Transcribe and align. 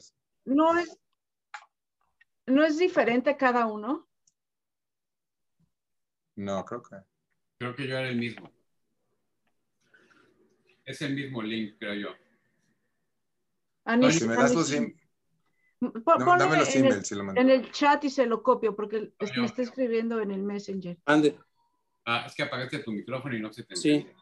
entonces. 0.00 0.14
No 0.44 0.78
es, 0.78 0.98
no 2.46 2.64
es 2.64 2.78
diferente 2.78 3.36
cada 3.36 3.66
uno. 3.66 4.08
No, 6.36 6.64
creo 6.64 6.82
que. 6.82 6.96
Creo 7.58 7.74
que 7.76 7.86
yo 7.86 7.98
era 7.98 8.08
el 8.08 8.16
mismo. 8.16 8.50
Es 10.84 11.02
el 11.02 11.14
mismo 11.14 11.42
link, 11.42 11.76
creo 11.78 11.94
yo. 11.94 12.08
Anis- 13.84 14.18
Si 14.18 14.26
me 14.26 14.34
das 14.34 14.54
im- 14.72 14.96
Pon- 15.80 16.18
no, 16.18 16.36
dame 16.36 16.58
los 16.58 16.74
en, 16.74 16.84
el, 16.84 16.90
emails 16.92 17.10
y 17.10 17.14
lo 17.14 17.24
mando. 17.24 17.40
en 17.40 17.48
el 17.48 17.70
chat 17.72 18.04
y 18.04 18.10
se 18.10 18.26
lo 18.26 18.42
copio 18.42 18.76
porque 18.76 19.14
es- 19.18 19.32
yo. 19.32 19.40
me 19.40 19.46
está 19.46 19.62
escribiendo 19.62 20.20
en 20.20 20.30
el 20.30 20.42
Messenger. 20.42 20.98
Ande, 21.06 21.38
Ah, 22.04 22.24
es 22.26 22.34
que 22.34 22.42
apagaste 22.42 22.80
tu 22.80 22.92
micrófono 22.92 23.36
y 23.36 23.40
no 23.40 23.52
se 23.52 23.62
te 23.62 23.76
Sí. 23.76 23.90
entiende. 23.92 24.19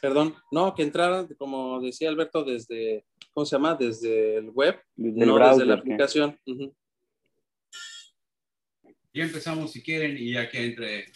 Perdón. 0.00 0.34
No, 0.50 0.74
que 0.74 0.82
entraran, 0.82 1.28
como 1.38 1.80
decía 1.80 2.08
Alberto, 2.08 2.42
desde, 2.44 3.04
¿cómo 3.32 3.44
se 3.46 3.56
llama? 3.56 3.74
Desde 3.74 4.36
el 4.38 4.50
web, 4.50 4.80
Desde 4.96 5.20
el 5.20 5.26
no 5.28 5.34
browser. 5.34 5.58
desde 5.58 5.66
la 5.66 5.74
aplicación. 5.74 6.38
Ya 9.12 9.24
empezamos 9.24 9.72
si 9.72 9.82
quieren 9.82 10.16
y 10.16 10.32
ya 10.32 10.48
que 10.48 10.64
entre 10.66 11.06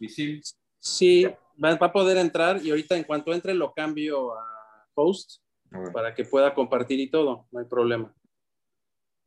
mi 0.00 0.08
sim. 0.08 0.40
Sí, 0.80 1.24
va, 1.62 1.74
va 1.76 1.86
a 1.86 1.92
poder 1.92 2.16
entrar 2.16 2.60
y 2.64 2.70
ahorita 2.70 2.96
en 2.96 3.04
cuanto 3.04 3.32
entre 3.32 3.54
lo 3.54 3.72
cambio 3.72 4.36
a 4.36 4.88
host 4.94 5.40
A 5.70 5.78
ver. 5.80 5.92
para 5.92 6.14
que 6.14 6.24
pueda 6.24 6.54
compartir 6.54 6.98
y 7.00 7.08
todo, 7.10 7.46
no 7.50 7.60
hay 7.60 7.66
problema. 7.66 8.12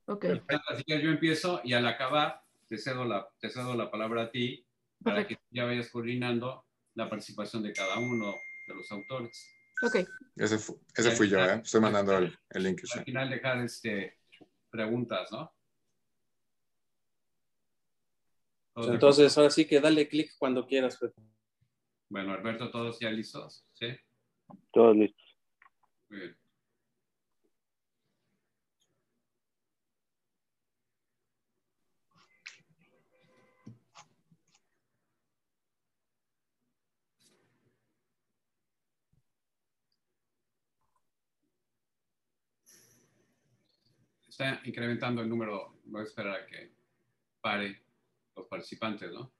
Ok, 0.05 0.25
Así 0.67 0.83
que 0.85 1.01
yo 1.01 1.09
empiezo 1.11 1.61
y 1.63 1.73
al 1.73 1.85
acabar 1.87 2.41
te 2.67 2.77
cedo 2.77 3.05
la, 3.05 3.27
te 3.39 3.49
cedo 3.49 3.75
la 3.75 3.89
palabra 3.91 4.23
a 4.23 4.31
ti 4.31 4.65
para 5.03 5.17
perfecto. 5.17 5.43
que 5.49 5.55
ya 5.55 5.65
vayas 5.65 5.89
coordinando 5.89 6.65
la 6.95 7.09
participación 7.09 7.63
de 7.63 7.73
cada 7.73 7.97
uno 7.99 8.33
de 8.69 8.75
los 8.75 8.91
autores. 8.91 9.55
Ok, 9.81 9.95
Ese, 10.37 10.57
fu- 10.57 10.79
ese 10.95 11.11
fui 11.11 11.27
yo, 11.27 11.39
¿eh? 11.43 11.61
Estoy 11.63 11.81
mandando 11.81 12.17
el, 12.17 12.37
el 12.51 12.63
link. 12.63 12.81
Al 12.93 13.03
final 13.03 13.29
dejar 13.29 13.57
este, 13.63 14.19
preguntas, 14.69 15.31
¿no? 15.31 15.51
¿Todos 18.73 18.87
de 18.87 18.93
Entonces, 18.93 19.37
ahora 19.37 19.49
sí 19.49 19.65
que 19.65 19.81
dale 19.81 20.07
clic 20.07 20.31
cuando 20.37 20.65
quieras. 20.65 20.97
Bueno, 22.09 22.33
Alberto, 22.33 22.69
¿todos 22.71 22.99
ya 22.99 23.09
listos? 23.09 23.65
¿Sí? 23.73 23.87
Todos 24.71 24.95
listos. 24.95 25.37
Muy 26.09 26.19
bien. 26.19 26.38
Está 44.39 44.61
incrementando 44.63 45.21
el 45.21 45.27
número, 45.27 45.81
voy 45.83 45.99
a 45.99 46.03
esperar 46.05 46.33
a 46.33 46.45
que 46.45 46.71
pare 47.41 47.83
los 48.37 48.47
participantes, 48.47 49.11
¿no? 49.11 49.33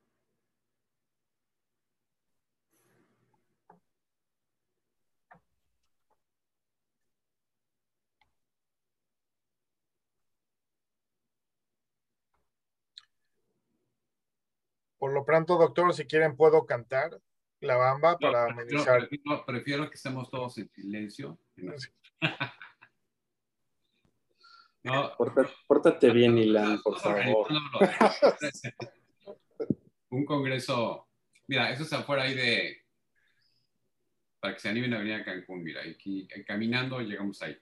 Por 14.98 15.14
lo 15.14 15.24
pronto, 15.26 15.58
doctor, 15.58 15.94
si 15.94 16.06
quieren 16.06 16.36
puedo 16.36 16.66
cantar 16.66 17.22
la 17.62 17.76
bamba 17.78 18.14
No, 18.14 18.18
para 18.20 18.46
amenizar. 18.46 19.08
prefiero- 19.08 19.46
prefiero 19.46 19.90
que 19.90 19.96
estemos 19.96 20.30
todos 20.30 20.58
en 20.58 20.70
silencio. 20.70 21.40
No, 21.56 21.74
Porta- 25.18 25.50
Pórtate 25.68 26.12
bien, 26.12 26.38
Ilan, 26.38 26.82
por 26.82 26.98
favor. 27.00 27.48
Un 30.10 30.26
congreso, 30.26 31.08
mira, 31.48 31.72
eso 31.72 31.84
es 31.84 31.94
afuera 31.94 32.24
ahí 32.24 32.34
de, 32.34 32.78
para 34.40 34.54
que 34.54 34.60
se 34.60 34.70
animen 34.70 34.94
a 34.94 35.00
venir 35.00 35.14
a 35.16 35.24
Cancún, 35.24 35.64
mira, 35.64 35.82
aquí 35.82 36.28
eh, 36.34 36.44
caminando 36.46 37.00
llegamos 37.02 37.42
ahí. 37.42 37.58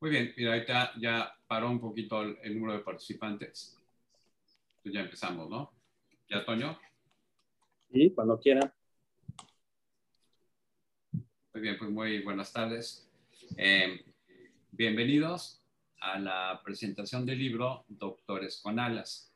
Muy 0.00 0.10
bien, 0.10 0.32
mira, 0.36 0.54
ahorita 0.54 0.92
ya 0.98 1.36
paró 1.46 1.68
un 1.68 1.80
poquito 1.80 2.22
el, 2.22 2.38
el 2.42 2.54
número 2.54 2.78
de 2.78 2.84
participantes. 2.84 3.76
Entonces 4.76 4.92
ya 4.94 5.00
empezamos, 5.00 5.50
¿no? 5.50 5.72
¿Ya, 6.30 6.42
Toño? 6.44 6.78
Sí, 7.92 8.10
cuando 8.14 8.38
quieran. 8.40 8.72
Muy 11.52 11.60
bien, 11.60 11.76
pues 11.76 11.90
muy 11.90 12.22
buenas 12.22 12.50
tardes. 12.50 13.06
Eh, 13.58 14.02
bienvenidos 14.80 15.60
a 16.00 16.18
la 16.18 16.62
presentación 16.64 17.26
del 17.26 17.38
libro 17.38 17.84
Doctores 17.86 18.62
con 18.62 18.78
Alas. 18.78 19.30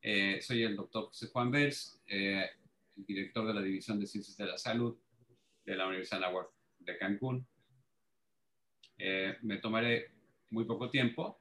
Eh, 0.00 0.38
soy 0.40 0.62
el 0.62 0.76
doctor 0.76 1.06
José 1.06 1.26
Juan 1.32 1.50
Bers, 1.50 2.00
eh, 2.06 2.48
director 2.94 3.44
de 3.44 3.54
la 3.54 3.60
División 3.60 3.98
de 3.98 4.06
Ciencias 4.06 4.36
de 4.36 4.46
la 4.46 4.56
Salud 4.56 4.96
de 5.66 5.74
la 5.74 5.88
Universidad 5.88 6.20
de 6.78 6.96
Cancún. 6.96 7.44
Eh, 8.98 9.36
me 9.42 9.56
tomaré 9.56 10.12
muy 10.50 10.64
poco 10.64 10.90
tiempo 10.90 11.40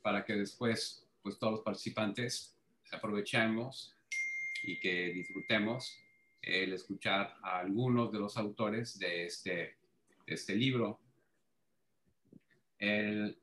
para 0.00 0.24
que 0.24 0.34
después 0.34 1.04
pues, 1.20 1.36
todos 1.36 1.54
los 1.54 1.62
participantes 1.62 2.56
aprovechemos 2.92 3.96
y 4.62 4.78
que 4.78 5.08
disfrutemos 5.08 5.98
el 6.42 6.74
escuchar 6.74 7.34
a 7.42 7.58
algunos 7.58 8.12
de 8.12 8.20
los 8.20 8.36
autores 8.36 9.00
de 9.00 9.24
este, 9.24 9.50
de 10.28 10.34
este 10.34 10.54
libro. 10.54 11.00
El- 12.78 13.36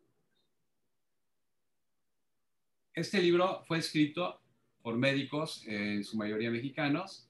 este 2.94 3.22
libro 3.22 3.63
fue 3.66 3.79
escrito 3.79 4.41
por 4.81 4.96
médicos, 4.97 5.66
eh, 5.68 5.96
en 5.96 6.03
su 6.03 6.16
mayoría 6.18 6.50
mexicanos, 6.50 7.29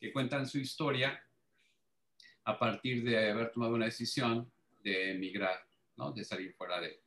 que 0.00 0.12
cuentan 0.12 0.46
su 0.48 0.58
historia 0.58 1.22
a 2.44 2.58
partir 2.58 3.04
de 3.04 3.30
haber 3.30 3.52
tomado 3.52 3.74
una 3.74 3.84
decisión 3.84 4.50
de 4.82 5.12
emigrar, 5.12 5.64
¿no? 5.96 6.12
de 6.12 6.24
salir 6.24 6.54
fuera 6.54 6.80
de, 6.80 7.00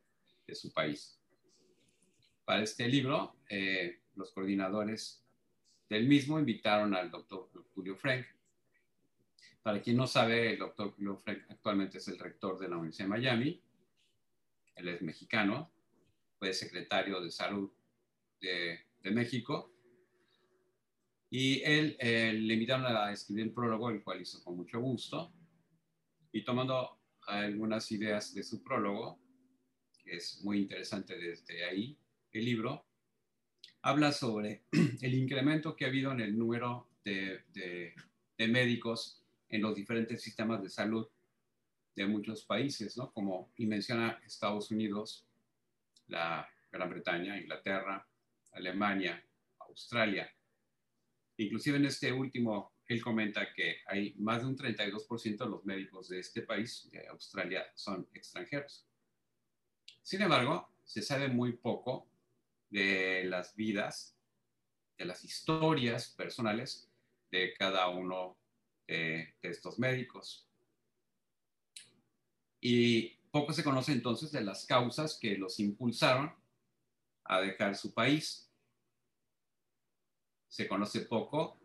de 0.48 0.56
su 0.56 0.72
país. 0.72 1.20
Para 2.46 2.62
este 2.64 2.88
libro, 2.88 3.36
eh, 3.50 4.02
los 4.16 4.32
coordinadores 4.32 5.24
del 5.90 6.08
mismo 6.08 6.40
invitaron 6.40 6.94
al 6.96 7.10
doctor 7.12 7.50
Julio 7.74 7.96
Frank. 7.98 8.26
Para 9.62 9.82
quien 9.82 9.98
no 9.98 10.06
sabe, 10.08 10.54
el 10.54 10.60
doctor 10.60 10.94
Julio 10.96 11.18
Frank 11.18 11.40
actualmente 11.50 11.98
es 11.98 12.08
el 12.08 12.20
rector 12.20 12.60
de 12.60 12.70
la 12.70 12.78
Universidad 12.78 13.06
de 13.06 13.10
Miami. 13.10 13.62
Él 14.76 14.90
es 14.90 15.02
mexicano, 15.02 15.72
fue 16.38 16.54
secretario 16.54 17.22
de 17.22 17.32
salud 17.32 17.72
de, 18.42 18.80
México. 19.12 19.72
Y 21.30 21.62
él 21.62 21.96
eh, 22.00 22.34
le 22.34 22.54
invitaron 22.56 22.86
a 22.88 23.12
escribir 23.12 23.46
el 23.46 23.52
prólogo, 23.52 23.92
el 23.92 24.04
cual 24.04 24.22
hizo 24.22 24.44
con 24.44 24.58
mucho 24.58 24.80
gusto. 24.80 25.32
Y 26.32 26.44
tomando 26.44 27.00
algunas 27.28 27.92
ideas 27.92 28.34
de 28.34 28.44
su 28.44 28.64
prólogo, 28.64 29.20
que 30.04 30.16
es 30.18 30.44
muy 30.44 30.60
interesante 30.60 31.18
desde 31.18 31.66
ahí, 31.66 31.98
el 32.32 32.46
libro, 32.46 32.86
habla 33.82 34.12
sobre 34.12 34.64
el 35.02 35.14
incremento 35.14 35.76
que 35.76 35.86
ha 35.86 35.90
habido 35.90 36.12
en 36.12 36.22
el 36.22 36.38
número 36.38 36.90
de, 37.04 37.94
médicos 38.38 39.24
en 39.50 39.62
los 39.62 39.76
diferentes 39.76 40.22
sistemas 40.22 40.62
de 40.62 40.70
salud 40.70 41.08
de 41.96 42.06
muchos 42.06 42.44
países, 42.46 42.98
¿no? 42.98 43.12
Como 43.12 43.52
y 43.58 43.66
menciona 43.66 44.22
Estados 44.26 44.72
Unidos, 44.72 45.26
la 46.08 46.48
Gran 46.72 46.90
Bretaña, 46.90 47.38
Inglaterra, 47.38 48.06
Alemania, 48.52 49.24
Australia. 49.60 50.30
Inclusive 51.38 51.78
en 51.78 51.86
este 51.86 52.12
último, 52.12 52.74
él 52.88 53.02
comenta 53.02 53.54
que 53.54 53.78
hay 53.88 54.14
más 54.18 54.42
de 54.42 54.48
un 54.48 54.58
32% 54.58 55.38
de 55.38 55.50
los 55.50 55.66
médicos 55.66 56.10
de 56.10 56.20
este 56.20 56.42
país, 56.42 56.90
de 56.92 57.08
Australia, 57.08 57.66
son 57.76 58.08
extranjeros. 58.14 58.86
Sin 60.02 60.22
embargo, 60.22 60.70
se 60.84 61.02
sabe 61.02 61.30
muy 61.30 61.54
poco 61.54 62.08
de 62.70 63.24
las 63.26 63.56
vidas, 63.56 64.16
de 64.98 65.06
las 65.06 65.24
historias 65.24 66.10
personales 66.10 66.90
de 67.32 67.54
cada 67.54 67.90
uno 67.90 68.38
de, 68.88 69.34
de, 69.42 69.50
estos 69.50 69.80
médicos. 69.80 70.48
Y 72.68 73.10
poco 73.30 73.54
se 73.54 73.64
conoce 73.64 73.92
entonces 73.92 74.32
de 74.32 74.42
las 74.42 74.66
causas 74.66 75.20
que 75.22 75.38
los 75.38 75.60
impulsaron 75.60 76.34
a 77.26 77.40
dejar 77.40 77.76
su 77.76 77.94
país. 77.94 78.50
Se 80.48 80.68
conoce 80.68 81.02
poco 81.02 81.60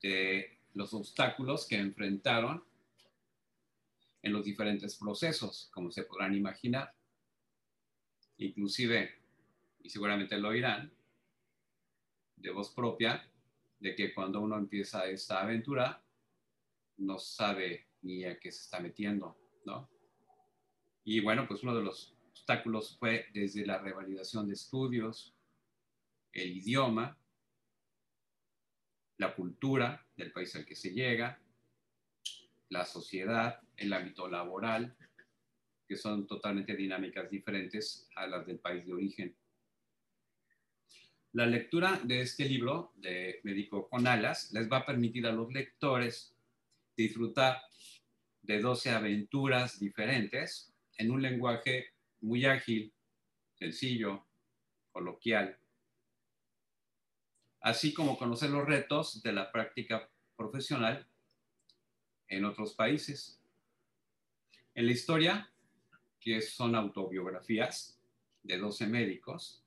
de 0.00 0.60
los 0.74 0.94
obstáculos 0.94 1.66
que 1.66 1.74
enfrentaron 1.74 2.62
en 4.22 4.32
los 4.32 4.44
diferentes 4.44 4.94
procesos, 4.94 5.70
como 5.72 5.90
se 5.90 6.04
podrán 6.04 6.36
imaginar. 6.36 6.94
Inclusive 8.38 9.12
y 9.82 9.90
seguramente 9.90 10.38
lo 10.38 10.50
oirán, 10.50 10.92
de 12.36 12.50
voz 12.52 12.70
propia, 12.70 13.28
de 13.80 13.96
que 13.96 14.14
cuando 14.14 14.40
uno 14.40 14.56
empieza 14.56 15.04
esta 15.06 15.42
aventura, 15.42 16.00
no 16.98 17.18
sabe 17.18 17.88
ni 18.02 18.24
a 18.24 18.38
qué 18.38 18.52
se 18.52 18.60
está 18.60 18.78
metiendo, 18.78 19.36
¿no? 19.64 19.92
Y 21.04 21.20
bueno, 21.20 21.46
pues 21.46 21.62
uno 21.62 21.74
de 21.76 21.82
los 21.82 22.14
obstáculos 22.30 22.96
fue 22.98 23.26
desde 23.32 23.66
la 23.66 23.78
revalidación 23.78 24.48
de 24.48 24.54
estudios, 24.54 25.34
el 26.32 26.56
idioma, 26.56 27.18
la 29.18 29.34
cultura 29.34 30.06
del 30.16 30.32
país 30.32 30.56
al 30.56 30.64
que 30.64 30.74
se 30.74 30.92
llega, 30.92 31.38
la 32.70 32.84
sociedad, 32.86 33.60
el 33.76 33.92
ámbito 33.92 34.28
laboral, 34.28 34.96
que 35.86 35.96
son 35.96 36.26
totalmente 36.26 36.74
dinámicas 36.74 37.30
diferentes 37.30 38.08
a 38.16 38.26
las 38.26 38.46
del 38.46 38.58
país 38.58 38.86
de 38.86 38.94
origen. 38.94 39.36
La 41.32 41.46
lectura 41.46 42.00
de 42.02 42.22
este 42.22 42.48
libro 42.48 42.92
de 42.96 43.40
Médico 43.42 43.88
con 43.88 44.06
Alas 44.06 44.52
les 44.52 44.70
va 44.70 44.78
a 44.78 44.86
permitir 44.86 45.26
a 45.26 45.32
los 45.32 45.52
lectores 45.52 46.34
disfrutar 46.96 47.60
de 48.42 48.60
12 48.60 48.90
aventuras 48.90 49.78
diferentes 49.78 50.73
en 50.98 51.10
un 51.10 51.22
lenguaje 51.22 51.92
muy 52.20 52.44
ágil, 52.44 52.92
sencillo, 53.54 54.24
coloquial, 54.92 55.58
así 57.60 57.94
como 57.94 58.18
conocer 58.18 58.50
los 58.50 58.66
retos 58.66 59.22
de 59.22 59.32
la 59.32 59.50
práctica 59.50 60.08
profesional 60.36 61.06
en 62.28 62.44
otros 62.44 62.74
países. 62.74 63.40
En 64.74 64.86
la 64.86 64.92
historia, 64.92 65.50
que 66.20 66.40
son 66.42 66.74
autobiografías 66.74 67.98
de 68.42 68.58
12 68.58 68.86
médicos, 68.86 69.64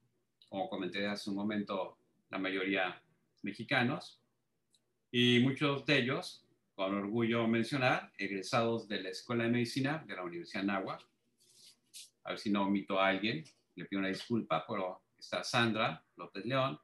como 0.50 0.70
comenté 0.70 1.06
hace 1.08 1.30
un 1.30 1.36
momento, 1.36 1.98
la 2.30 2.38
mayoría 2.38 3.02
mexicanos, 3.42 4.22
y 5.12 5.40
muchos 5.40 5.86
de 5.86 6.00
ellos, 6.00 6.46
con 6.76 6.94
orgullo 6.94 7.48
mencionar, 7.48 8.12
egresados 8.18 8.88
de 8.88 9.02
la 9.02 9.10
Escuela 9.10 9.46
de 9.46 9.50
Medicina 9.50 10.04
de 10.06 10.16
la 10.16 10.24
Universidad 10.24 10.62
de 10.62 10.68
Nahua. 10.68 11.00
A 12.28 12.32
ver 12.32 12.40
si 12.40 12.50
no 12.50 12.64
omito 12.64 13.00
a 13.00 13.08
alguien, 13.08 13.42
le 13.76 13.86
pido 13.86 14.00
una 14.00 14.10
disculpa, 14.10 14.66
pero 14.68 15.02
está 15.18 15.46
Sandra 15.46 16.04
López 16.18 16.44
León, 16.46 16.78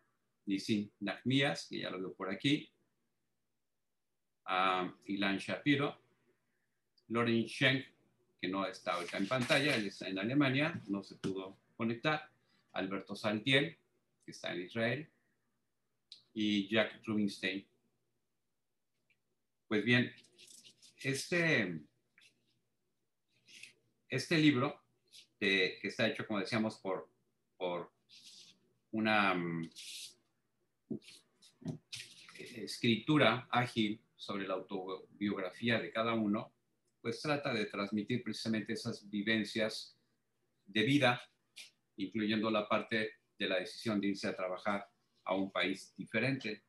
Nisin 0.46 0.90
Nachmías, 1.02 1.68
que 1.70 1.80
ya 1.80 1.90
lo 1.90 2.00
veo 2.00 2.14
por 2.14 2.30
aquí, 2.30 2.72
a 4.46 4.90
Ilan 5.04 5.38
Shapiro, 5.40 6.00
Loren 7.10 7.46
Schenk, 7.46 7.86
que 8.40 8.48
no 8.48 8.66
está 8.66 8.94
ahorita 8.94 9.18
en 9.18 9.28
pantalla, 9.28 9.76
él 9.76 9.88
está 9.88 10.08
en 10.08 10.18
Alemania, 10.18 10.82
no 10.88 11.04
se 11.04 11.16
pudo 11.16 11.58
conectar, 11.76 12.32
Alberto 12.72 13.14
Saltiel, 13.14 13.78
que 14.24 14.32
está 14.32 14.54
en 14.54 14.62
Israel, 14.62 15.10
y 16.34 16.70
Jack 16.70 17.06
Rubinstein. 17.06 17.68
Pues 19.68 19.84
bien, 19.84 20.10
este, 21.02 21.82
este 24.08 24.38
libro, 24.38 24.83
que, 25.44 25.78
que 25.82 25.90
está 25.90 26.08
hecho, 26.08 26.26
como 26.26 26.40
decíamos, 26.40 26.78
por, 26.78 27.10
por 27.58 27.92
una 28.92 29.34
um, 29.34 29.70
escritura 32.40 33.46
ágil 33.52 34.02
sobre 34.16 34.48
la 34.48 34.54
autobiografía 34.54 35.82
de 35.82 35.92
cada 35.92 36.14
uno, 36.14 36.54
pues 37.02 37.22
trata 37.22 37.54
de 37.54 37.66
transmitir 37.66 38.24
precisamente 38.24 38.72
esas 38.72 39.10
vivencias 39.10 40.00
de 40.66 40.84
vida, 40.84 41.22
incluyendo 41.98 42.50
la 42.50 42.70
parte 42.70 43.12
de 43.38 43.48
la 43.50 43.60
decisión 43.60 44.00
de 44.00 44.08
irse 44.08 44.30
a 44.30 44.38
trabajar 44.38 44.90
a 45.26 45.36
un 45.36 45.52
país 45.52 45.94
diferente. 45.98 46.64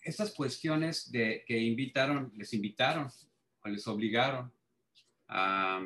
Estas 0.00 0.32
cuestiones 0.32 1.10
de 1.10 1.42
que 1.44 1.58
invitaron, 1.58 2.32
les 2.36 2.54
invitaron 2.54 3.08
o 3.64 3.68
les 3.68 3.88
obligaron 3.88 4.52
a, 5.28 5.82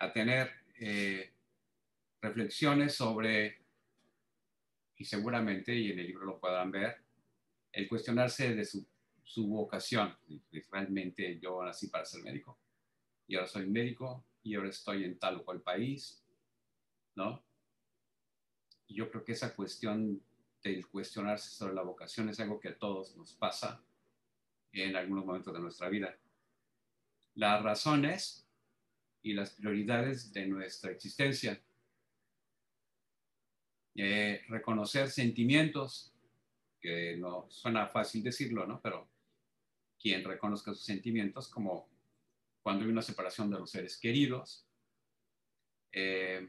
a 0.00 0.12
tener 0.12 0.50
eh, 0.78 1.32
reflexiones 2.20 2.94
sobre, 2.94 3.58
y 4.96 5.04
seguramente, 5.04 5.74
y 5.74 5.92
en 5.92 5.98
el 5.98 6.06
libro 6.06 6.24
lo 6.24 6.40
podrán 6.40 6.70
ver, 6.70 7.02
el 7.72 7.88
cuestionarse 7.88 8.54
de 8.54 8.64
su, 8.64 8.86
su 9.24 9.46
vocación. 9.46 10.16
Realmente 10.70 11.38
yo 11.38 11.62
nací 11.62 11.88
para 11.88 12.04
ser 12.04 12.22
médico 12.22 12.58
y 13.26 13.36
ahora 13.36 13.46
soy 13.46 13.66
médico 13.66 14.24
y 14.42 14.54
ahora 14.54 14.70
estoy 14.70 15.04
en 15.04 15.18
tal 15.18 15.36
o 15.36 15.44
cual 15.44 15.60
país, 15.60 16.24
¿no? 17.14 17.44
Y 18.86 18.94
yo 18.94 19.10
creo 19.10 19.24
que 19.24 19.32
esa 19.32 19.54
cuestión 19.54 20.22
del 20.62 20.88
cuestionarse 20.88 21.50
sobre 21.50 21.74
la 21.74 21.82
vocación 21.82 22.28
es 22.30 22.40
algo 22.40 22.58
que 22.58 22.68
a 22.68 22.78
todos 22.78 23.16
nos 23.16 23.34
pasa 23.34 23.82
en 24.72 24.96
algunos 24.96 25.24
momentos 25.26 25.52
de 25.52 25.60
nuestra 25.60 25.88
vida. 25.88 26.16
Las 27.38 27.62
razones 27.62 28.44
y 29.22 29.32
las 29.32 29.50
prioridades 29.50 30.32
de 30.32 30.48
nuestra 30.48 30.90
existencia 30.90 31.62
eh, 33.94 34.42
reconocer 34.48 35.08
sentimientos, 35.08 36.12
que 36.80 37.16
no 37.16 37.46
suena 37.48 37.86
fácil 37.86 38.24
decirlo, 38.24 38.66
¿no? 38.66 38.80
Pero 38.80 39.08
quien 40.00 40.24
reconozca 40.24 40.74
sus 40.74 40.82
sentimientos, 40.82 41.46
como 41.46 41.88
cuando 42.60 42.84
hay 42.84 42.90
una 42.90 43.02
separación 43.02 43.48
de 43.50 43.58
los 43.60 43.70
seres 43.70 43.96
queridos, 43.98 44.66
eh, 45.92 46.44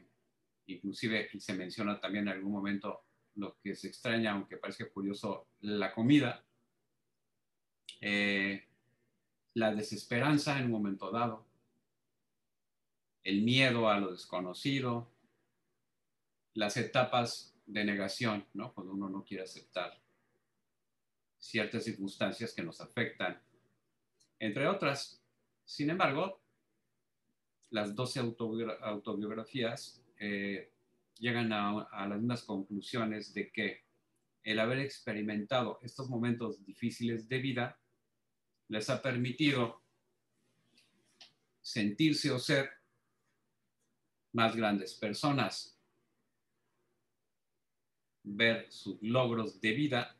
inclusive 0.66 1.30
se 1.38 1.54
menciona 1.54 2.00
también 2.00 2.26
en 2.26 2.34
algún 2.34 2.50
momento 2.50 3.04
lo 3.36 3.56
que 3.60 3.76
se 3.76 3.86
extraña, 3.86 4.32
aunque 4.32 4.56
parezca 4.56 4.90
curioso, 4.90 5.46
la 5.60 5.94
comida, 5.94 6.44
eh, 8.00 8.69
la 9.60 9.74
desesperanza 9.74 10.58
en 10.58 10.64
un 10.64 10.70
momento 10.70 11.10
dado, 11.10 11.44
el 13.22 13.42
miedo 13.42 13.90
a 13.90 14.00
lo 14.00 14.10
desconocido, 14.10 15.12
las 16.54 16.78
etapas 16.78 17.54
de 17.66 17.84
negación. 17.84 18.46
Cuando 18.74 18.94
uno 18.94 19.10
no 19.10 19.22
quiere 19.22 19.44
aceptar 19.44 20.00
ciertas 21.38 21.84
circunstancias 21.84 22.54
que 22.54 22.62
nos 22.62 22.80
afectan, 22.80 23.38
entre 24.38 24.66
otras. 24.66 25.22
Sin 25.66 25.90
embargo, 25.90 26.40
las 27.68 27.94
12 27.94 28.34
autobiografías 28.80 30.02
eh, 30.18 30.72
llegan 31.18 31.52
a, 31.52 31.82
a 31.82 32.08
las 32.08 32.18
mismas 32.18 32.44
conclusiones 32.44 33.34
de 33.34 33.52
que 33.52 33.84
el 34.42 34.58
haber 34.58 34.78
experimentado 34.78 35.78
estos 35.82 36.08
momentos 36.08 36.64
difíciles 36.64 37.28
de 37.28 37.38
vida 37.40 37.79
les 38.70 38.88
ha 38.88 39.02
permitido 39.02 39.82
sentirse 41.60 42.30
o 42.30 42.38
ser 42.38 42.70
más 44.32 44.54
grandes 44.54 44.94
personas, 44.94 45.76
ver 48.22 48.70
sus 48.70 49.02
logros 49.02 49.60
de 49.60 49.72
vida, 49.72 50.16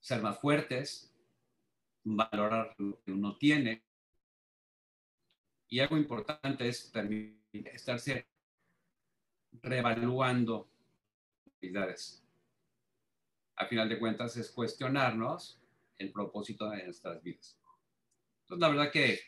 ser 0.00 0.20
más 0.20 0.38
fuertes, 0.38 1.10
valorar 2.04 2.74
lo 2.78 3.02
que 3.02 3.12
uno 3.12 3.36
tiene. 3.38 3.82
Y 5.70 5.80
algo 5.80 5.96
importante 5.96 6.68
es 6.68 6.92
estarse 7.52 8.26
reevaluando 9.62 10.68
habilidades. 11.46 12.23
A 13.56 13.66
final 13.66 13.88
de 13.88 13.98
cuentas 13.98 14.36
es 14.36 14.50
cuestionarnos 14.50 15.60
el 15.98 16.12
propósito 16.12 16.68
de 16.70 16.84
nuestras 16.84 17.22
vidas. 17.22 17.58
Entonces, 18.42 18.60
la 18.60 18.68
verdad 18.68 18.92
que 18.92 19.20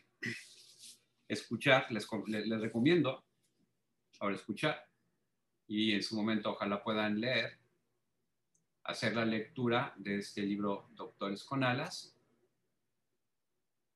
escuchar, 1.28 1.86
les, 1.90 2.08
les 2.26 2.60
recomiendo 2.60 3.24
ahora 4.20 4.34
escuchar 4.34 4.88
y 5.68 5.92
en 5.92 6.02
su 6.02 6.16
momento 6.16 6.50
ojalá 6.50 6.82
puedan 6.82 7.20
leer, 7.20 7.58
hacer 8.84 9.14
la 9.14 9.24
lectura 9.24 9.92
de 9.96 10.18
este 10.18 10.42
libro 10.42 10.88
Doctores 10.94 11.42
con 11.42 11.64
Alas, 11.64 12.16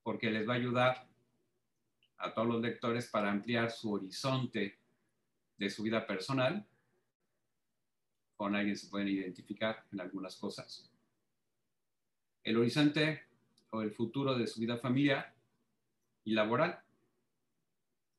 porque 0.03 0.31
les 0.31 0.49
va 0.49 0.55
a 0.55 0.57
ayudar 0.57 1.09
a 2.19 2.35
todos 2.35 2.49
los 2.49 2.61
lectores 2.61 3.09
para 3.09 3.31
ampliar 3.31 3.71
su 3.71 3.93
horizonte 3.93 4.79
de 5.57 5.71
su 5.71 5.83
vida 5.83 6.07
personal. 6.07 6.67
Con 8.41 8.57
alguien 8.57 8.75
se 8.75 8.89
pueden 8.89 9.09
identificar 9.09 9.85
en 9.93 10.01
algunas 10.01 10.35
cosas. 10.37 10.91
El 12.43 12.57
horizonte 12.57 13.25
o 13.69 13.83
el 13.83 13.93
futuro 13.93 14.35
de 14.35 14.47
su 14.47 14.61
vida 14.63 14.79
familiar 14.79 15.35
y 16.25 16.33
laboral. 16.33 16.83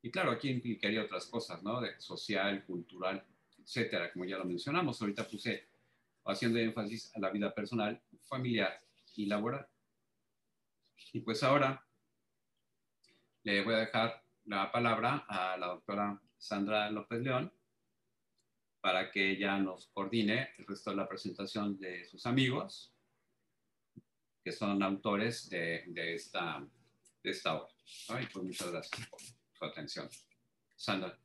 Y 0.03 0.11
claro, 0.11 0.29
aquí 0.29 0.49
implicaría 0.49 1.01
otras 1.01 1.25
cosas, 1.25 1.63
¿no? 1.63 1.81
De 1.81 1.99
social, 1.99 2.63
cultural, 2.65 3.25
etcétera, 3.63 4.13
como 4.13 4.25
ya 4.25 4.37
lo 4.37 4.45
mencionamos. 4.45 5.01
Ahorita 5.01 5.27
puse 5.27 5.67
haciendo 6.25 6.59
énfasis 6.59 7.11
a 7.15 7.19
la 7.19 7.31
vida 7.31 7.51
personal, 7.51 7.99
familiar 8.21 8.79
y 9.15 9.25
laboral. 9.25 9.67
Y 11.13 11.21
pues 11.21 11.41
ahora 11.41 11.83
le 13.41 13.63
voy 13.63 13.73
a 13.73 13.79
dejar 13.79 14.23
la 14.45 14.71
palabra 14.71 15.25
a 15.27 15.57
la 15.57 15.65
doctora 15.65 16.21
Sandra 16.37 16.91
López 16.91 17.23
León 17.23 17.51
para 18.81 19.11
que 19.11 19.31
ella 19.31 19.57
nos 19.59 19.87
coordine 19.87 20.49
el 20.57 20.65
resto 20.65 20.89
de 20.89 20.97
la 20.97 21.07
presentación 21.07 21.79
de 21.79 22.03
sus 22.05 22.25
amigos 22.25 22.93
que 24.43 24.51
son 24.51 24.81
autores 24.81 25.49
de, 25.49 25.83
de 25.87 26.15
esta, 26.15 26.65
de 27.23 27.29
esta 27.29 27.55
obra. 27.55 27.71
Ay, 28.09 28.27
pues 28.33 28.43
muchas 28.43 28.71
gracias 28.71 29.07
por 29.07 29.19
su 29.21 29.65
atención. 29.65 30.09
Sandra. 30.75 31.17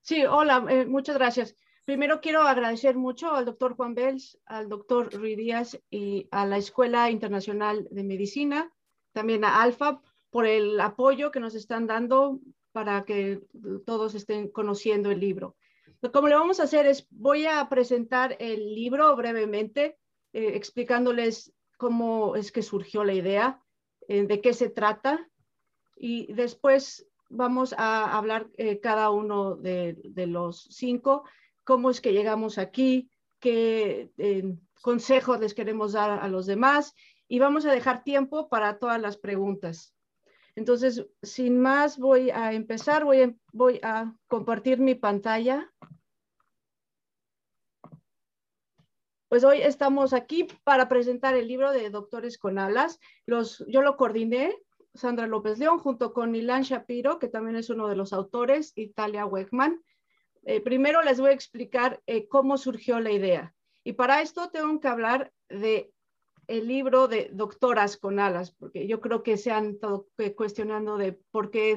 Sí, 0.00 0.24
hola, 0.24 0.64
eh, 0.70 0.86
muchas 0.86 1.16
gracias. 1.16 1.54
Primero 1.84 2.20
quiero 2.20 2.42
agradecer 2.42 2.96
mucho 2.96 3.34
al 3.34 3.44
doctor 3.44 3.74
Juan 3.76 3.94
Bels, 3.94 4.38
al 4.46 4.68
doctor 4.68 5.12
Ruiz 5.12 5.36
Díaz 5.36 5.78
y 5.90 6.26
a 6.30 6.46
la 6.46 6.56
Escuela 6.56 7.10
Internacional 7.10 7.86
de 7.90 8.04
Medicina, 8.04 8.72
también 9.12 9.44
a 9.44 9.62
Alfa, 9.62 10.00
por 10.30 10.46
el 10.46 10.80
apoyo 10.80 11.30
que 11.30 11.40
nos 11.40 11.54
están 11.54 11.86
dando 11.86 12.40
para 12.72 13.04
que 13.04 13.42
todos 13.86 14.14
estén 14.14 14.48
conociendo 14.48 15.10
el 15.10 15.20
libro. 15.20 15.56
Como 16.12 16.28
le 16.28 16.36
vamos 16.36 16.60
a 16.60 16.64
hacer 16.64 16.86
es, 16.86 17.06
voy 17.10 17.46
a 17.46 17.68
presentar 17.68 18.36
el 18.38 18.74
libro 18.74 19.14
brevemente, 19.16 19.98
eh, 20.32 20.52
explicándoles 20.54 21.52
cómo 21.76 22.36
es 22.36 22.52
que 22.52 22.62
surgió 22.62 23.02
la 23.02 23.14
idea, 23.14 23.60
eh, 24.06 24.22
de 24.22 24.40
qué 24.40 24.54
se 24.54 24.70
trata, 24.70 25.28
y 25.96 26.32
después 26.32 27.08
vamos 27.28 27.74
a 27.76 28.16
hablar 28.16 28.48
eh, 28.56 28.78
cada 28.80 29.10
uno 29.10 29.56
de, 29.56 29.98
de, 30.04 30.26
los 30.26 30.68
cinco 30.70 31.24
cómo 31.64 31.90
es 31.90 32.00
que 32.00 32.12
llegamos 32.12 32.56
aquí, 32.56 33.10
qué 33.40 34.10
consejos 34.80 35.38
les 35.38 35.52
queremos 35.52 35.92
dar 35.92 36.18
a 36.20 36.28
los 36.28 36.46
demás 36.46 36.94
y 37.28 37.40
vamos 37.40 37.66
a 37.66 37.72
dejar 37.72 38.04
tiempo 38.04 38.48
para 38.48 38.78
todas 38.78 39.00
las 39.00 39.18
preguntas. 39.18 39.94
Entonces, 40.58 41.06
sin 41.22 41.60
más, 41.60 41.98
voy 41.98 42.30
a 42.30 42.52
empezar, 42.52 43.04
voy 43.04 43.80
a, 43.84 44.12
compartir 44.26 44.80
mi 44.80 44.96
pantalla. 44.96 45.72
Pues 49.28 49.44
hoy 49.44 49.62
estamos 49.62 50.12
aquí 50.12 50.48
para 50.64 50.88
presentar 50.88 51.36
el 51.36 51.46
libro 51.46 51.70
de 51.70 51.90
Doctores 51.90 52.38
con 52.38 52.58
Alas. 52.58 52.98
Los, 53.24 53.64
yo 53.68 53.82
lo 53.82 53.96
coordiné, 53.96 54.52
Sandra 54.94 55.28
López 55.28 55.60
León, 55.60 55.78
junto 55.78 56.12
con 56.12 56.34
Ilan 56.34 56.62
Shapiro, 56.62 57.20
que 57.20 57.28
también 57.28 57.54
es 57.54 57.70
uno 57.70 57.86
de 57.86 57.94
los 57.94 58.12
autores, 58.12 58.72
Italia 58.74 59.26
Wegman. 59.26 59.80
Eh, 60.42 60.60
primero 60.60 61.02
les 61.02 61.20
voy 61.20 61.30
a 61.30 61.34
explicar 61.34 62.02
eh, 62.08 62.26
cómo 62.26 62.58
surgió 62.58 62.98
la 62.98 63.12
idea. 63.12 63.54
Y 63.84 63.92
para 63.92 64.22
esto 64.22 64.50
tengo 64.50 64.80
que 64.80 64.88
hablar 64.88 65.32
de 65.48 65.92
el 66.48 66.66
libro 66.66 67.08
de 67.08 67.30
Doctoras 67.32 67.98
con 67.98 68.18
Alas, 68.18 68.50
porque 68.52 68.86
yo 68.88 69.00
creo 69.00 69.22
que 69.22 69.36
se 69.36 69.50
han 69.50 69.72
estado 69.72 70.08
cuestionando 70.34 70.96
de 70.96 71.12
por 71.12 71.50
qué 71.50 71.76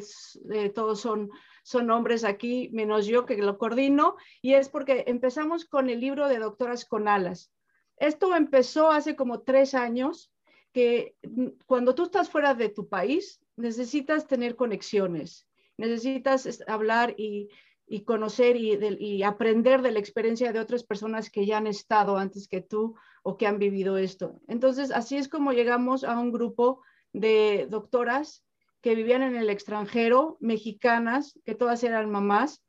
eh, 0.54 0.70
todos 0.70 1.02
son, 1.02 1.30
son 1.64 1.92
hombres 1.92 2.24
aquí, 2.24 2.70
menos 2.72 3.06
yo 3.06 3.26
que 3.26 3.38
lo 3.38 3.58
coordino, 3.58 4.16
y 4.42 4.54
es 4.54 4.70
porque 4.70 5.04
empezamos 5.08 5.66
con 5.66 5.90
el 5.90 6.00
libro 6.00 6.30
de 6.30 6.40
Doctoras 6.40 6.86
con 6.86 7.10
Alas. 7.10 7.52
Esto 7.98 8.34
empezó 8.34 8.90
hace 8.90 9.18
como 9.18 9.42
tres 9.42 9.76
años, 9.76 10.32
que 10.72 11.16
mm, 11.22 11.48
cuando 11.66 11.94
tú 11.94 12.04
estás 12.04 12.30
fuera 12.30 12.54
de 12.54 12.70
tu 12.70 12.88
país, 12.88 13.42
necesitas 13.58 14.26
tener 14.26 14.56
conexiones, 14.56 15.48
necesitas 15.76 16.64
hablar 16.66 17.14
y 17.18 17.50
y 17.92 18.06
conocer 18.06 18.56
y, 18.56 18.78
de, 18.78 18.96
y, 18.98 19.22
aprender 19.24 19.82
de 19.82 19.92
la 19.92 20.00
experiencia 20.00 20.54
de 20.54 20.62
otras 20.62 20.86
personas 20.86 21.30
que 21.30 21.46
ya 21.46 21.58
han 21.58 21.68
estado 21.68 22.16
antes 22.16 22.48
que 22.48 22.62
tú 22.62 22.96
o 23.22 23.36
que 23.36 23.46
han 23.46 23.60
vivido 23.60 23.98
esto. 23.98 24.40
Entonces, 24.48 24.92
así 24.92 25.18
es 25.18 25.28
como 25.28 25.52
llegamos 25.52 26.06
a 26.06 26.18
un 26.18 26.32
grupo 26.32 26.82
de 27.12 27.68
doctoras 27.70 28.46
que 28.80 28.96
vivían 28.96 29.24
en 29.24 29.36
el 29.36 29.50
extranjero, 29.50 30.38
mexicanas, 30.40 31.38
que 31.44 31.54
todas 31.54 31.84
eran 31.84 32.10
mamás, 32.10 32.64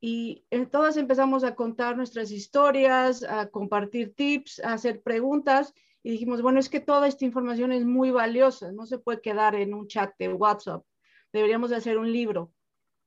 y 0.00 0.44
eh, 0.52 0.64
todas 0.66 0.96
empezamos 0.96 1.42
a 1.42 1.56
contar 1.56 1.96
nuestras 1.96 2.30
historias, 2.30 3.24
a 3.24 3.48
compartir 3.48 4.14
tips, 4.14 4.60
a 4.60 4.74
hacer 4.74 5.02
preguntas, 5.02 5.74
y 6.04 6.12
dijimos, 6.12 6.40
bueno, 6.40 6.60
es 6.60 6.68
que 6.68 6.78
toda 6.78 7.08
esta 7.08 7.24
información 7.24 7.72
es 7.72 7.84
muy 7.84 8.12
valiosa, 8.12 8.70
no 8.70 8.86
se 8.86 8.98
puede 8.98 9.22
quedar 9.22 9.56
en 9.56 9.74
un 9.74 9.88
chat 9.88 10.14
de 10.20 10.32
WhatsApp, 10.32 10.84
deberíamos 11.32 11.70
de 11.70 11.76
hacer 11.76 11.98
un 11.98 12.12
libro. 12.12 12.52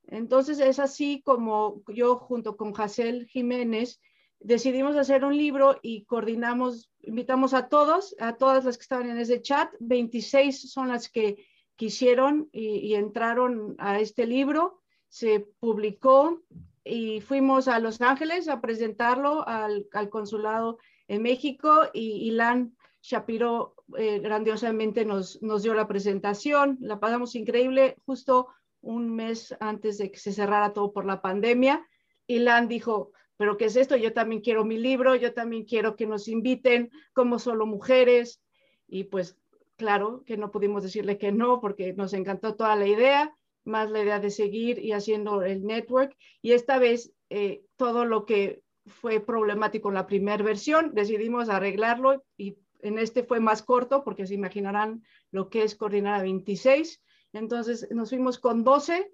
Entonces 0.07 0.59
es 0.59 0.79
así 0.79 1.21
como 1.23 1.81
yo 1.87 2.17
junto 2.17 2.57
con 2.57 2.73
Jacel 2.73 3.27
Jiménez 3.27 3.99
decidimos 4.39 4.95
hacer 4.95 5.25
un 5.25 5.35
libro 5.35 5.79
y 5.81 6.05
coordinamos, 6.05 6.91
invitamos 7.01 7.53
a 7.53 7.67
todos, 7.67 8.15
a 8.19 8.35
todas 8.35 8.65
las 8.65 8.77
que 8.77 8.83
estaban 8.83 9.09
en 9.09 9.17
ese 9.17 9.41
chat, 9.41 9.71
26 9.79 10.71
son 10.71 10.89
las 10.89 11.09
que 11.09 11.45
quisieron 11.75 12.49
y, 12.51 12.93
entraron 12.93 13.75
a 13.79 13.99
este 13.99 14.25
libro, 14.25 14.81
se 15.09 15.47
publicó 15.59 16.43
y 16.83 17.21
fuimos 17.21 17.67
a 17.67 17.79
Los 17.79 18.01
Ángeles 18.01 18.47
a 18.47 18.61
presentarlo 18.61 19.45
al, 19.47 19.87
consulado 20.09 20.77
en 21.07 21.23
México 21.23 21.89
y 21.93 22.27
Ilan 22.27 22.77
Shapiro 23.01 23.75
eh, 23.97 24.19
grandiosamente 24.19 25.05
nos, 25.05 25.41
nos 25.41 25.63
dio 25.63 25.73
la 25.73 25.87
presentación, 25.87 26.77
la 26.81 26.99
pasamos 26.99 27.35
increíble, 27.35 27.97
justo 28.05 28.47
un 28.85 29.13
mes 29.13 29.55
antes 29.59 29.97
de 29.97 30.11
que 30.11 30.19
se 30.19 30.31
cerrara 30.31 30.71
todo 30.71 30.93
por 30.93 31.05
la 31.05 31.21
pandemia. 31.21 31.85
Y 32.27 32.39
Lan 32.39 32.67
dijo, 32.67 33.11
pero 33.35 33.57
¿qué 33.57 33.65
es 33.65 33.75
esto? 33.75 33.97
Yo 33.97 34.13
también 34.13 34.41
quiero 34.41 34.63
mi 34.63 34.77
libro, 34.77 35.15
yo 35.15 35.33
también 35.33 35.65
quiero 35.65 35.95
que 35.95 36.05
nos 36.05 36.27
inviten 36.27 36.91
como 37.13 37.39
solo 37.39 37.65
mujeres. 37.65 38.41
Y 38.87 39.05
pues 39.05 39.37
claro 39.75 40.23
que 40.25 40.37
no 40.37 40.51
pudimos 40.51 40.83
decirle 40.83 41.17
que 41.17 41.31
no 41.31 41.59
porque 41.59 41.93
nos 41.93 42.13
encantó 42.13 42.55
toda 42.55 42.75
la 42.75 42.87
idea, 42.87 43.35
más 43.63 43.89
la 43.89 44.03
idea 44.03 44.19
de 44.19 44.29
seguir 44.29 44.79
y 44.79 44.93
haciendo 44.93 45.41
el 45.41 45.65
network. 45.65 46.15
Y 46.41 46.53
esta 46.53 46.77
vez 46.77 47.11
eh, 47.29 47.63
todo 47.75 48.05
lo 48.05 48.25
que 48.25 48.61
fue 48.85 49.19
problemático 49.19 49.89
en 49.89 49.95
la 49.95 50.05
primera 50.05 50.43
versión, 50.43 50.93
decidimos 50.93 51.49
arreglarlo 51.49 52.23
y 52.37 52.57
en 52.81 52.99
este 52.99 53.23
fue 53.23 53.39
más 53.39 53.63
corto 53.63 54.03
porque 54.03 54.27
se 54.27 54.35
imaginarán 54.35 55.03
lo 55.31 55.49
que 55.49 55.63
es 55.63 55.75
coordinar 55.75 56.13
a 56.13 56.21
26 56.21 57.01
entonces 57.39 57.87
nos 57.91 58.09
fuimos 58.09 58.39
con 58.39 58.63
12 58.63 59.11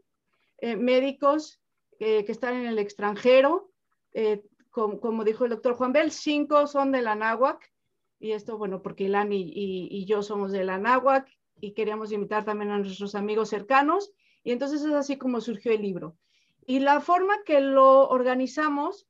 eh, 0.59 0.75
médicos 0.75 1.61
eh, 1.99 2.23
que 2.25 2.31
están 2.31 2.55
en 2.55 2.67
el 2.67 2.79
extranjero. 2.79 3.71
Eh, 4.13 4.43
como, 4.69 5.23
dijo 5.23 5.43
el 5.43 5.51
doctor 5.51 5.73
Juan 5.73 5.91
Bel, 5.91 6.11
cinco 6.11 6.67
son 6.67 6.91
de 6.91 7.01
la 7.01 7.15
náhuac. 7.15 7.71
Y 8.19 8.31
esto, 8.31 8.57
bueno, 8.57 8.81
porque 8.81 9.05
Ilan 9.05 9.29
y, 9.33 10.05
yo 10.05 10.21
somos 10.21 10.51
de 10.51 10.63
la 10.63 10.77
náhuac 10.77 11.27
y 11.59 11.73
queríamos 11.73 12.11
invitar 12.11 12.45
también 12.45 12.71
a 12.71 12.77
nuestros 12.77 13.15
amigos 13.15 13.49
cercanos. 13.49 14.13
Y 14.43 14.51
entonces 14.51 14.83
es 14.83 14.93
así 14.93 15.17
como 15.17 15.41
surgió 15.41 15.71
el 15.71 15.81
libro. 15.81 16.17
Y 16.65 16.79
la 16.79 17.01
forma 17.01 17.43
que 17.43 17.59
lo 17.59 18.07
organizamos 18.07 19.07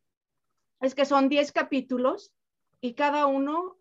es 0.79 0.95
que 0.95 1.05
son 1.05 1.29
10 1.29 1.51
capítulos 1.51 2.33
y 2.79 2.93
cada 2.93 3.25
uno 3.27 3.77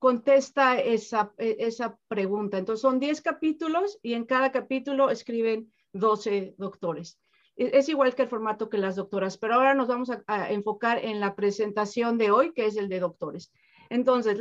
contesta 0.00 0.80
esa, 0.80 1.32
e, 1.38 1.56
esa 1.60 1.96
pregunta. 2.08 2.58
Entonces 2.58 2.80
son 2.80 2.98
10 2.98 3.20
capítulos 3.20 4.00
y 4.02 4.14
en 4.14 4.24
cada 4.24 4.50
capítulo 4.50 5.10
escriben 5.10 5.72
12 5.92 6.54
doctores. 6.58 7.20
E, 7.56 7.70
es 7.74 7.88
igual 7.88 8.14
que 8.16 8.22
el 8.22 8.28
formato 8.28 8.68
que 8.68 8.78
las 8.78 8.96
doctoras, 8.96 9.38
pero 9.38 9.54
ahora 9.54 9.74
nos 9.74 9.86
vamos 9.86 10.10
a, 10.10 10.50
enfocar 10.50 11.04
en 11.04 11.20
la 11.20 11.36
presentación 11.36 12.18
de 12.18 12.32
hoy, 12.32 12.52
que 12.52 12.66
es 12.66 12.76
el 12.76 12.88
de 12.88 12.98
doctores. 12.98 13.52
Entonces, 13.90 14.38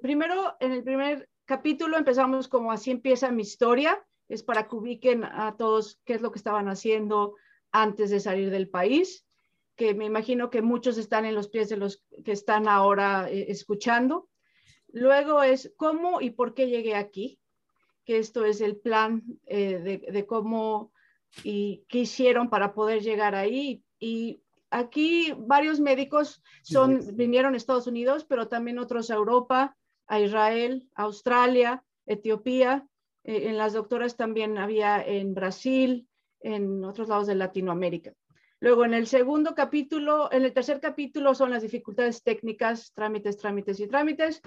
primero, 0.00 0.56
en 0.60 0.72
el 0.72 0.82
primer 0.82 1.28
capítulo 1.44 1.98
empezamos 1.98 2.48
como 2.48 2.72
así 2.72 2.90
empieza 2.90 3.30
mi 3.30 3.42
historia, 3.42 4.02
es 4.28 4.42
para 4.42 4.66
que 4.66 4.76
ubiquen 4.76 5.24
a 5.24 5.56
todos 5.56 6.00
qué 6.04 6.14
es 6.14 6.22
lo 6.22 6.32
que 6.32 6.38
estaban 6.38 6.68
haciendo 6.68 7.34
antes 7.70 8.10
de 8.10 8.20
salir 8.20 8.50
del 8.50 8.70
país, 8.70 9.26
que 9.76 9.94
me 9.94 10.06
imagino 10.06 10.48
que 10.48 10.62
muchos 10.62 10.96
están 10.96 11.26
en 11.26 11.34
los 11.34 11.48
pies 11.48 11.68
de 11.68 11.76
los 11.76 12.02
que 12.24 12.32
están 12.32 12.68
ahora 12.68 13.28
eh, 13.30 13.46
escuchando. 13.48 14.28
Luego 14.92 15.42
es 15.42 15.72
cómo 15.76 16.20
y 16.20 16.30
por 16.30 16.54
qué 16.54 16.68
llegué 16.68 16.94
aquí, 16.94 17.38
que 18.04 18.18
esto 18.18 18.44
es 18.44 18.60
el 18.60 18.76
plan 18.76 19.22
eh, 19.46 19.78
de, 19.78 20.12
de, 20.12 20.26
cómo 20.26 20.92
y 21.42 21.84
qué 21.88 22.00
hicieron 22.00 22.50
para 22.50 22.74
poder 22.74 23.02
llegar 23.02 23.34
ahí. 23.34 23.82
Y 23.98 24.42
aquí 24.70 25.32
varios 25.36 25.80
médicos 25.80 26.42
son, 26.62 27.00
vinieron 27.14 27.54
a 27.54 27.56
Estados 27.56 27.86
Unidos, 27.86 28.24
pero 28.24 28.48
también 28.48 28.78
otros 28.78 29.10
a 29.10 29.14
Europa, 29.14 29.76
a 30.06 30.20
Israel, 30.20 30.88
a 30.94 31.04
Australia, 31.04 31.82
Etiopía. 32.06 32.86
Eh, 33.24 33.48
en 33.48 33.56
las 33.56 33.72
doctoras 33.72 34.16
también 34.16 34.58
había 34.58 35.02
en 35.02 35.34
Brasil, 35.34 36.06
en 36.40 36.84
otros 36.84 37.08
lados 37.08 37.28
de 37.28 37.34
Latinoamérica. 37.36 38.12
Luego, 38.60 38.84
en 38.84 38.94
el 38.94 39.06
segundo 39.06 39.54
capítulo, 39.54 40.30
en 40.30 40.44
el 40.44 40.52
tercer 40.52 40.80
capítulo 40.80 41.34
son 41.34 41.50
las 41.50 41.62
dificultades 41.62 42.22
técnicas, 42.22 42.92
trámites, 42.92 43.36
trámites 43.36 43.80
y 43.80 43.88
trámites 43.88 44.42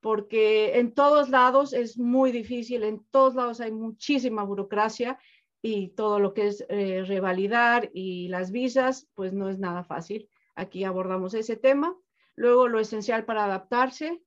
porque 0.00 0.78
en 0.78 0.92
todos 0.92 1.28
lados 1.28 1.72
es 1.72 1.98
muy 1.98 2.32
difícil, 2.32 2.82
en 2.82 3.04
todos 3.10 3.34
lados 3.34 3.60
hay 3.60 3.70
muchísima 3.70 4.42
burocracia 4.42 5.18
y 5.62 5.88
todo 5.88 6.18
lo 6.18 6.32
que 6.32 6.46
es 6.48 6.64
eh, 6.68 7.04
revalidar 7.06 7.90
y 7.92 8.28
las 8.28 8.50
visas, 8.50 9.08
pues 9.14 9.32
no 9.32 9.48
es 9.48 9.58
nada 9.58 9.84
fácil. 9.84 10.28
Aquí 10.54 10.84
abordamos 10.84 11.34
ese 11.34 11.56
tema. 11.56 11.96
Luego 12.34 12.68
lo 12.68 12.80
esencial 12.80 13.24
para 13.24 13.44
adaptarse, 13.44 14.22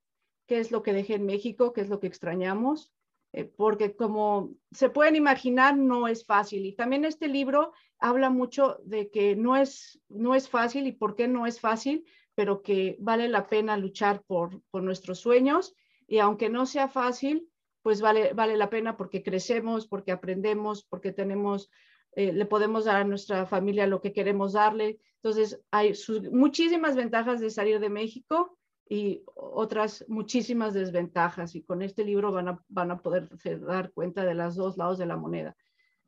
qué 0.48 0.60
es 0.60 0.72
lo 0.72 0.84
que 0.84 0.94
dejé 0.94 1.16
en 1.16 1.26
México, 1.26 1.74
qué 1.74 1.82
es 1.82 1.90
lo 1.90 2.00
que 2.00 2.08
extrañamos, 2.08 2.94
eh, 3.32 3.46
porque 3.46 3.96
como 3.96 4.54
se 4.72 4.90
pueden 4.90 5.16
imaginar, 5.16 5.76
no 5.76 6.08
es 6.08 6.24
fácil. 6.26 6.66
Y 6.68 6.74
también 6.74 7.06
este 7.06 7.28
libro 7.28 7.74
habla 7.98 8.30
mucho 8.30 8.78
de 8.84 9.10
que 9.10 9.36
no 9.36 9.56
es, 9.56 10.00
no 10.10 10.36
es 10.36 10.48
fácil 10.50 10.86
y 10.86 10.92
por 10.92 11.16
qué 11.16 11.28
no 11.28 11.48
es 11.48 11.60
fácil, 11.60 12.06
pero 12.36 12.62
que 12.62 12.98
vale 13.00 13.28
la 13.28 13.48
pena 13.48 13.78
luchar 13.78 14.24
por, 14.26 14.62
por 14.72 14.84
nuestros 14.84 15.20
sueños 15.20 15.76
y 16.08 16.20
aunque 16.20 16.50
no 16.50 16.66
sea 16.66 16.88
fácil, 16.88 17.50
pues 17.82 18.02
vale, 18.02 18.34
vale 18.34 18.58
la 18.58 18.70
pena 18.70 18.98
porque 18.98 19.24
crecemos, 19.24 19.88
porque 19.88 20.12
aprendemos, 20.12 20.86
porque 20.86 21.12
tenemos, 21.12 21.70
eh, 22.16 22.32
le 22.32 22.46
podemos 22.46 22.86
dar 22.86 22.98
a 22.98 23.04
nuestra 23.04 23.46
familia 23.46 23.88
lo 23.88 24.02
que 24.02 24.14
queremos 24.14 24.54
darle. 24.54 25.00
Entonces, 25.22 25.62
hay 25.72 25.94
muchísimas 26.32 26.96
ventajas 26.96 27.40
de 27.40 27.50
salir 27.50 27.80
de 27.80 27.90
México 27.90 28.58
y 28.90 29.24
otras 29.36 30.06
muchísimas 30.08 30.74
desventajas. 30.74 31.56
Y 31.56 31.64
con 31.64 31.82
este 31.82 32.06
libro 32.06 32.32
van 32.32 32.50
a, 32.50 32.64
van 32.70 32.92
a 32.92 33.02
poder 33.02 33.30
dar 33.62 33.92
cuenta 33.92 34.26
de 34.26 34.34
los 34.34 34.56
dos 34.56 34.78
lados 34.78 34.98
de 34.98 35.06
la 35.06 35.18
moneda. 35.18 35.56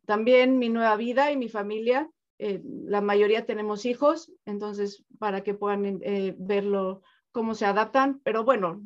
También 0.06 0.60
mi 0.60 0.70
nueva 0.70 0.96
vida 0.96 1.32
y 1.32 1.38
mi 1.38 1.50
familia, 1.50 2.10
eh, 2.38 2.62
la 2.64 3.02
mayoría 3.02 3.46
tenemos 3.46 3.86
hijos, 3.86 4.32
entonces 4.46 5.06
para 5.20 5.42
que 5.42 5.54
puedan 5.54 6.02
eh, 6.04 6.36
verlo 6.38 7.02
cómo 7.32 7.54
se 7.54 7.66
adaptan, 7.66 8.22
pero 8.24 8.44
bueno, 8.46 8.82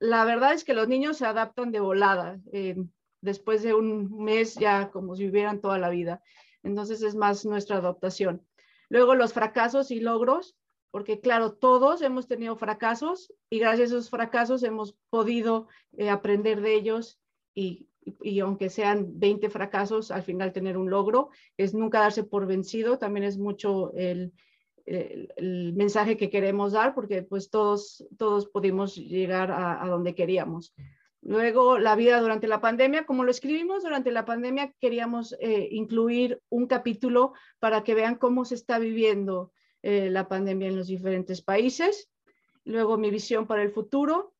la 0.00 0.24
verdad 0.24 0.52
es 0.52 0.64
que 0.64 0.74
los 0.74 0.88
niños 0.88 1.16
se 1.18 1.26
adaptan 1.26 1.70
de 1.70 1.78
volada, 1.78 2.40
eh, 2.52 2.76
después 3.20 3.62
de 3.62 3.74
un 3.74 4.24
mes 4.24 4.56
ya 4.56 4.90
como 4.90 5.14
si 5.14 5.24
vivieran 5.24 5.60
toda 5.60 5.78
la 5.78 5.90
vida. 5.90 6.20
Entonces 6.64 7.02
es 7.02 7.14
más 7.14 7.44
nuestra 7.44 7.76
adaptación. 7.76 8.44
Luego 8.88 9.14
los 9.14 9.32
fracasos 9.32 9.92
y 9.92 10.00
logros, 10.00 10.56
porque 10.90 11.20
claro, 11.20 11.52
todos 11.52 12.02
hemos 12.02 12.26
tenido 12.26 12.56
fracasos 12.56 13.32
y 13.48 13.60
gracias 13.60 13.92
a 13.92 13.94
esos 13.94 14.10
fracasos 14.10 14.64
hemos 14.64 14.96
podido 15.08 15.68
aprender 16.10 16.60
de 16.60 16.74
ellos 16.74 17.20
y, 17.54 17.88
y, 18.22 18.40
aunque 18.40 18.70
sean 18.70 19.18
20 19.18 19.50
fracasos, 19.50 20.10
al 20.10 20.22
final 20.22 20.52
tener 20.52 20.76
un 20.76 20.90
logro, 20.90 21.30
es 21.56 21.74
nunca 21.74 22.00
darse 22.00 22.24
por 22.24 22.46
vencido, 22.46 22.98
también 22.98 23.24
es 23.24 23.38
mucho 23.38 23.92
el 23.94 24.32
el, 24.86 25.72
mensaje 25.74 26.16
que 26.16 26.30
queremos 26.30 26.72
dar, 26.72 26.94
porque 26.94 27.22
pues 27.22 27.50
todos, 27.50 28.06
todos 28.18 28.46
pudimos 28.46 28.96
llegar 28.96 29.50
a, 29.50 29.86
donde 29.88 30.14
queríamos. 30.14 30.74
Luego, 31.22 31.78
la 31.78 31.96
vida 31.96 32.20
durante 32.20 32.46
la 32.46 32.60
pandemia, 32.60 33.06
como 33.06 33.24
lo 33.24 33.30
escribimos 33.30 33.82
durante 33.82 34.10
la 34.10 34.26
pandemia, 34.26 34.74
queríamos 34.78 35.34
eh, 35.40 35.68
incluir 35.70 36.40
un 36.50 36.66
capítulo 36.66 37.32
para 37.58 37.82
que 37.82 37.94
vean 37.94 38.16
cómo 38.16 38.44
se 38.44 38.56
está 38.56 38.78
viviendo 38.78 39.50
eh, 39.82 40.10
la 40.10 40.28
pandemia 40.28 40.68
en 40.68 40.76
los 40.76 40.88
diferentes 40.88 41.40
países. 41.40 42.10
Luego, 42.64 42.98
mi 42.98 43.10
visión 43.10 43.46
para 43.46 43.62
el 43.62 43.70
futuro 43.70 44.33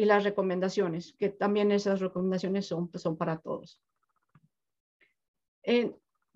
y 0.00 0.06
las 0.06 0.24
recomendaciones, 0.24 1.14
que 1.18 1.28
también 1.28 1.70
esas 1.72 2.00
recomendaciones 2.00 2.66
son, 2.66 2.90
son 2.94 3.18
para 3.18 3.36
todos. 3.36 3.82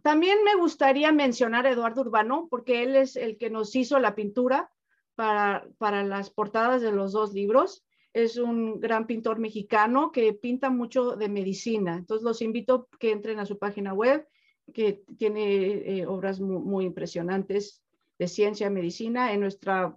También 0.03 0.45
me 0.45 0.55
gustaría 0.55 1.13
mencionar 1.13 1.67
a 1.67 1.71
Eduardo 1.71 2.03
Urbano, 2.03 2.47
porque 2.51 2.83
él 2.83 2.95
es 2.95 3.17
el 3.17 3.39
que 3.39 3.49
nos 3.49 3.75
hizo 3.75 3.99
la 3.99 4.15
pintura 4.15 4.71
para, 5.15 5.67
para 5.79 6.05
las 6.05 6.29
portadas 6.29 6.83
de 6.83 6.93
los 6.93 7.13
dos 7.13 7.33
libros. 7.33 7.83
Es 8.13 8.37
un 8.37 8.81
gran 8.81 9.07
pintor 9.07 9.39
mexicano 9.39 10.13
que 10.13 10.35
pinta 10.35 10.69
mucho 10.69 11.17
de 11.17 11.31
medicina. 11.31 11.97
Entonces 11.97 12.23
los 12.23 12.43
invito 12.43 12.87
que 13.01 13.13
entren 13.13 13.39
a 13.39 13.47
su 13.47 13.59
página 13.59 13.95
web, 13.95 14.29
que 14.75 15.03
tiene 15.17 16.01
eh, 16.01 16.07
obras 16.07 16.39
muy, 16.39 16.85
impresionantes 16.85 17.83
de 18.19 18.29
ciencia, 18.29 18.69
medicina. 18.69 19.33
En 19.33 19.41
nuestra 19.41 19.97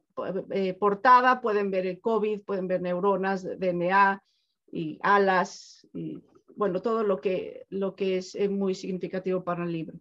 eh, 0.52 0.74
portada 0.74 1.42
pueden 1.42 1.72
ver 1.72 1.86
el 1.86 2.00
COVID, 2.00 2.42
pueden 2.42 2.68
ver 2.68 2.82
neuronas, 2.82 3.44
DNA 3.44 4.24
y 4.72 5.00
alas 5.02 5.88
y 5.94 6.20
bueno, 6.56 6.82
todo 6.82 7.04
lo 7.04 7.22
que, 7.22 7.66
lo 7.70 7.96
que 7.96 8.18
es 8.18 8.34
eh, 8.36 8.50
muy 8.50 8.74
significativo 8.74 9.44
para 9.44 9.64
el 9.64 9.72
libro. 9.72 10.00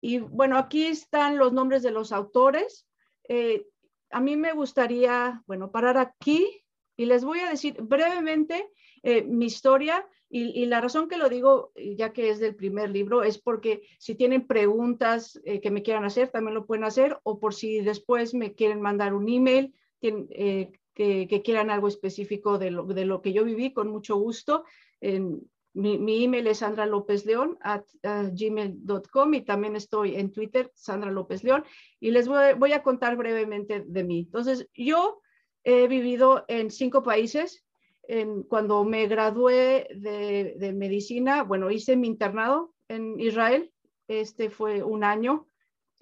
Y 0.00 0.18
bueno, 0.18 0.58
aquí 0.58 0.84
están 0.84 1.38
los 1.38 1.52
nombres 1.54 1.82
de 1.82 1.90
los 1.90 2.12
autores. 2.12 2.86
Eh, 3.28 3.66
a 4.10 4.20
mí 4.20 4.36
me 4.36 4.52
gustaría, 4.52 5.42
bueno, 5.46 5.70
parar 5.70 5.96
aquí 5.96 6.62
y 6.96 7.06
les 7.06 7.24
voy 7.24 7.40
a 7.40 7.48
decir 7.48 7.80
brevemente 7.80 8.70
mi 9.26 9.46
historia 9.46 10.06
y, 10.36 10.66
la 10.66 10.80
razón 10.80 11.08
que 11.08 11.16
lo 11.16 11.28
digo, 11.28 11.72
ya 11.76 12.12
que 12.12 12.30
es 12.30 12.40
del 12.40 12.56
primer 12.56 12.90
libro, 12.90 13.22
es 13.22 13.38
porque 13.38 13.82
si 13.98 14.14
tienen 14.14 14.46
preguntas 14.46 15.40
que 15.62 15.70
me 15.70 15.82
quieran 15.82 16.04
hacer, 16.04 16.28
también 16.30 16.54
lo 16.54 16.66
pueden 16.66 16.84
hacer, 16.84 17.18
o 17.22 17.38
por 17.38 17.54
si 17.54 17.80
después 17.80 18.34
me 18.34 18.54
quieren 18.54 18.80
mandar 18.80 19.14
un 19.14 19.28
email, 19.28 19.72
que, 20.00 20.72
que, 20.94 21.42
quieran 21.42 21.70
algo 21.70 21.88
específico 21.88 22.58
de 22.58 22.70
lo, 22.70 22.84
de 22.84 23.04
lo, 23.04 23.22
que 23.22 23.32
yo 23.32 23.44
viví, 23.44 23.72
con 23.72 23.88
mucho 23.88 24.16
gusto. 24.16 24.64
En, 25.00 25.48
mi, 25.74 26.24
email 26.24 26.46
es 26.46 26.58
Sandra 26.58 26.86
López 26.86 27.26
León 27.26 27.58
at 27.60 27.84
gmail.com 28.02 29.34
y 29.34 29.42
también 29.42 29.76
estoy 29.76 30.14
en 30.14 30.30
Twitter, 30.30 30.70
Sandra 30.74 31.10
López 31.10 31.42
León, 31.42 31.64
y 31.98 32.12
les 32.12 32.28
voy, 32.28 32.72
a 32.72 32.82
contar 32.82 33.16
brevemente 33.16 33.84
de 33.84 34.04
mí. 34.04 34.20
Entonces, 34.20 34.68
yo 34.72 35.20
he 35.64 35.88
vivido 35.88 36.44
en 36.48 36.70
cinco 36.70 37.02
países. 37.02 37.63
En, 38.08 38.42
cuando 38.42 38.84
me 38.84 39.06
gradué 39.06 39.86
de, 39.94 40.72
medicina, 40.72 41.42
bueno, 41.42 41.70
hice 41.70 41.96
mi 41.96 42.06
internado 42.08 42.74
en 42.88 43.18
Israel. 43.18 43.72
Este 44.08 44.50
fue 44.50 44.82
un 44.82 45.04
año 45.04 45.48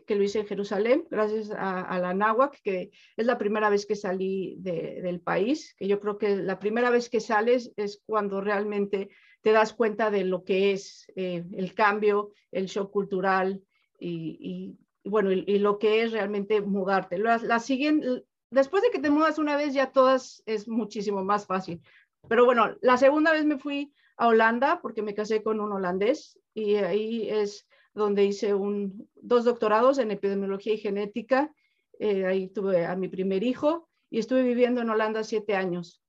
que 0.07 0.17
lo 0.17 0.25
hice 0.25 0.41
en 0.41 0.47
Jerusalén, 0.47 1.07
gracias 1.11 1.53
a, 1.57 1.99
la 2.01 2.13
náhuac, 2.13 2.61
que 2.63 2.91
es 3.17 3.27
la 3.27 3.39
primera 3.39 3.71
vez 3.71 3.87
que 3.87 3.95
salí 3.95 4.57
del 4.59 5.21
país, 5.21 5.75
que 5.79 5.87
yo 5.87 6.01
creo 6.01 6.19
que 6.19 6.37
la 6.37 6.59
primera 6.59 6.91
vez 6.91 7.09
que 7.09 7.21
sales 7.21 7.73
es 7.77 8.03
cuando 8.05 8.41
realmente 8.41 9.11
te 9.43 9.53
das 9.53 9.73
cuenta 9.73 10.11
de 10.11 10.25
lo 10.25 10.45
que 10.45 10.73
es 10.73 11.07
eh, 11.15 11.45
el 11.53 11.75
cambio, 11.75 12.33
el 12.51 12.67
shock 12.67 12.91
cultural 12.91 13.63
y, 13.99 14.77
bueno, 15.05 15.31
y, 15.31 15.59
lo 15.59 15.79
que 15.79 16.03
es 16.03 16.13
realmente 16.13 16.61
mudarte. 16.61 17.19
La, 17.19 17.39
la 17.39 17.61
siguiente, 17.61 18.25
después 18.53 18.83
de 18.83 18.91
que 18.91 18.99
te 18.99 19.11
mudas 19.11 19.39
una 19.39 19.57
vez, 19.57 19.75
ya 19.75 19.91
todas 19.91 20.43
es 20.47 20.69
muchísimo 20.69 21.25
más 21.25 21.47
fácil. 21.47 21.81
Pero 22.29 22.45
bueno, 22.45 22.77
la 22.83 22.97
segunda 22.97 23.33
vez 23.33 23.45
me 23.45 23.59
fui 23.59 23.93
a 24.17 24.29
Holanda 24.29 24.81
porque 24.81 25.03
me 25.03 25.15
casé 25.15 25.43
con 25.43 25.59
un 25.61 25.73
holandés 25.73 26.39
y 26.55 26.77
ahí 26.77 27.29
es 27.29 27.67
donde 27.95 28.25
hice 28.25 28.55
un, 28.55 29.09
dos 29.17 29.45
doctorados 29.45 29.99
en 29.99 30.11
epidemiología 30.11 30.75
y 30.75 30.79
genética. 30.79 31.53
Eh, 31.99 32.27
ahí 32.27 32.49
tuve 32.49 32.87
a 32.87 32.95
mi 32.95 33.09
primer 33.09 33.43
hijo 33.43 33.89
y 34.11 34.19
estuve 34.19 34.43
viviendo 34.43 34.81
en 34.81 34.91
Holanda 34.91 35.25
siete 35.25 35.57
años. 35.57 36.03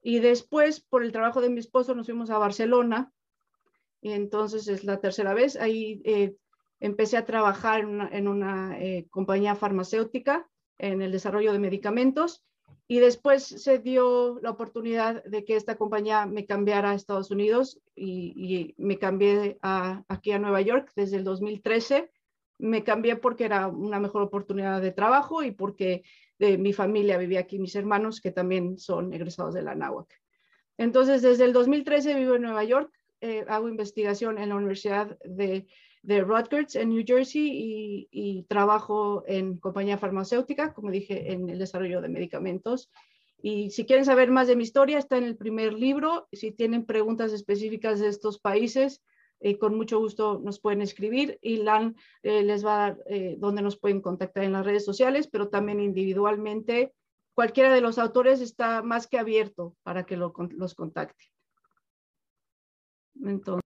Y 0.00 0.20
después, 0.20 0.80
por 0.80 1.02
el 1.02 1.12
trabajo 1.12 1.40
de 1.40 1.50
mi 1.50 1.58
esposo, 1.58 1.94
nos 1.94 2.06
fuimos 2.06 2.30
a 2.30 2.38
Barcelona. 2.38 3.12
Y 4.00 4.12
entonces 4.12 4.68
es 4.68 4.84
la 4.84 5.00
tercera 5.00 5.34
vez. 5.34 5.56
Ahí 5.56 6.00
eh, 6.04 6.36
empecé 6.78 7.16
a 7.16 7.24
trabajar 7.24 7.80
en 7.80 8.28
una, 8.28 8.78
eh, 8.80 9.08
compañía 9.10 9.56
farmacéutica 9.56 10.48
en 10.78 11.02
el 11.02 11.12
desarrollo 11.12 11.52
de 11.52 11.58
medicamentos 11.58 12.44
y 12.90 13.00
después 13.00 13.44
se 13.44 13.78
dio 13.78 14.40
la 14.40 14.50
oportunidad 14.50 15.22
de 15.24 15.44
que 15.44 15.56
esta 15.56 15.76
compañía 15.76 16.24
me 16.24 16.46
cambiara 16.46 16.90
a 16.90 16.94
Estados 16.94 17.30
Unidos 17.30 17.80
y, 17.94 18.74
me 18.78 18.98
cambié 18.98 19.58
aquí 19.60 20.32
a 20.32 20.38
Nueva 20.38 20.62
York 20.62 20.90
desde 20.96 21.18
el 21.18 21.24
2013. 21.24 22.10
Me 22.58 22.82
cambié 22.84 23.16
porque 23.16 23.44
era 23.44 23.68
una 23.68 24.00
mejor 24.00 24.22
oportunidad 24.22 24.80
de 24.80 24.90
trabajo 24.90 25.42
y 25.42 25.50
porque 25.50 26.02
de 26.38 26.56
mi 26.56 26.72
familia 26.72 27.18
vivía 27.18 27.40
aquí, 27.40 27.58
mis 27.58 27.76
hermanos 27.76 28.22
que 28.22 28.30
también 28.30 28.78
son 28.78 29.12
egresados 29.12 29.52
de 29.52 29.62
la 29.62 29.74
NAWAC. 29.74 30.08
Entonces, 30.78 31.20
desde 31.20 31.44
el 31.44 31.52
2013 31.52 32.14
vivo 32.14 32.36
en 32.36 32.42
Nueva 32.42 32.64
York, 32.64 32.90
eh, 33.20 33.44
hago 33.48 33.68
investigación 33.68 34.38
en 34.38 34.48
la 34.48 34.54
Universidad 34.54 35.18
de 35.24 35.66
de 36.02 36.20
Rutgers 36.22 36.76
en 36.76 36.90
New 36.90 37.04
Jersey 37.06 38.08
y, 38.10 38.42
trabajo 38.48 39.24
en 39.26 39.58
compañía 39.58 39.98
farmacéutica, 39.98 40.72
como 40.72 40.90
dije, 40.90 41.32
en 41.32 41.48
el 41.48 41.58
desarrollo 41.58 42.00
de 42.00 42.08
medicamentos. 42.08 42.90
Y 43.40 43.70
si 43.70 43.84
quieren 43.84 44.04
saber 44.04 44.30
más 44.30 44.48
de 44.48 44.56
mi 44.56 44.64
historia, 44.64 44.98
está 44.98 45.16
en 45.16 45.24
el 45.24 45.36
primer 45.36 45.72
libro. 45.72 46.28
Si 46.32 46.50
tienen 46.50 46.86
preguntas 46.86 47.32
específicas 47.32 48.00
de 48.00 48.08
estos 48.08 48.38
países, 48.40 49.02
eh, 49.40 49.58
con 49.58 49.76
mucho 49.76 50.00
gusto 50.00 50.40
nos 50.42 50.58
pueden 50.58 50.82
escribir 50.82 51.38
y 51.40 51.58
LAN 51.58 51.94
eh, 52.22 52.42
les 52.42 52.66
va 52.66 52.74
a 52.74 52.78
dar 52.78 52.98
eh, 53.06 53.36
donde 53.38 53.62
nos 53.62 53.78
pueden 53.78 54.00
contactar 54.00 54.42
en 54.42 54.52
las 54.52 54.66
redes 54.66 54.84
sociales, 54.84 55.28
pero 55.28 55.48
también 55.48 55.80
individualmente. 55.80 56.92
Cualquiera 57.34 57.72
de 57.72 57.80
los 57.80 57.98
autores 57.98 58.40
está 58.40 58.82
más 58.82 59.06
que 59.06 59.18
abierto 59.18 59.76
para 59.84 60.04
que 60.04 60.16
los 60.16 60.74
contacte. 60.74 61.26
Entonces. 63.22 63.67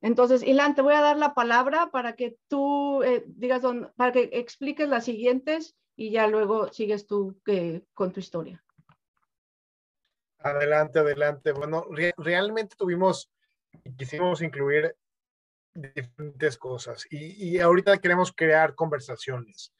Entonces, 0.00 0.42
Ilan, 0.42 0.74
te 0.74 0.82
voy 0.82 0.94
a 0.94 1.00
dar 1.00 1.16
la 1.16 1.34
palabra 1.34 1.90
para 1.90 2.14
que 2.14 2.36
tú 2.48 3.02
eh, 3.02 3.24
digas, 3.26 3.62
para 3.96 4.12
que 4.12 4.30
expliques 4.32 4.88
las 4.88 5.04
siguientes 5.04 5.76
y 5.96 6.10
ya 6.10 6.28
luego 6.28 6.72
sigues 6.72 7.06
tú 7.06 7.40
eh, 7.46 7.82
con 7.94 8.12
tu 8.12 8.20
historia. 8.20 8.62
Adelante, 10.38 11.00
adelante. 11.00 11.50
Bueno, 11.50 11.86
realmente 12.16 12.76
tuvimos, 12.76 13.28
quisimos 13.96 14.40
incluir 14.40 14.94
diferentes 15.74 16.56
cosas 16.56 17.04
y, 17.10 17.56
y 17.56 17.58
ahorita 17.58 17.98
queremos 17.98 18.32
crear 18.32 18.76
conversaciones. 18.76 19.74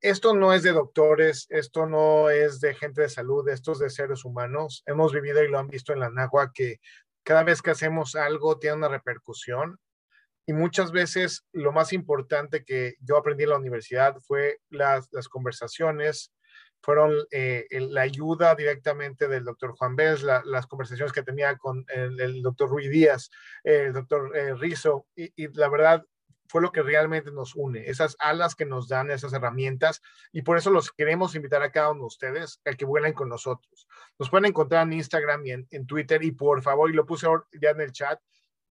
Esto 0.00 0.32
no 0.32 0.52
es 0.52 0.62
de 0.62 0.70
doctores, 0.70 1.48
esto 1.50 1.86
no 1.86 2.30
es 2.30 2.60
de 2.60 2.74
gente 2.74 3.02
de 3.02 3.08
salud, 3.08 3.48
esto 3.48 3.72
es 3.72 3.80
de 3.80 3.90
seres 3.90 4.24
humanos. 4.24 4.84
Hemos 4.86 5.12
vivido 5.12 5.42
y 5.42 5.48
lo 5.48 5.58
han 5.58 5.66
visto 5.66 5.92
en 5.92 5.98
la 5.98 6.08
NAGUA 6.08 6.52
que 6.52 6.80
cada 7.28 7.44
vez 7.44 7.60
que 7.60 7.70
hacemos 7.70 8.14
algo 8.14 8.58
tiene 8.58 8.76
una 8.76 8.88
repercusión. 8.88 9.78
Y 10.46 10.54
muchas 10.54 10.92
veces 10.92 11.44
lo 11.52 11.72
más 11.72 11.92
importante 11.92 12.64
que 12.64 12.94
yo 13.00 13.18
aprendí 13.18 13.44
en 13.44 13.50
la 13.50 13.58
universidad 13.58 14.16
fue 14.26 14.60
las, 14.70 15.08
las 15.12 15.28
conversaciones, 15.28 16.32
fueron 16.82 17.12
eh, 17.30 17.66
la 17.70 18.00
ayuda 18.00 18.54
directamente 18.54 19.28
del 19.28 19.44
doctor 19.44 19.72
Juan 19.76 19.94
Bez, 19.94 20.22
las 20.22 20.66
conversaciones 20.68 21.12
que 21.12 21.22
tenía 21.22 21.58
con 21.58 21.84
el, 21.88 22.40
doctor 22.40 22.70
Ruiz 22.70 22.88
Díaz, 22.88 23.28
el 23.62 23.92
doctor 23.92 24.34
eh, 24.34 24.54
Rizo, 24.54 25.06
y, 25.14 25.48
la 25.48 25.68
verdad 25.68 26.06
fue 26.48 26.62
lo 26.62 26.72
que 26.72 26.82
realmente 26.82 27.30
nos 27.30 27.54
une, 27.54 27.88
esas 27.88 28.16
alas 28.18 28.54
que 28.54 28.64
nos 28.64 28.88
dan 28.88 29.10
esas 29.10 29.32
herramientas, 29.32 30.02
y 30.32 30.42
por 30.42 30.58
eso 30.58 30.70
los 30.70 30.90
queremos 30.90 31.34
invitar 31.34 31.62
a 31.62 31.70
cada 31.70 31.90
uno 31.90 32.00
de 32.00 32.06
ustedes 32.06 32.60
a 32.64 32.72
que 32.72 32.84
vuelen 32.84 33.12
con 33.12 33.28
nosotros. 33.28 33.86
Nos 34.18 34.30
pueden 34.30 34.46
encontrar 34.46 34.86
en 34.86 34.94
Instagram 34.94 35.46
y 35.46 35.50
en, 35.52 35.86
Twitter, 35.86 36.22
y 36.22 36.32
por 36.32 36.62
favor, 36.62 36.90
y 36.90 36.94
lo 36.94 37.06
puse 37.06 37.26
ya 37.60 37.70
en 37.70 37.80
el 37.80 37.92
chat, 37.92 38.20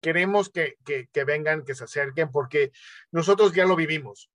queremos 0.00 0.50
que, 0.50 0.76
que, 0.84 1.08
que 1.12 1.24
vengan, 1.24 1.64
que 1.64 1.74
se 1.74 1.84
acerquen, 1.84 2.30
porque 2.30 2.72
nosotros 3.10 3.52
ya 3.52 3.66
lo 3.66 3.76
vivimos 3.76 4.30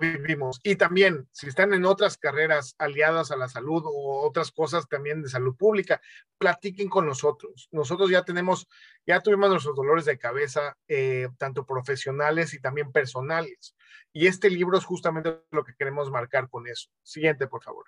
vivimos. 0.00 0.60
Y 0.62 0.76
también, 0.76 1.28
si 1.32 1.48
están 1.48 1.72
en 1.74 1.84
otras 1.84 2.16
carreras 2.16 2.74
aliadas 2.78 3.30
a 3.30 3.36
la 3.36 3.48
salud 3.48 3.82
o 3.86 4.26
otras 4.26 4.50
cosas 4.50 4.88
también 4.88 5.22
de 5.22 5.28
salud 5.28 5.56
pública, 5.56 6.00
platiquen 6.38 6.88
con 6.88 7.06
nosotros. 7.06 7.68
Nosotros 7.70 8.10
ya 8.10 8.24
tenemos, 8.24 8.68
ya 9.06 9.20
tuvimos 9.20 9.50
nuestros 9.50 9.76
dolores 9.76 10.04
de 10.04 10.18
cabeza, 10.18 10.76
eh, 10.88 11.28
tanto 11.38 11.64
profesionales 11.64 12.54
y 12.54 12.60
también 12.60 12.92
personales. 12.92 13.76
Y 14.12 14.26
este 14.26 14.50
libro 14.50 14.76
es 14.78 14.84
justamente 14.84 15.42
lo 15.50 15.64
que 15.64 15.74
queremos 15.74 16.10
marcar 16.10 16.48
con 16.48 16.66
eso. 16.66 16.90
Siguiente, 17.02 17.46
por 17.46 17.62
favor. 17.62 17.86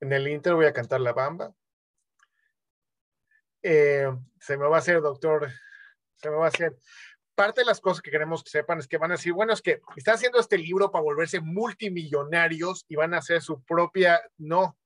En 0.00 0.12
el 0.12 0.26
Inter 0.28 0.54
voy 0.54 0.66
a 0.66 0.72
cantar 0.72 1.00
la 1.00 1.12
bamba. 1.12 1.54
Eh, 3.62 4.10
se 4.40 4.56
me 4.56 4.66
va 4.66 4.76
a 4.76 4.78
hacer, 4.80 5.00
doctor, 5.00 5.48
se 6.22 6.30
me 6.30 6.36
va 6.36 6.46
a 6.46 6.48
hacer. 6.48 6.76
Parte 7.34 7.62
de 7.62 7.64
las 7.64 7.80
cosas 7.80 8.02
que 8.02 8.10
queremos 8.10 8.44
que 8.44 8.50
sepan 8.50 8.78
es 8.78 8.86
que 8.86 8.98
van 8.98 9.10
a 9.10 9.14
decir, 9.14 9.32
bueno, 9.32 9.52
es 9.52 9.62
que 9.62 9.80
están 9.96 10.14
haciendo 10.14 10.38
este 10.38 10.58
libro 10.58 10.90
para 10.90 11.02
volverse 11.02 11.40
multimillonarios 11.40 12.84
y 12.88 12.96
van 12.96 13.14
a 13.14 13.18
hacer 13.18 13.40
su 13.40 13.62
propia, 13.62 14.20
no, 14.36 14.76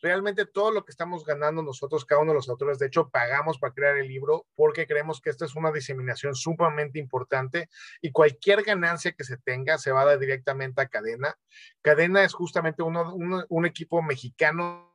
realmente 0.00 0.46
todo 0.46 0.70
lo 0.70 0.84
que 0.84 0.92
estamos 0.92 1.24
ganando 1.24 1.62
nosotros, 1.62 2.06
cada 2.06 2.22
uno 2.22 2.32
de 2.32 2.36
los 2.36 2.48
autores, 2.48 2.78
de 2.78 2.86
hecho, 2.86 3.10
pagamos 3.10 3.58
para 3.58 3.74
crear 3.74 3.98
el 3.98 4.08
libro 4.08 4.46
porque 4.54 4.86
creemos 4.86 5.20
que 5.20 5.28
esta 5.28 5.44
es 5.44 5.54
una 5.54 5.70
diseminación 5.70 6.34
sumamente 6.34 6.98
importante 6.98 7.68
y 8.00 8.10
cualquier 8.10 8.62
ganancia 8.62 9.12
que 9.12 9.24
se 9.24 9.36
tenga 9.36 9.76
se 9.76 9.92
va 9.92 10.02
a 10.02 10.06
dar 10.06 10.18
directamente 10.18 10.80
a 10.80 10.88
Cadena. 10.88 11.36
Cadena 11.82 12.24
es 12.24 12.32
justamente 12.32 12.82
uno, 12.82 13.14
un 13.48 13.66
equipo 13.66 14.00
mexicano 14.00 14.94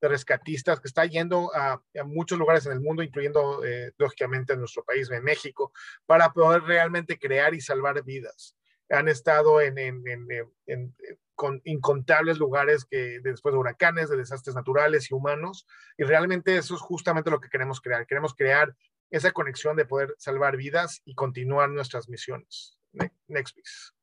de 0.00 0.08
rescatistas 0.08 0.80
que 0.80 0.88
está 0.88 1.04
yendo 1.06 1.50
a, 1.54 1.82
muchos 2.04 2.38
lugares 2.38 2.66
en 2.66 2.72
el 2.72 2.80
mundo, 2.80 3.02
incluyendo 3.02 3.64
eh, 3.64 3.92
lógicamente 3.98 4.52
en 4.52 4.60
nuestro 4.60 4.84
país, 4.84 5.10
en 5.10 5.24
México, 5.24 5.72
para 6.06 6.32
poder 6.32 6.62
realmente 6.62 7.18
crear 7.18 7.54
y 7.54 7.60
salvar 7.60 8.02
vidas. 8.04 8.56
Han 8.88 9.08
estado 9.08 9.60
en, 9.60 9.78
en, 9.78 10.04
en, 10.66 10.94
con 11.34 11.60
incontables 11.64 12.38
lugares 12.38 12.84
que 12.84 13.20
después 13.22 13.52
de 13.52 13.58
huracanes, 13.58 14.08
de 14.08 14.16
desastres 14.16 14.54
naturales 14.54 15.10
y 15.10 15.14
humanos, 15.14 15.66
y 15.96 16.04
realmente 16.04 16.56
eso 16.56 16.74
es 16.74 16.80
justamente 16.80 17.30
lo 17.30 17.40
que 17.40 17.48
queremos 17.48 17.80
crear. 17.80 18.06
Queremos 18.06 18.34
crear 18.34 18.74
esa 19.10 19.32
conexión 19.32 19.76
de 19.76 19.86
poder 19.86 20.14
salvar 20.18 20.56
vidas 20.56 21.02
y 21.04 21.14
continuar 21.14 21.70
nuestras 21.70 22.08
misiones. 22.08 22.78
Next, 23.28 23.54
please. 23.54 23.95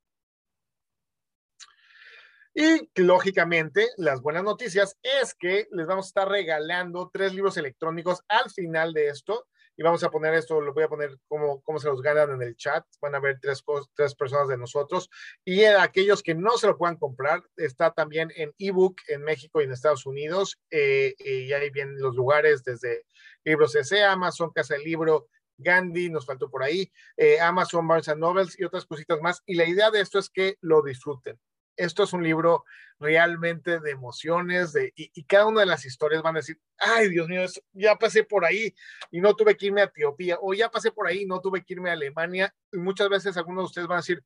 Y 2.56 2.88
lógicamente, 3.02 3.90
las 3.98 4.22
buenas 4.22 4.44
noticias 4.44 4.96
es 5.02 5.34
que 5.34 5.68
les 5.72 5.88
vamos 5.88 6.06
a 6.06 6.10
estar 6.10 6.30
regalando 6.30 7.10
tres 7.12 7.34
libros 7.34 7.58
electrónicos 7.58 8.22
al 8.28 8.52
final 8.52 8.94
de 8.94 9.08
esto. 9.08 9.48
Y 9.76 9.82
vamos 9.82 10.04
a 10.04 10.12
poner 10.12 10.36
esto, 10.36 10.62
lo 10.62 10.72
voy 10.72 10.84
a 10.84 10.88
poner 10.88 11.18
como, 11.28 11.64
cómo 11.64 11.80
se 11.80 11.88
los 11.88 12.00
ganan 12.04 12.30
en 12.30 12.44
el 12.44 12.56
chat. 12.56 12.86
Van 13.02 13.16
a 13.16 13.20
ver 13.20 13.40
tres, 13.42 13.64
tres 13.96 14.14
personas 14.14 14.48
de 14.48 14.58
nosotros. 14.58 15.10
Y 15.44 15.64
aquellos 15.64 16.22
que 16.22 16.36
no 16.36 16.56
se 16.58 16.68
lo 16.68 16.78
puedan 16.78 16.98
comprar, 16.98 17.42
está 17.58 17.92
también 17.92 18.32
en 18.36 18.54
ebook 18.60 18.98
en 19.08 19.24
México 19.24 19.60
y 19.60 19.64
en 19.64 19.72
Estados 19.72 20.06
Unidos. 20.06 20.60
Eh, 20.70 21.16
y 21.18 21.52
ahí 21.54 21.72
vienen 21.72 22.00
los 22.00 22.14
lugares 22.14 22.64
desde 22.64 23.04
Libros 23.44 23.74
S, 23.74 24.04
Amazon, 24.04 24.52
Casa 24.52 24.76
del 24.76 24.84
Libro, 24.84 25.28
Gandhi, 25.58 26.12
nos 26.12 26.28
faltó 26.28 26.52
por 26.52 26.62
ahí, 26.62 26.92
eh, 27.18 27.40
Amazon, 27.40 27.88
Barnes 27.88 28.16
Novels 28.16 28.60
y 28.60 28.64
otras 28.64 28.86
cositas 28.86 29.20
más. 29.22 29.42
Y 29.48 29.56
la 29.56 29.66
idea 29.66 29.90
de 29.90 30.02
esto 30.02 30.20
es 30.20 30.30
que 30.30 30.58
lo 30.62 30.84
disfruten 30.84 31.40
esto 31.76 32.04
es 32.04 32.14
un 32.14 32.24
libro 32.24 32.66
realmente 33.00 33.80
de 33.80 33.92
emociones 33.92 34.74
de, 34.74 34.94
y, 34.96 35.24
cada 35.26 35.48
una 35.48 35.62
de 35.62 35.66
las 35.66 35.86
historias 35.86 36.22
van 36.22 36.36
a 36.36 36.40
decir, 36.40 36.60
ay 36.78 37.10
Dios 37.10 37.28
mío, 37.28 37.42
ya 37.74 37.96
pasé 37.96 38.24
por 38.24 38.46
ahí 38.46 38.74
y 39.12 39.20
no 39.20 39.36
tuve 39.36 39.58
que 39.58 39.68
irme 39.68 39.82
a 39.82 39.86
Etiopía, 39.86 40.38
o 40.42 40.54
ya 40.54 40.70
pasé 40.70 40.92
por 40.92 41.08
ahí 41.08 41.22
y 41.22 41.26
no 41.26 41.42
tuve 41.42 41.64
que 41.64 41.74
irme 41.74 41.90
a 41.90 41.94
Alemania. 41.94 42.54
Y 42.72 42.78
muchas 42.78 43.10
veces 43.10 43.38
algunos 43.38 43.64
de 43.64 43.66
ustedes 43.66 43.88
van 43.88 43.98
a 43.98 44.02
decir, 44.02 44.24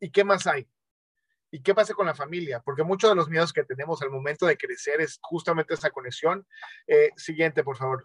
¿y 0.00 0.10
qué 0.10 0.24
más 0.24 0.46
hay? 0.46 0.68
¿Y 1.50 1.62
qué 1.62 1.74
pasa 1.74 1.94
con 1.94 2.06
la 2.06 2.14
familia? 2.14 2.60
Porque 2.60 2.82
muchos 2.82 3.10
de 3.10 3.16
los 3.16 3.28
miedos 3.28 3.52
que 3.52 3.64
tenemos 3.64 4.02
al 4.02 4.10
momento 4.10 4.46
de 4.46 4.58
crecer 4.58 5.00
es 5.00 5.18
justamente 5.22 5.74
esa 5.74 5.90
conexión. 5.90 6.46
Eh, 6.86 7.10
siguiente, 7.16 7.64
por 7.64 7.76
favor. 7.76 8.04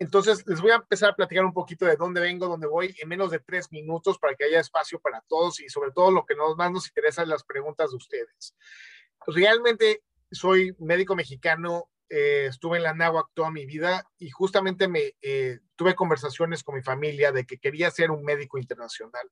Entonces, 0.00 0.44
les 0.46 0.60
voy 0.60 0.70
a 0.70 0.76
empezar 0.76 1.10
a 1.10 1.16
platicar 1.16 1.44
un 1.44 1.52
poquito 1.52 1.84
de 1.84 1.96
dónde 1.96 2.20
vengo, 2.20 2.46
dónde 2.46 2.68
voy, 2.68 2.94
en 3.00 3.08
menos 3.08 3.30
de 3.32 3.40
tres 3.40 3.72
minutos 3.72 4.18
para 4.18 4.34
que 4.36 4.44
haya 4.44 4.60
espacio 4.60 5.00
para 5.00 5.20
todos 5.22 5.60
y 5.60 5.68
sobre 5.68 5.90
todo 5.90 6.12
lo 6.12 6.24
que 6.24 6.36
más 6.56 6.70
nos 6.70 6.86
interesa 6.86 7.22
es 7.22 7.28
las 7.28 7.42
preguntas 7.42 7.90
de 7.90 7.96
ustedes. 7.96 8.54
Realmente 9.26 10.04
soy 10.30 10.74
médico 10.78 11.16
mexicano, 11.16 11.90
eh, 12.10 12.46
estuve 12.46 12.78
en 12.78 12.84
la 12.84 12.94
NAWAC 12.94 13.26
toda 13.34 13.50
mi 13.50 13.66
vida 13.66 14.04
y 14.18 14.30
justamente 14.30 14.88
me 14.88 15.14
eh, 15.20 15.58
tuve 15.76 15.94
conversaciones 15.94 16.62
con 16.62 16.76
mi 16.76 16.82
familia 16.82 17.32
de 17.32 17.44
que 17.44 17.58
quería 17.58 17.90
ser 17.90 18.10
un 18.10 18.22
médico 18.22 18.56
internacional. 18.56 19.28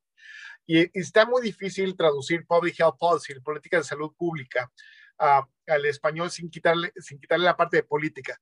Y, 0.65 0.99
está 0.99 1.25
muy 1.25 1.41
difícil 1.41 1.95
traducir 1.95 2.45
Public 2.45 2.79
Health 2.79 2.97
Policy, 2.99 3.39
política 3.39 3.77
de 3.77 3.83
salud 3.83 4.13
pública, 4.15 4.71
al 5.17 5.85
español 5.85 6.29
sin 6.29 6.51
quitarle, 6.51 6.91
sin 6.97 7.19
quitarle 7.19 7.45
la 7.45 7.57
parte 7.57 7.77
de 7.77 7.83
política. 7.83 8.39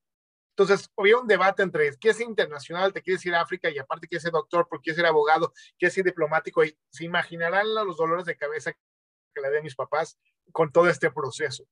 Entonces, 0.58 0.90
había 0.96 1.18
un 1.18 1.28
debate 1.28 1.64
entre 1.64 1.92
qué 2.00 2.12
es 2.12 2.22
internacional, 2.22 2.94
te 2.94 3.02
quieres 3.02 3.26
ir 3.26 3.36
a 3.36 3.42
África 3.42 3.70
y 3.70 3.78
aparte 3.78 4.08
quieres 4.08 4.24
ser 4.24 4.32
doctor, 4.32 4.68
porque 4.70 4.84
quieres 4.86 4.98
ser 4.98 5.06
abogado, 5.06 5.52
quieres 5.78 5.94
ser 5.94 6.06
diplomático 6.06 6.64
y 6.64 6.78
se 6.90 7.04
imaginarán 7.04 7.76
los 7.76 7.98
dolores 7.98 8.26
de 8.26 8.38
cabeza 8.38 8.72
que 8.72 9.42
le 9.42 9.52
di 9.52 9.58
a 9.58 9.62
mis 9.62 9.76
papás 9.76 10.18
con 10.54 10.72
todo 10.72 10.88
este 10.88 11.12
proceso. 11.12 11.68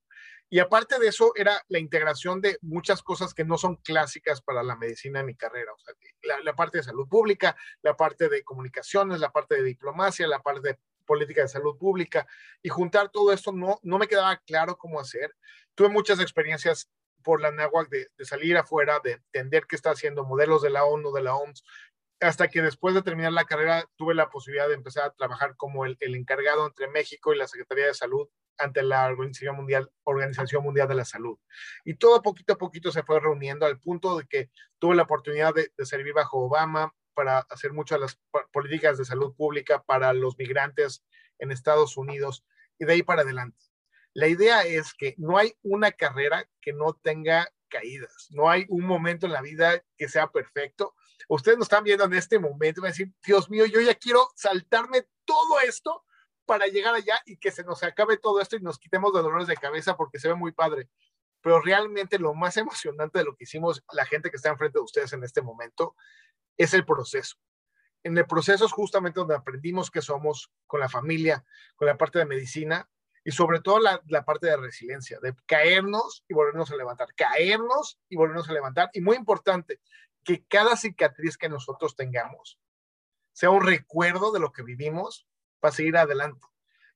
Y 0.50 0.60
aparte 0.60 1.00
de 1.00 1.08
eso, 1.08 1.32
era 1.36 1.64
la 1.70 1.80
integración 1.80 2.42
de 2.42 2.58
muchas 2.62 3.02
cosas 3.02 3.34
que 3.34 3.46
no 3.46 3.58
son 3.58 3.78
clásicas 3.78 4.42
para 4.42 4.64
la 4.64 4.76
medicina 4.76 5.22
en 5.22 5.28
mi 5.28 5.36
carrera. 5.36 5.72
O 5.74 5.80
sea, 5.80 5.96
la, 6.44 6.54
parte 6.54 6.80
de 6.80 6.84
salud 6.84 7.08
pública, 7.08 7.56
la 7.82 7.96
parte 7.96 8.28
de 8.28 8.44
comunicaciones, 8.44 9.22
la 9.22 9.32
parte 9.32 9.56
de 9.56 9.64
diplomacia, 9.64 10.28
la 10.28 10.42
parte 10.42 10.62
de 10.68 10.80
política 11.06 11.42
de 11.42 11.48
salud 11.48 11.78
pública. 11.78 12.28
Y 12.62 12.68
juntar 12.68 13.10
todo 13.10 13.32
esto 13.32 13.54
no, 13.54 13.80
no 13.82 13.98
me 13.98 14.08
quedaba 14.08 14.38
claro 14.46 14.78
cómo 14.78 15.00
hacer. 15.00 15.34
Tuve 15.74 15.88
muchas 15.88 16.20
experiencias 16.20 16.90
por 17.24 17.42
la 17.42 17.52
NAWAC 17.52 17.90
de, 17.90 18.08
salir 18.26 18.58
afuera, 18.58 19.00
de 19.04 19.14
entender 19.14 19.66
qué 19.68 19.76
está 19.76 19.92
haciendo, 19.92 20.26
modelos 20.26 20.62
de 20.62 20.70
la 20.70 20.84
ONU, 20.84 21.12
de 21.12 21.24
la 21.24 21.36
OMS, 21.36 21.64
hasta 22.20 22.48
que 22.48 22.62
después 22.62 22.94
de 22.94 23.02
terminar 23.02 23.34
la 23.34 23.46
carrera 23.46 23.86
tuve 23.96 24.14
la 24.14 24.30
posibilidad 24.30 24.68
de 24.68 24.76
empezar 24.76 25.06
a 25.06 25.14
trabajar 25.14 25.56
como 25.58 25.86
el, 25.86 25.98
encargado 26.00 26.66
entre 26.66 26.88
México 26.88 27.34
y 27.34 27.38
la 27.38 27.48
Secretaría 27.48 27.88
de 27.88 27.94
Salud 27.94 28.28
ante 28.58 28.84
la 28.84 29.08
Organización 29.08 29.56
Mundial, 29.56 29.92
Organización 30.04 30.64
Mundial 30.64 30.88
de 30.88 30.96
la 30.96 31.06
Salud. 31.06 31.38
Y 31.84 31.96
todo 31.96 32.22
poquito 32.22 32.54
a 32.54 32.58
poquito 32.58 32.92
se 32.92 33.04
fue 33.04 33.20
reuniendo 33.20 33.66
al 33.66 33.80
punto 33.80 34.18
de 34.18 34.26
que 34.26 34.52
tuve 34.80 34.96
la 34.96 35.04
oportunidad 35.04 35.54
de, 35.54 35.72
de 35.76 35.86
servir 35.86 36.14
bajo 36.14 36.46
Obama 36.46 36.94
para 37.14 37.40
hacer 37.40 37.74
muchas 37.74 38.00
de 38.00 38.06
las 38.06 38.20
políticas 38.52 38.98
de 38.98 39.06
salud 39.06 39.36
pública 39.36 39.84
para 39.84 40.14
los 40.14 40.38
migrantes 40.38 41.04
en 41.40 41.52
Estados 41.52 41.98
Unidos 41.98 42.46
y 42.80 42.86
de 42.86 42.94
ahí 42.94 43.04
para 43.04 43.22
adelante. 43.22 43.73
La 44.14 44.28
idea 44.28 44.64
es 44.64 44.94
que 44.94 45.16
no 45.18 45.38
hay 45.38 45.54
una 45.64 45.92
carrera 45.92 46.48
que 46.62 46.74
no 46.74 46.94
tenga 46.94 47.50
caídas, 47.68 48.28
no 48.30 48.50
hay 48.50 48.66
un 48.70 48.86
momento 48.86 49.26
en 49.26 49.34
la 49.34 49.42
vida 49.42 49.84
que 49.98 50.08
sea 50.08 50.28
perfecto. 50.32 50.96
Ustedes 51.28 51.58
nos 51.58 51.66
están 51.66 51.84
viendo 51.84 52.06
en 52.06 52.14
este 52.14 52.38
momento 52.38 52.82
van 52.82 52.90
a 52.90 52.92
decir, 52.92 53.12
Dios 53.26 53.50
mío, 53.50 53.66
yo 53.66 53.82
ya 53.82 53.96
quiero 53.96 54.30
saltarme 54.36 55.08
todo 55.26 55.60
esto 55.66 56.06
para 56.46 56.68
llegar 56.68 56.94
allá 56.94 57.22
y 57.26 57.38
que 57.38 57.52
se 57.52 57.64
nos 57.64 57.82
acabe 57.84 58.18
todo 58.18 58.40
esto 58.40 58.56
y 58.56 58.62
nos 58.62 58.78
quitemos 58.78 59.14
de 59.14 59.22
dolores 59.22 59.48
de 59.48 59.56
cabeza 59.56 59.96
porque 59.98 60.20
se 60.20 60.28
ve 60.28 60.36
muy 60.36 60.52
padre. 60.52 60.90
Pero 61.42 61.60
realmente 61.62 62.20
lo 62.20 62.34
más 62.36 62.58
emocionante 62.58 63.20
de 63.20 63.26
lo 63.26 63.36
que 63.36 63.46
hicimos 63.46 63.84
la 63.94 64.06
gente 64.06 64.30
que 64.30 64.38
está 64.38 64.50
enfrente 64.50 64.78
de 64.78 64.84
ustedes 64.84 65.14
en 65.14 65.24
este 65.24 65.42
momento 65.42 65.96
es 66.58 66.74
el 66.74 66.86
proceso. 66.86 67.38
En 68.04 68.18
el 68.18 68.28
proceso 68.28 68.66
es 68.66 68.72
justamente 68.72 69.20
donde 69.20 69.36
aprendimos 69.36 69.90
que 69.90 70.02
somos 70.02 70.52
con 70.68 70.82
la 70.82 70.90
familia, 70.90 71.44
con 71.76 71.88
la 71.88 71.98
parte 71.98 72.20
de 72.20 72.26
medicina, 72.26 72.90
y 73.24 73.32
sobre 73.32 73.62
todo 73.62 73.80
la, 73.80 74.26
parte 74.26 74.48
de 74.48 74.58
resiliencia, 74.58 75.20
de 75.22 75.34
caernos 75.46 76.24
y 76.28 76.34
volvernos 76.34 76.72
a 76.72 76.76
levantar, 76.76 77.14
caernos 77.16 78.00
y 78.10 78.16
volvernos 78.16 78.50
a 78.50 78.54
levantar. 78.54 78.90
Y 78.94 79.02
muy 79.02 79.16
importante, 79.16 79.80
que 80.24 80.44
cada 80.46 80.76
cicatriz 80.76 81.38
que 81.38 81.50
nosotros 81.50 81.96
tengamos 81.96 82.60
sea 83.32 83.50
un 83.50 83.66
recuerdo 83.66 84.32
de 84.32 84.40
lo 84.40 84.52
que 84.52 84.64
vivimos 84.64 85.28
para 85.60 85.74
seguir 85.74 85.98
adelante. 85.98 86.46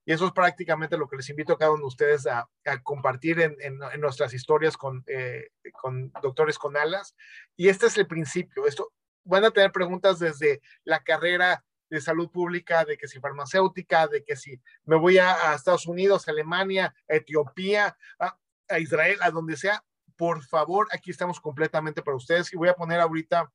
Y 0.06 0.14
eso 0.14 0.26
es 0.26 0.32
prácticamente 0.32 0.98
lo 0.98 1.10
que 1.10 1.18
les 1.18 1.30
invito 1.30 1.54
a 1.54 1.58
cada 1.58 1.72
uno 1.72 1.82
de 1.82 1.88
ustedes 1.88 2.28
a, 2.28 2.50
compartir 2.84 3.42
en, 3.42 3.80
nuestras 4.00 4.34
historias 4.34 4.78
con, 4.78 5.04
eh, 5.08 5.50
con 5.74 6.12
doctores 6.22 6.58
con 6.58 6.78
alas. 6.78 7.16
Y 7.58 7.68
este 7.68 7.88
es 7.88 7.98
el 7.98 8.08
principio. 8.08 8.66
Esto, 8.68 8.94
van 9.28 9.44
a 9.44 9.52
tener 9.52 9.72
preguntas 9.72 10.20
desde 10.20 10.62
la 10.84 11.04
carrera 11.04 11.64
de 11.90 12.02
salud 12.02 12.30
pública, 12.30 12.86
de 12.86 12.98
que 12.98 13.08
si 13.08 13.20
farmacéutica, 13.20 14.08
de 14.08 14.24
que 14.24 14.36
si 14.36 14.60
me 14.86 14.96
voy 14.96 15.18
a, 15.18 15.54
Estados 15.54 15.88
Unidos, 15.88 16.28
a 16.28 16.32
Alemania, 16.32 16.94
a 17.10 17.16
Etiopía, 17.16 17.98
a, 18.20 18.38
a, 18.70 18.80
Israel, 18.80 19.18
a 19.22 19.32
donde 19.32 19.58
sea, 19.58 19.84
por 20.16 20.44
favor, 20.44 20.88
aquí 20.92 21.12
estamos 21.12 21.40
completamente 21.40 22.02
para 22.02 22.18
ustedes 22.18 22.52
y 22.52 22.58
voy 22.58 22.70
a 22.70 22.76
poner 22.76 23.00
ahorita 23.00 23.52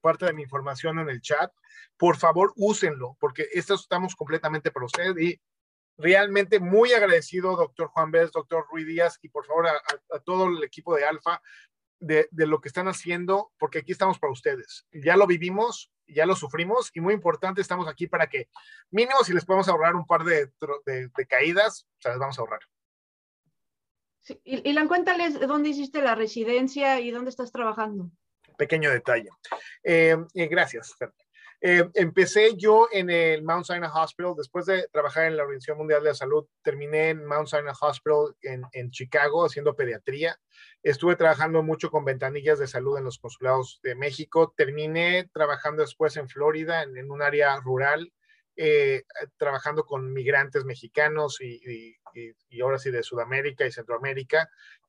parte 0.00 0.26
de 0.26 0.32
mi 0.32 0.42
información 0.42 0.98
en 0.98 1.08
el 1.08 1.20
chat. 1.20 1.52
Por 1.96 2.16
favor, 2.16 2.52
úsenlo, 2.56 3.16
porque 3.18 3.46
esto 3.52 3.74
estamos 3.74 4.14
completamente 4.14 4.70
para 4.70 4.86
ustedes 4.86 5.16
y 5.18 5.40
realmente 5.98 6.60
muy 6.60 6.92
agradecido, 6.92 7.56
doctor 7.56 7.88
Juan 7.88 8.10
Vélez, 8.10 8.30
doctor 8.30 8.66
Ruiz 8.70 8.86
Díaz, 8.86 9.18
y 9.20 9.28
por 9.28 9.44
favor 9.44 9.66
a, 9.66 10.20
todo 10.20 10.46
el 10.46 10.62
equipo 10.62 10.94
de 10.94 11.04
Alfa 11.04 11.42
de, 11.98 12.28
lo 12.30 12.60
que 12.60 12.68
están 12.68 12.86
haciendo, 12.86 13.52
porque 13.58 13.80
aquí 13.80 13.92
estamos 13.92 14.18
para 14.18 14.32
ustedes. 14.32 14.86
Ya 14.92 15.16
lo 15.16 15.26
vivimos, 15.26 15.90
ya 16.08 16.26
lo 16.26 16.34
sufrimos, 16.34 16.90
y 16.94 17.00
muy 17.00 17.14
importante, 17.14 17.60
estamos 17.60 17.88
aquí 17.88 18.06
para 18.06 18.26
que 18.28 18.48
mínimo 18.90 19.22
si 19.24 19.32
les 19.32 19.44
podemos 19.44 19.68
ahorrar 19.68 19.94
un 19.94 20.06
par 20.06 20.24
de, 20.24 20.50
caídas, 21.28 21.86
o 21.98 22.00
sea, 22.00 22.12
les 22.12 22.20
vamos 22.20 22.38
a 22.38 22.42
ahorrar. 22.42 22.60
Sí. 24.20 24.40
Y, 24.44 24.70
y 24.70 24.86
cuéntales 24.86 25.40
dónde 25.40 25.70
hiciste 25.70 26.02
la 26.02 26.14
residencia 26.14 27.00
y 27.00 27.10
dónde 27.10 27.30
estás 27.30 27.50
trabajando. 27.50 28.10
Pequeño 28.58 28.90
detalle. 28.90 29.30
Eh, 29.82 30.16
eh, 30.34 30.46
gracias. 30.48 30.96
Eh, 31.60 31.88
empecé 31.94 32.56
yo 32.56 32.88
en 32.92 33.10
el 33.10 33.42
Mount 33.42 33.66
Sinai 33.66 33.90
Hospital, 33.92 34.34
después 34.36 34.66
de 34.66 34.86
trabajar 34.92 35.26
en 35.26 35.36
la 35.36 35.42
Organización 35.42 35.78
Mundial 35.78 36.02
de 36.04 36.10
la 36.10 36.14
Salud, 36.14 36.46
terminé 36.62 37.10
en 37.10 37.26
Mount 37.26 37.48
Sinai 37.48 37.74
Hospital 37.80 38.36
en, 38.42 38.62
en, 38.72 38.90
Chicago 38.92 39.44
haciendo 39.44 39.74
pediatría. 39.74 40.38
Estuve 40.84 41.16
trabajando 41.16 41.64
mucho 41.64 41.90
con 41.90 42.04
ventanillas 42.04 42.60
de 42.60 42.68
salud 42.68 42.96
en 42.96 43.04
los 43.04 43.18
consulados 43.18 43.80
de 43.82 43.96
México. 43.96 44.54
Terminé 44.56 45.28
trabajando 45.32 45.82
después 45.82 46.16
en 46.16 46.28
Florida, 46.28 46.82
en, 46.84 47.10
un 47.10 47.22
área 47.22 47.56
rural, 47.56 48.12
eh, 48.54 49.02
trabajando 49.36 49.84
con 49.84 50.12
migrantes 50.12 50.64
mexicanos 50.64 51.40
y, 51.40 51.60
y, 51.64 51.96
y, 52.50 52.60
ahora 52.60 52.78
sí 52.78 52.92
de 52.92 53.02
Sudamérica 53.02 53.66
y 53.66 53.72
Centroamérica. 53.72 54.48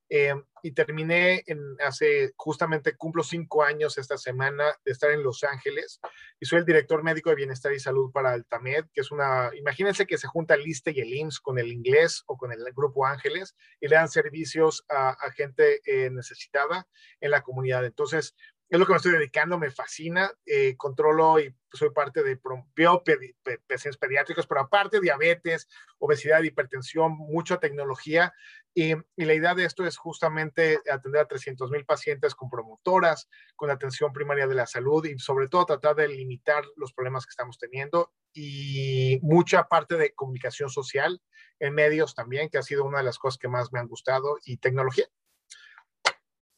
Eh, 0.10 0.34
y 0.64 0.72
terminé 0.72 1.44
en 1.46 1.60
hace, 1.86 2.34
justamente 2.36 2.96
cumplo 2.96 3.24
cinco 3.24 3.64
años 3.64 3.98
esta 3.98 4.18
semana 4.18 4.66
de 4.84 4.92
estar 4.92 5.12
en 5.12 5.24
Los 5.24 5.44
Ángeles 5.44 6.02
y 6.40 6.46
soy 6.46 6.60
el 6.60 6.66
director 6.66 7.04
médico 7.04 7.30
de 7.30 7.38
bienestar 7.38 7.72
y 7.74 7.80
salud 7.80 8.12
para 8.12 8.32
Altamed, 8.32 8.86
que 8.94 9.02
es 9.02 9.12
una, 9.12 9.52
imagínense 9.56 10.06
que 10.06 10.18
se 10.18 10.28
junta 10.28 10.56
el 10.56 10.68
ISTE 10.68 10.92
y 10.92 11.02
el 11.02 11.14
IMSS 11.14 11.40
con 11.40 11.60
el 11.60 11.72
inglés 11.72 12.24
o 12.26 12.38
con 12.38 12.52
el 12.52 12.64
grupo 12.76 13.06
Ángeles 13.06 13.56
y 13.80 13.88
le 13.88 13.96
dan 13.96 14.10
servicios 14.10 14.84
a, 14.90 15.16
gente 15.36 15.82
eh, 15.86 16.10
necesitada 16.10 16.88
en 17.22 17.32
la 17.32 17.42
comunidad. 17.42 17.86
Entonces, 17.86 18.36
es 18.70 18.80
lo 18.80 18.86
que 18.86 18.92
me 18.92 18.98
estoy 18.98 19.14
dedicando, 19.14 19.58
me 19.58 19.72
fascina, 19.72 20.32
eh, 20.46 20.78
controlo 20.78 21.40
y 21.40 21.56
soy 21.74 21.90
parte 21.90 22.24
de 22.24 22.38
pacientes 22.38 23.98
pediátricos, 23.98 24.46
pero 24.46 24.62
aparte 24.62 25.00
diabetes, 25.00 25.68
obesidad, 25.98 26.44
hipertensión, 26.44 27.14
mucha 27.14 27.60
tecnología. 27.60 28.32
Y, 28.76 28.94
la 29.16 29.34
idea 29.34 29.56
de 29.56 29.66
esto 29.66 29.86
es 29.86 29.98
justamente 29.98 30.80
atender 30.92 31.22
a 31.22 31.28
300 31.28 31.72
mil 31.72 31.84
pacientes 31.84 32.36
con 32.36 32.50
promotoras, 32.50 33.28
con 33.56 33.72
atención 33.72 34.14
primaria 34.14 34.48
de 34.48 34.56
la 34.56 34.68
salud 34.68 35.04
y 35.06 35.18
sobre 35.18 35.48
todo 35.48 35.66
tratar 35.66 35.96
de 35.96 36.08
limitar 36.08 36.64
los 36.76 36.94
problemas 36.94 37.26
que 37.26 37.32
estamos 37.32 37.58
teniendo 37.58 38.14
y 38.34 39.20
mucha 39.24 39.68
parte 39.68 39.98
de 39.98 40.14
comunicación 40.14 40.70
social 40.70 41.22
en 41.60 41.74
medios 41.74 42.14
también, 42.14 42.50
que 42.50 42.60
ha 42.60 42.64
sido 42.64 42.86
una 42.86 43.00
de 43.00 43.06
las 43.06 43.18
cosas 43.18 43.40
que 43.40 43.48
más 43.48 43.74
me 43.74 43.80
han 43.80 43.88
gustado, 43.88 44.38
y 44.46 44.58
tecnología. 44.58 45.08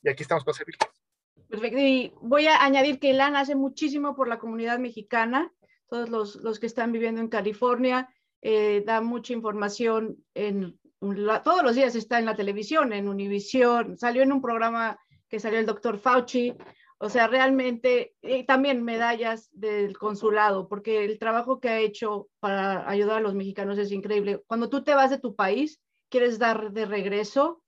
Y 0.03 0.09
aquí 0.09 0.23
estamos 0.23 0.43
para 0.43 0.57
servirles. 0.57 1.00
Perfecto. 1.51 1.79
Y 1.79 2.13
voy 2.21 2.47
a 2.47 2.63
añadir 2.63 2.97
que 2.97 3.09
Ilan 3.09 3.35
hace 3.35 3.55
muchísimo 3.55 4.15
por 4.15 4.29
la 4.29 4.39
comunidad 4.39 4.79
mexicana, 4.79 5.51
todos 5.89 6.09
los, 6.09 6.35
los 6.37 6.59
que 6.59 6.65
están 6.65 6.93
viviendo 6.93 7.19
en 7.19 7.27
California, 7.27 8.09
eh, 8.41 8.83
da 8.85 9.01
mucha 9.01 9.33
información 9.33 10.17
en 10.33 10.79
todos 11.43 11.63
los 11.63 11.75
días 11.75 11.95
está 11.95 12.19
en 12.19 12.25
la 12.25 12.35
televisión, 12.35 12.93
en 12.93 13.07
Univisión, 13.07 13.97
salió 13.97 14.21
en 14.21 14.31
un 14.31 14.41
programa 14.41 14.99
que 15.27 15.39
salió 15.39 15.59
el 15.59 15.65
doctor 15.65 15.97
Fauci, 15.97 16.53
o 16.99 17.09
sea, 17.09 17.27
realmente, 17.27 18.13
y 18.21 18.43
también 18.43 18.83
medallas 18.83 19.49
del 19.51 19.97
consulado, 19.97 20.67
porque 20.67 21.03
el 21.03 21.17
trabajo 21.17 21.59
que 21.59 21.69
ha 21.69 21.79
hecho 21.79 22.29
para 22.39 22.87
ayudar 22.87 23.17
a 23.17 23.21
los 23.21 23.33
mexicanos 23.33 23.79
es 23.79 23.91
increíble. 23.91 24.43
Cuando 24.45 24.69
tú 24.69 24.83
te 24.83 24.93
vas 24.93 25.09
de 25.09 25.17
tu 25.17 25.35
país, 25.35 25.81
quieres 26.09 26.37
dar 26.37 26.71
de 26.71 26.85
regreso 26.85 27.60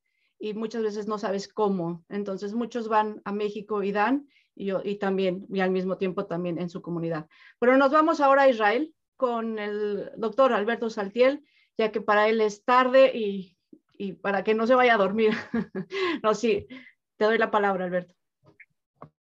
y 0.43 0.53
muchas 0.53 0.83
veces 0.83 1.07
no 1.07 1.17
sabes 1.17 1.47
cómo. 1.47 2.03
Entonces 2.09 2.53
muchos 2.53 2.89
van 2.89 3.21
a 3.23 3.31
México 3.31 3.81
y 3.81 3.93
dan 3.93 4.27
y, 4.55 4.71
y 4.83 4.95
también, 4.97 5.45
y 5.49 5.61
al 5.61 5.71
mismo 5.71 5.97
tiempo 5.97 6.25
también 6.25 6.59
en 6.59 6.67
su 6.67 6.81
comunidad. 6.81 7.27
Pero 7.59 7.77
nos 7.77 7.93
vamos 7.93 8.19
ahora 8.19 8.41
a 8.41 8.49
Israel 8.49 8.93
con 9.15 9.57
el 9.57 10.11
doctor 10.17 10.51
Alberto 10.51 10.89
Saltiel, 10.89 11.45
ya 11.77 11.93
que 11.93 12.01
para 12.01 12.27
él 12.27 12.41
es 12.41 12.65
tarde 12.65 13.09
y, 13.15 13.55
y 13.97 14.13
para 14.13 14.43
que 14.43 14.53
no 14.53 14.67
se 14.67 14.75
vaya 14.75 14.95
a 14.95 14.97
dormir. 14.97 15.31
no, 16.23 16.33
sí, 16.33 16.67
te 17.15 17.23
doy 17.23 17.37
la 17.37 17.49
palabra, 17.49 17.85
Alberto. 17.85 18.13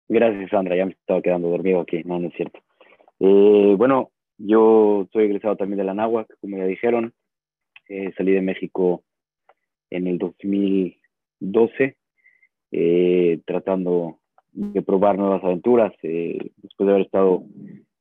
Gracias, 0.08 0.50
Sandra. 0.52 0.78
Ya 0.78 0.86
me 0.86 0.94
estaba 0.94 1.22
quedando 1.22 1.50
dormido 1.50 1.82
aquí. 1.82 2.02
No, 2.06 2.18
no 2.18 2.30
es 2.30 2.34
cierto. 2.36 2.62
Eh, 3.20 3.76
bueno, 3.78 4.12
yo 4.38 5.06
soy 5.12 5.26
egresado 5.26 5.58
también 5.58 5.80
de 5.80 5.84
la 5.84 5.94
NAHUAC, 5.94 6.40
como 6.40 6.56
ya 6.56 6.64
dijeron. 6.64 7.14
Eh, 7.90 8.14
salí 8.16 8.32
de 8.32 8.42
México 8.42 9.04
en 9.90 10.08
el 10.08 10.18
2000, 10.18 10.99
12, 11.40 11.98
eh, 12.72 13.40
tratando 13.46 14.20
de 14.52 14.82
probar 14.82 15.18
nuevas 15.18 15.44
aventuras. 15.44 15.94
Eh, 16.04 16.52
después 16.58 16.86
de 16.86 16.94
haber 16.94 17.06
estado 17.06 17.44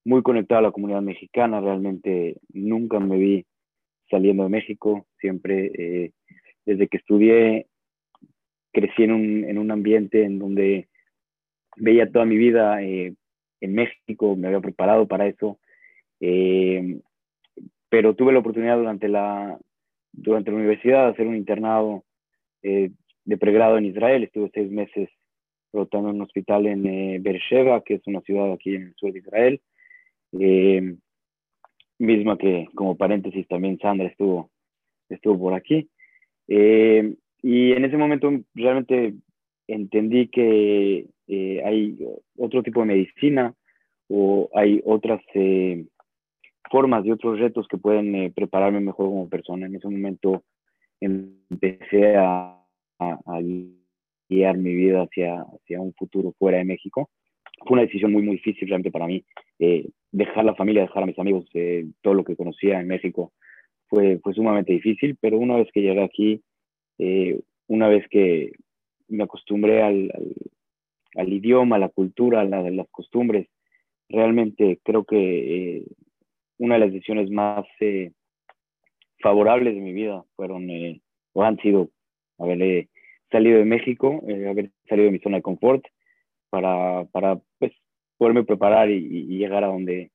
muy 0.04 0.22
conectado 0.22 0.60
a 0.60 0.62
la 0.62 0.72
comunidad 0.72 1.02
mexicana, 1.02 1.60
realmente 1.60 2.36
nunca 2.52 2.98
me 3.00 3.16
vi 3.18 3.46
saliendo 4.10 4.44
de 4.44 4.50
México. 4.50 5.06
Siempre, 5.20 5.70
eh, 5.74 6.12
desde 6.64 6.88
que 6.88 6.96
estudié, 6.98 7.66
crecí 8.72 9.04
en 9.04 9.12
un, 9.12 9.44
en 9.44 9.58
un, 9.58 9.70
ambiente 9.70 10.24
en 10.24 10.38
donde 10.38 10.88
veía 11.76 12.10
toda 12.10 12.24
mi 12.24 12.36
vida 12.36 12.82
en 12.82 13.16
México, 13.60 14.36
me 14.36 14.48
había 14.48 14.60
preparado 14.60 15.06
para 15.06 15.26
eso. 15.26 15.58
pero 17.88 18.14
tuve 18.14 18.32
la 18.32 18.40
oportunidad 18.40 18.76
durante 18.76 19.08
la, 19.08 19.58
durante 20.12 20.50
la 20.50 20.58
universidad 20.58 21.06
de 21.06 21.12
hacer 21.12 21.26
un 21.26 21.36
internado 21.36 22.04
de 23.28 23.36
pregrado 23.36 23.76
en 23.76 23.84
Israel. 23.84 24.24
Estuve 24.24 24.50
seis 24.54 24.70
meses 24.70 25.10
rotando 25.70 26.08
en 26.08 26.16
un 26.16 26.22
hospital 26.22 26.66
en 26.66 26.86
eh, 26.86 27.18
Beersheba, 27.20 27.82
que 27.82 27.94
es 27.94 28.06
una 28.06 28.22
ciudad 28.22 28.50
aquí 28.50 28.74
en 28.74 28.82
el 28.84 28.94
sur 28.94 29.12
de 29.12 29.18
Israel. 29.18 29.60
Eh, 30.32 30.96
misma 31.98 32.38
que, 32.38 32.68
como 32.74 32.96
paréntesis, 32.96 33.46
también 33.46 33.78
Sandra 33.78 34.06
estuvo, 34.08 34.50
estuvo 35.10 35.38
por 35.38 35.52
aquí. 35.52 35.90
Eh, 36.48 37.16
y 37.42 37.72
en 37.72 37.84
ese 37.84 37.98
momento 37.98 38.30
realmente 38.54 39.12
entendí 39.66 40.28
que 40.28 41.06
eh, 41.26 41.62
hay 41.66 41.98
otro 42.38 42.62
tipo 42.62 42.80
de 42.80 42.86
medicina 42.86 43.54
o 44.08 44.48
hay 44.54 44.80
otras 44.86 45.20
formas 46.70 47.04
y 47.04 47.10
otros 47.10 47.38
retos 47.38 47.68
que 47.68 47.76
pueden 47.76 48.32
prepararme 48.32 48.80
mejor 48.80 49.08
como 49.08 49.28
persona. 49.28 49.66
En 49.66 49.76
ese 49.76 49.86
momento 49.86 50.44
empecé 50.98 52.16
a 52.16 52.57
a, 52.98 53.40
guiar 54.28 54.58
mi 54.58 54.74
vida 54.74 55.02
hacia, 55.02 55.40
hacia 55.40 55.80
un 55.80 55.94
futuro 55.94 56.34
fuera 56.38 56.58
de 56.58 56.64
México. 56.64 57.10
Fue 57.66 57.74
una 57.74 57.82
decisión 57.82 58.12
muy, 58.12 58.22
muy 58.22 58.36
difícil 58.36 58.68
realmente 58.68 58.90
para 58.90 59.06
mí. 59.06 59.24
Eh, 59.58 59.88
dejar 60.12 60.44
la 60.44 60.54
familia, 60.54 60.82
dejar 60.82 61.02
a 61.02 61.06
mis 61.06 61.18
amigos, 61.18 61.46
eh, 61.54 61.86
todo 62.02 62.14
lo 62.14 62.24
que 62.24 62.36
conocía 62.36 62.80
en 62.80 62.88
México, 62.88 63.32
fue, 63.88 64.18
fue 64.18 64.34
sumamente 64.34 64.72
difícil, 64.72 65.16
pero 65.20 65.38
una 65.38 65.56
vez 65.56 65.68
que 65.72 65.80
llegué 65.80 66.02
aquí, 66.02 66.42
eh, 66.98 67.40
una 67.68 67.88
vez 67.88 68.06
que 68.10 68.52
me 69.08 69.24
acostumbré 69.24 69.82
al, 69.82 70.12
al, 71.14 71.32
idioma, 71.32 71.76
a 71.76 71.80
la 71.80 71.88
cultura, 71.88 72.42
a, 72.42 72.44
las 72.44 72.88
costumbres, 72.90 73.48
realmente 74.08 74.78
creo 74.82 75.04
que 75.04 75.84
una 76.58 76.74
de 76.74 76.80
las 76.80 76.92
decisiones 76.92 77.30
más 77.30 77.66
favorables 79.20 79.74
de 79.74 79.80
mi 79.80 79.92
vida 79.92 80.22
fueron 80.36 80.68
o 81.32 81.42
han 81.42 81.56
sido 81.58 81.90
haber 82.38 82.88
salido 83.30 83.58
de 83.58 83.64
México, 83.64 84.22
eh, 84.26 84.48
haber 84.48 84.70
salido 84.88 85.06
de 85.06 85.12
mi 85.12 85.18
zona 85.18 85.36
de 85.36 85.42
confort 85.42 85.84
para, 86.50 87.04
para 87.12 87.40
pues, 87.58 87.72
poderme 88.16 88.44
preparar 88.44 88.90
y, 88.90 89.26
llegar 89.38 89.64
a 89.64 89.68
donde, 89.68 90.10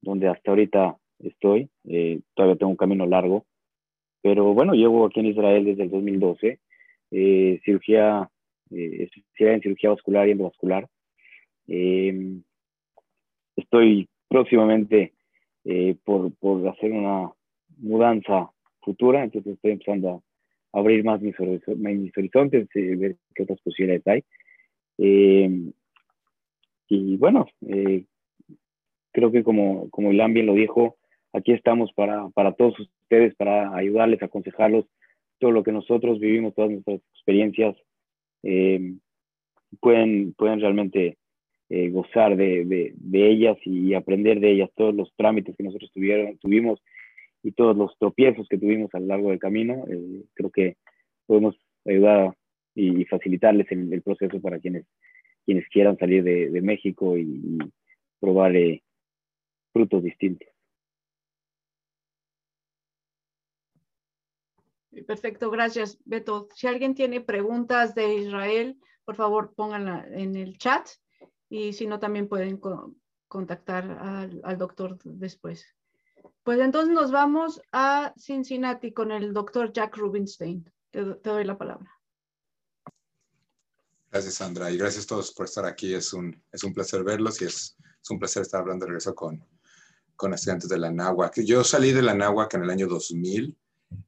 donde 0.00 0.28
hasta 0.28 0.50
ahorita 0.50 0.96
estoy. 1.18 1.68
Eh, 1.88 2.20
todavía 2.34 2.56
tengo 2.56 2.70
un 2.70 2.76
camino 2.76 3.06
largo, 3.06 3.44
pero 4.22 4.54
bueno, 4.54 4.74
llevo 4.74 5.06
aquí 5.06 5.20
en 5.20 5.26
Israel 5.26 5.64
desde 5.64 5.82
el 5.84 5.90
2012, 5.90 6.60
eh, 7.10 7.60
cirugía, 7.64 8.28
especialidad 8.70 9.56
en 9.56 9.62
cirugía 9.62 9.90
vascular 9.90 10.28
y 10.28 10.32
endovascular. 10.32 10.88
estoy 13.56 14.08
próximamente 14.28 15.12
por, 16.04 16.32
por 16.34 16.66
hacer 16.68 16.92
una 16.92 17.30
mudanza 17.78 18.50
futura, 18.80 19.24
entonces 19.24 19.54
estoy 19.54 19.72
empezando 19.72 20.10
a 20.10 20.20
abrir 20.74 21.04
más 21.04 21.20
mis, 21.22 21.34
mis 21.76 22.16
horizontes, 22.16 22.68
y 22.74 22.94
ver 22.96 23.16
qué 23.34 23.44
otras 23.44 23.60
posibilidades 23.60 24.06
hay. 24.06 24.24
Eh, 24.98 25.70
y 26.88 27.16
bueno, 27.16 27.46
eh, 27.66 28.04
creo 29.12 29.32
que 29.32 29.42
como, 29.42 29.88
como 29.90 30.12
Ilan 30.12 30.34
bien 30.34 30.46
lo 30.46 30.54
dijo, 30.54 30.96
aquí 31.32 31.52
estamos 31.52 31.92
para, 31.92 32.28
para 32.30 32.52
todos 32.52 32.78
ustedes, 32.78 33.34
para 33.36 33.74
ayudarles, 33.74 34.22
aconsejarlos, 34.22 34.86
todo 35.38 35.50
lo 35.52 35.62
que 35.62 35.72
nosotros 35.72 36.18
vivimos, 36.20 36.54
todas 36.54 36.70
nuestras 36.70 37.00
experiencias, 37.14 37.76
eh, 38.42 38.94
pueden, 39.80 40.34
pueden 40.34 40.60
realmente 40.60 41.16
eh, 41.70 41.88
gozar 41.90 42.36
de, 42.36 42.64
de, 42.94 43.30
ellas 43.30 43.56
y 43.64 43.94
aprender 43.94 44.38
de 44.40 44.52
ellas, 44.52 44.70
todos 44.76 44.94
los 44.94 45.12
trámites 45.16 45.56
que 45.56 45.64
nosotros 45.64 45.90
tuvieron, 45.92 46.36
tuvimos 46.38 46.80
y 47.44 47.52
todos 47.52 47.76
los 47.76 47.96
tropiezos 47.98 48.48
que 48.48 48.58
tuvimos 48.58 48.92
a 48.94 49.00
lo 49.00 49.06
largo 49.06 49.30
del 49.30 49.38
camino, 49.38 49.84
eh, 49.88 50.24
creo 50.32 50.50
que 50.50 50.78
podemos 51.26 51.54
ayudar 51.84 52.34
y 52.74 53.04
facilitarles 53.04 53.70
el, 53.70 54.02
proceso 54.02 54.40
para 54.40 54.58
quienes, 54.58 54.86
quienes 55.44 55.68
quieran 55.68 55.96
salir 55.98 56.24
de, 56.24 56.60
México 56.62 57.16
y, 57.16 57.58
probar 58.18 58.54
frutos 59.72 60.02
distintos. 60.02 60.48
Perfecto, 65.06 65.50
gracias, 65.50 66.00
Beto. 66.06 66.48
Si 66.54 66.66
alguien 66.66 66.94
tiene 66.94 67.20
preguntas 67.20 67.94
de 67.94 68.14
Israel, 68.14 68.78
por 69.04 69.16
favor 69.16 69.52
pónganla 69.54 70.06
en 70.10 70.36
el 70.36 70.56
chat 70.56 70.88
y 71.50 71.74
si 71.74 71.86
no, 71.86 72.00
también 72.00 72.28
pueden 72.28 72.58
contactar 73.28 73.90
al, 73.90 74.58
doctor 74.58 74.98
después. 75.04 75.66
Pues 76.42 76.60
entonces 76.60 76.92
nos 76.92 77.10
vamos 77.10 77.60
a 77.72 78.12
Cincinnati 78.18 78.92
con 78.92 79.10
el 79.12 79.32
doctor 79.32 79.72
Jack 79.72 79.96
Rubinstein. 79.96 80.70
Te, 80.90 81.02
doy 81.02 81.44
la 81.44 81.56
palabra. 81.56 81.90
Gracias, 84.10 84.34
Sandra, 84.34 84.70
y 84.70 84.76
gracias 84.76 85.04
a 85.04 85.08
todos 85.08 85.32
por 85.32 85.46
estar 85.46 85.64
aquí. 85.64 85.94
Es 85.94 86.12
un, 86.12 86.40
es 86.52 86.62
un 86.62 86.72
placer 86.72 87.02
verlos 87.02 87.40
y 87.42 87.46
es, 87.46 87.76
un 88.10 88.18
placer 88.18 88.42
estar 88.42 88.60
hablando 88.60 88.84
de 88.84 88.90
regreso 88.90 89.14
con, 89.14 89.44
con 90.14 90.34
estudiantes 90.34 90.68
de 90.68 90.78
la 90.78 90.90
NAWAC. 90.90 91.40
Yo 91.40 91.64
salí 91.64 91.92
de 91.92 92.02
la 92.02 92.14
NAWAC 92.14 92.54
en 92.54 92.62
el 92.62 92.70
año 92.70 92.86
2000 92.86 93.56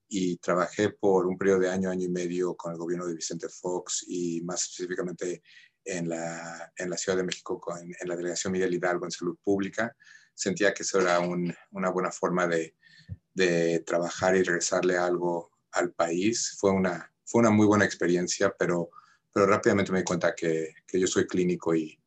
y 0.09 0.37
trabajé 0.37 0.91
por 0.91 1.27
un 1.27 1.37
periodo 1.37 1.61
de 1.61 1.71
año, 1.71 1.91
año 1.91 2.05
y 2.05 2.11
medio 2.11 2.55
con 2.55 2.73
el 2.73 2.79
gobierno 2.79 3.07
de 3.07 3.15
Vicente 3.15 3.49
Fox 3.49 4.05
y 4.07 4.43
más 4.43 4.63
específicamente 4.63 5.43
en 5.85 6.09
la, 6.09 6.73
en 6.77 6.91
la 6.91 6.97
Ciudad 6.97 7.17
de 7.17 7.25
México, 7.25 7.61
con, 7.61 7.79
en 7.79 8.09
la 8.09 8.17
delegación 8.17 8.53
Miguel 8.53 8.75
Hidalgo 8.75 9.07
en 9.07 9.11
salud 9.11 9.37
pública. 9.43 9.97
Sentía 10.37 10.73
que 10.73 10.85
eso 10.85 11.01
era 11.01 11.19
un, 11.19 11.53
una 11.73 11.91
buena 11.91 12.13
forma 12.13 12.47
de, 12.47 12.77
de, 13.35 13.81
trabajar 13.81 14.37
y 14.37 14.45
regresarle 14.45 14.97
algo 14.97 15.51
al 15.73 15.93
país. 15.93 16.57
Fue 16.61 16.71
una, 16.71 17.13
fue 17.25 17.41
una 17.41 17.51
muy 17.51 17.67
buena 17.67 17.85
experiencia, 17.85 18.55
pero, 18.57 18.91
pero 19.33 19.47
rápidamente 19.47 19.91
me 19.91 19.99
di 19.99 20.05
cuenta 20.05 20.35
que, 20.35 20.75
que 20.87 21.01
yo 21.01 21.09
soy 21.09 21.27
clínico 21.27 21.75
y, 21.75 21.99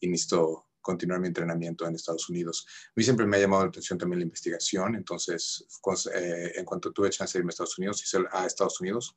y 0.00 0.08
necesito 0.08 0.66
continuar 0.86 1.20
mi 1.20 1.26
entrenamiento 1.26 1.86
en 1.86 1.96
Estados 1.96 2.28
Unidos. 2.28 2.64
A 2.88 2.92
mí 2.94 3.02
siempre 3.02 3.26
me 3.26 3.36
ha 3.36 3.40
llamado 3.40 3.64
la 3.64 3.68
atención 3.70 3.98
también 3.98 4.20
la 4.20 4.26
investigación, 4.26 4.94
entonces 4.94 5.66
eh, 6.14 6.52
en 6.54 6.64
cuanto 6.64 6.92
tuve 6.92 7.10
chance 7.10 7.36
de 7.36 7.40
irme 7.40 7.50
a 7.50 7.54
Estados 7.54 7.78
Unidos, 7.78 8.02
hice, 8.04 8.18
a 8.30 8.46
Estados 8.46 8.80
Unidos, 8.80 9.16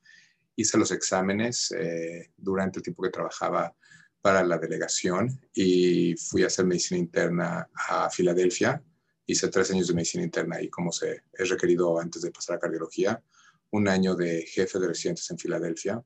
hice 0.56 0.76
los 0.78 0.90
exámenes 0.90 1.70
eh, 1.70 2.32
durante 2.36 2.80
el 2.80 2.82
tiempo 2.82 3.04
que 3.04 3.10
trabajaba 3.10 3.74
para 4.20 4.42
la 4.44 4.58
delegación 4.58 5.40
y 5.54 6.14
fui 6.16 6.42
a 6.42 6.48
hacer 6.48 6.66
medicina 6.66 6.98
interna 6.98 7.68
a 7.74 8.10
Filadelfia. 8.10 8.82
Hice 9.26 9.48
tres 9.48 9.70
años 9.70 9.88
de 9.88 9.94
medicina 9.94 10.24
interna 10.24 10.60
y 10.60 10.68
como 10.68 10.92
se 10.92 11.22
es 11.32 11.48
requerido 11.48 11.98
antes 11.98 12.22
de 12.22 12.30
pasar 12.30 12.56
a 12.56 12.60
cardiología, 12.60 13.22
un 13.70 13.88
año 13.88 14.14
de 14.14 14.42
jefe 14.42 14.78
de 14.78 14.88
residentes 14.88 15.30
en 15.30 15.38
Filadelfia 15.38 16.02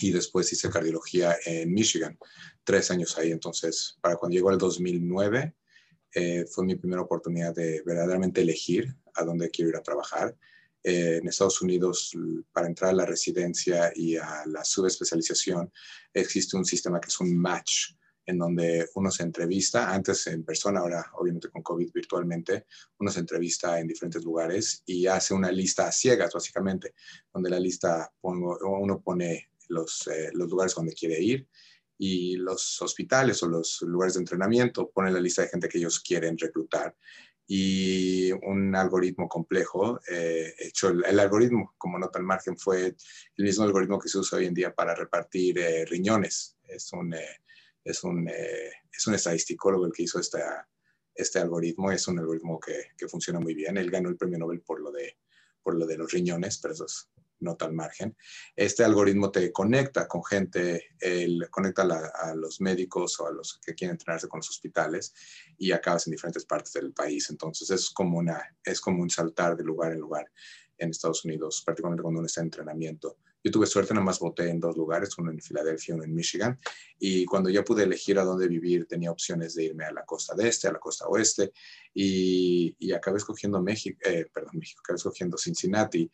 y 0.00 0.12
después 0.12 0.52
hice 0.52 0.70
cardiología 0.70 1.36
en 1.44 1.72
Michigan, 1.72 2.18
tres 2.64 2.90
años 2.90 3.16
ahí. 3.18 3.32
Entonces, 3.32 3.98
para 4.00 4.16
cuando 4.16 4.34
llegó 4.34 4.50
el 4.50 4.58
2009, 4.58 5.54
eh, 6.14 6.46
fue 6.46 6.64
mi 6.64 6.76
primera 6.76 7.02
oportunidad 7.02 7.54
de 7.54 7.82
verdaderamente 7.84 8.42
elegir 8.42 8.94
a 9.14 9.24
dónde 9.24 9.50
quiero 9.50 9.70
ir 9.70 9.76
a 9.76 9.82
trabajar. 9.82 10.36
Eh, 10.88 11.16
en 11.16 11.26
Estados 11.26 11.60
Unidos, 11.62 12.12
para 12.52 12.68
entrar 12.68 12.90
a 12.90 12.94
la 12.94 13.04
residencia 13.04 13.90
y 13.92 14.14
a 14.14 14.44
la 14.46 14.62
subespecialización, 14.62 15.72
existe 16.14 16.56
un 16.56 16.64
sistema 16.64 17.00
que 17.00 17.08
es 17.08 17.18
un 17.18 17.36
match, 17.36 17.90
en 18.24 18.38
donde 18.38 18.88
uno 18.94 19.10
se 19.10 19.24
entrevista, 19.24 19.92
antes 19.92 20.28
en 20.28 20.44
persona, 20.44 20.78
ahora 20.78 21.10
obviamente 21.14 21.50
con 21.50 21.62
COVID 21.62 21.90
virtualmente, 21.92 22.66
uno 23.00 23.10
se 23.10 23.18
entrevista 23.18 23.80
en 23.80 23.88
diferentes 23.88 24.22
lugares 24.22 24.84
y 24.86 25.08
hace 25.08 25.34
una 25.34 25.50
lista 25.50 25.88
a 25.88 25.92
ciegas, 25.92 26.32
básicamente, 26.32 26.94
donde 27.34 27.50
la 27.50 27.58
lista 27.58 28.12
pongo, 28.20 28.56
uno 28.60 29.00
pone 29.00 29.48
los, 29.66 30.06
eh, 30.06 30.30
lugares 30.34 30.72
donde 30.76 30.94
quiere 30.94 31.20
ir 31.20 31.48
y 31.98 32.36
los 32.36 32.80
hospitales 32.80 33.42
o 33.42 33.48
los 33.48 33.82
lugares 33.82 34.14
de 34.14 34.20
entrenamiento 34.20 34.88
ponen 34.88 35.14
la 35.14 35.20
lista 35.20 35.42
de 35.42 35.48
gente 35.48 35.68
que 35.68 35.78
ellos 35.78 35.98
quieren 35.98 36.38
reclutar 36.38 36.94
y 37.46 38.32
un 38.32 38.74
algoritmo 38.74 39.28
complejo 39.28 40.00
eh, 40.08 40.52
hecho 40.58 40.88
el, 40.88 41.20
algoritmo 41.20 41.74
como 41.78 41.98
nota 41.98 42.18
al 42.18 42.24
margen 42.24 42.58
fue 42.58 42.86
el 43.36 43.44
mismo 43.44 43.64
algoritmo 43.64 43.98
que 43.98 44.08
se 44.08 44.18
usa 44.18 44.38
hoy 44.38 44.46
en 44.46 44.54
día 44.54 44.74
para 44.74 44.94
repartir 44.94 45.58
eh, 45.58 45.84
riñones. 45.84 46.56
Es 46.64 46.92
un 46.92 47.14
es 47.84 48.02
un 48.02 48.28
es 48.28 49.06
un 49.06 49.14
estadisticólogo 49.14 49.86
el 49.86 49.92
que 49.92 50.02
hizo 50.02 50.18
este 50.18 50.40
este 51.14 51.38
algoritmo. 51.38 51.92
Es 51.92 52.08
un 52.08 52.18
algoritmo 52.18 52.58
que, 52.58 52.90
que, 52.98 53.08
funciona 53.08 53.38
muy 53.38 53.54
bien. 53.54 53.76
Él 53.76 53.90
ganó 53.90 54.08
el 54.08 54.16
premio 54.16 54.38
Nobel 54.38 54.60
por 54.60 54.80
lo 54.80 54.90
de 54.90 55.16
por 55.62 55.76
lo 55.76 55.86
de 55.86 55.96
los 55.96 56.12
riñones 56.12 56.58
pero 56.58 56.74
eso 56.74 56.86
es 56.86 57.08
nota 57.40 57.64
al 57.66 57.72
margen. 57.72 58.16
Este 58.54 58.84
algoritmo 58.84 59.30
te 59.30 59.52
conecta 59.52 60.06
con 60.08 60.24
gente, 60.24 60.90
el, 61.00 61.48
conecta 61.50 61.82
a, 61.82 62.34
los 62.34 62.60
médicos 62.60 63.18
o 63.20 63.26
a 63.26 63.32
los 63.32 63.60
que 63.64 63.74
quieren 63.74 63.94
entrenarse 63.94 64.28
con 64.28 64.38
los 64.38 64.50
hospitales 64.50 65.14
y 65.58 65.72
acabas 65.72 66.06
en 66.06 66.12
diferentes 66.12 66.44
partes 66.44 66.72
del 66.72 66.92
país. 66.92 67.30
Entonces 67.30 67.70
es 67.70 67.90
como, 67.90 68.18
una, 68.18 68.56
es 68.64 68.80
como 68.80 69.02
un 69.02 69.10
saltar 69.10 69.56
de 69.56 69.64
lugar 69.64 69.92
en 69.92 70.00
lugar 70.00 70.30
en 70.78 70.90
Estados 70.90 71.24
Unidos, 71.24 71.62
particularmente 71.64 72.02
cuando 72.02 72.20
uno 72.20 72.26
está 72.26 72.40
en 72.40 72.46
entrenamiento. 72.46 73.18
Yo 73.42 73.52
tuve 73.52 73.66
suerte, 73.66 73.94
nada 73.94 74.04
más 74.04 74.18
voté 74.18 74.48
en 74.48 74.58
dos 74.58 74.76
lugares, 74.76 75.16
uno 75.18 75.30
en 75.30 75.40
Filadelfia 75.40 75.92
y 75.92 75.94
uno 75.94 76.04
en 76.04 76.12
Michigan. 76.12 76.58
Y 76.98 77.24
cuando 77.24 77.48
ya 77.48 77.62
pude 77.62 77.84
elegir 77.84 78.18
a 78.18 78.24
dónde 78.24 78.48
vivir, 78.48 78.86
tenía 78.86 79.12
opciones 79.12 79.54
de 79.54 79.66
irme 79.66 79.84
a 79.84 79.92
la 79.92 80.04
costa 80.04 80.34
de 80.34 80.48
este, 80.48 80.66
a 80.66 80.72
la 80.72 80.80
costa 80.80 81.06
oeste. 81.06 81.52
Y, 81.94 82.74
y 82.78 82.92
acabé 82.92 83.18
escogiendo 83.18 83.62
México, 83.62 84.00
eh, 84.04 84.26
perdón, 84.34 84.58
México, 84.58 84.80
acabé 84.82 84.96
escogiendo 84.96 85.38
Cincinnati. 85.38 86.10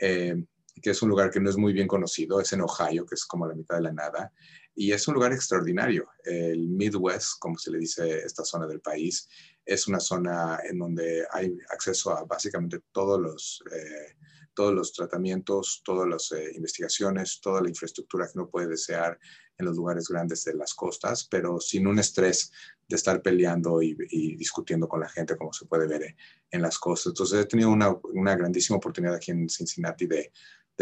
Eh, 0.00 0.36
que 0.80 0.90
es 0.90 1.02
un 1.02 1.08
lugar 1.08 1.30
que 1.30 1.40
no 1.40 1.50
es 1.50 1.56
muy 1.56 1.72
bien 1.72 1.88
conocido, 1.88 2.40
es 2.40 2.52
en 2.52 2.62
Ohio, 2.62 3.06
que 3.06 3.14
es 3.14 3.24
como 3.24 3.46
la 3.46 3.54
mitad 3.54 3.76
de 3.76 3.82
la 3.82 3.92
nada, 3.92 4.32
y 4.74 4.92
es 4.92 5.08
un 5.08 5.14
lugar 5.14 5.32
extraordinario. 5.32 6.08
El 6.24 6.68
Midwest, 6.68 7.38
como 7.38 7.58
se 7.58 7.70
le 7.70 7.78
dice 7.78 8.18
esta 8.18 8.44
zona 8.44 8.66
del 8.66 8.80
país, 8.80 9.28
es 9.64 9.88
una 9.88 10.00
zona 10.00 10.60
en 10.68 10.78
donde 10.78 11.26
hay 11.30 11.56
acceso 11.70 12.16
a 12.16 12.24
básicamente 12.24 12.80
todos 12.92 13.20
los, 13.20 13.62
eh, 13.72 14.14
todos 14.58 14.74
los 14.74 14.92
tratamientos, 14.92 15.82
todas 15.84 16.08
las 16.08 16.32
eh, 16.32 16.50
investigaciones, 16.56 17.40
toda 17.40 17.60
la 17.60 17.68
infraestructura 17.68 18.26
que 18.26 18.36
uno 18.40 18.50
puede 18.50 18.66
desear 18.66 19.16
en 19.56 19.66
los 19.66 19.76
lugares 19.76 20.08
grandes 20.08 20.42
de 20.42 20.54
las 20.54 20.74
costas, 20.74 21.28
pero 21.30 21.60
sin 21.60 21.86
un 21.86 22.00
estrés 22.00 22.50
de 22.88 22.96
estar 22.96 23.22
peleando 23.22 23.80
y, 23.80 23.94
discutiendo 24.34 24.88
con 24.88 24.98
la 24.98 25.08
gente, 25.08 25.36
como 25.36 25.52
se 25.52 25.66
puede 25.66 25.86
ver 25.86 26.16
en 26.50 26.60
las 26.60 26.76
costas. 26.76 27.12
Entonces 27.12 27.40
he 27.40 27.44
tenido 27.44 27.70
una, 27.70 28.34
grandísima 28.34 28.78
oportunidad 28.78 29.14
aquí 29.14 29.30
en 29.30 29.48
Cincinnati 29.48 30.08
de, 30.08 30.32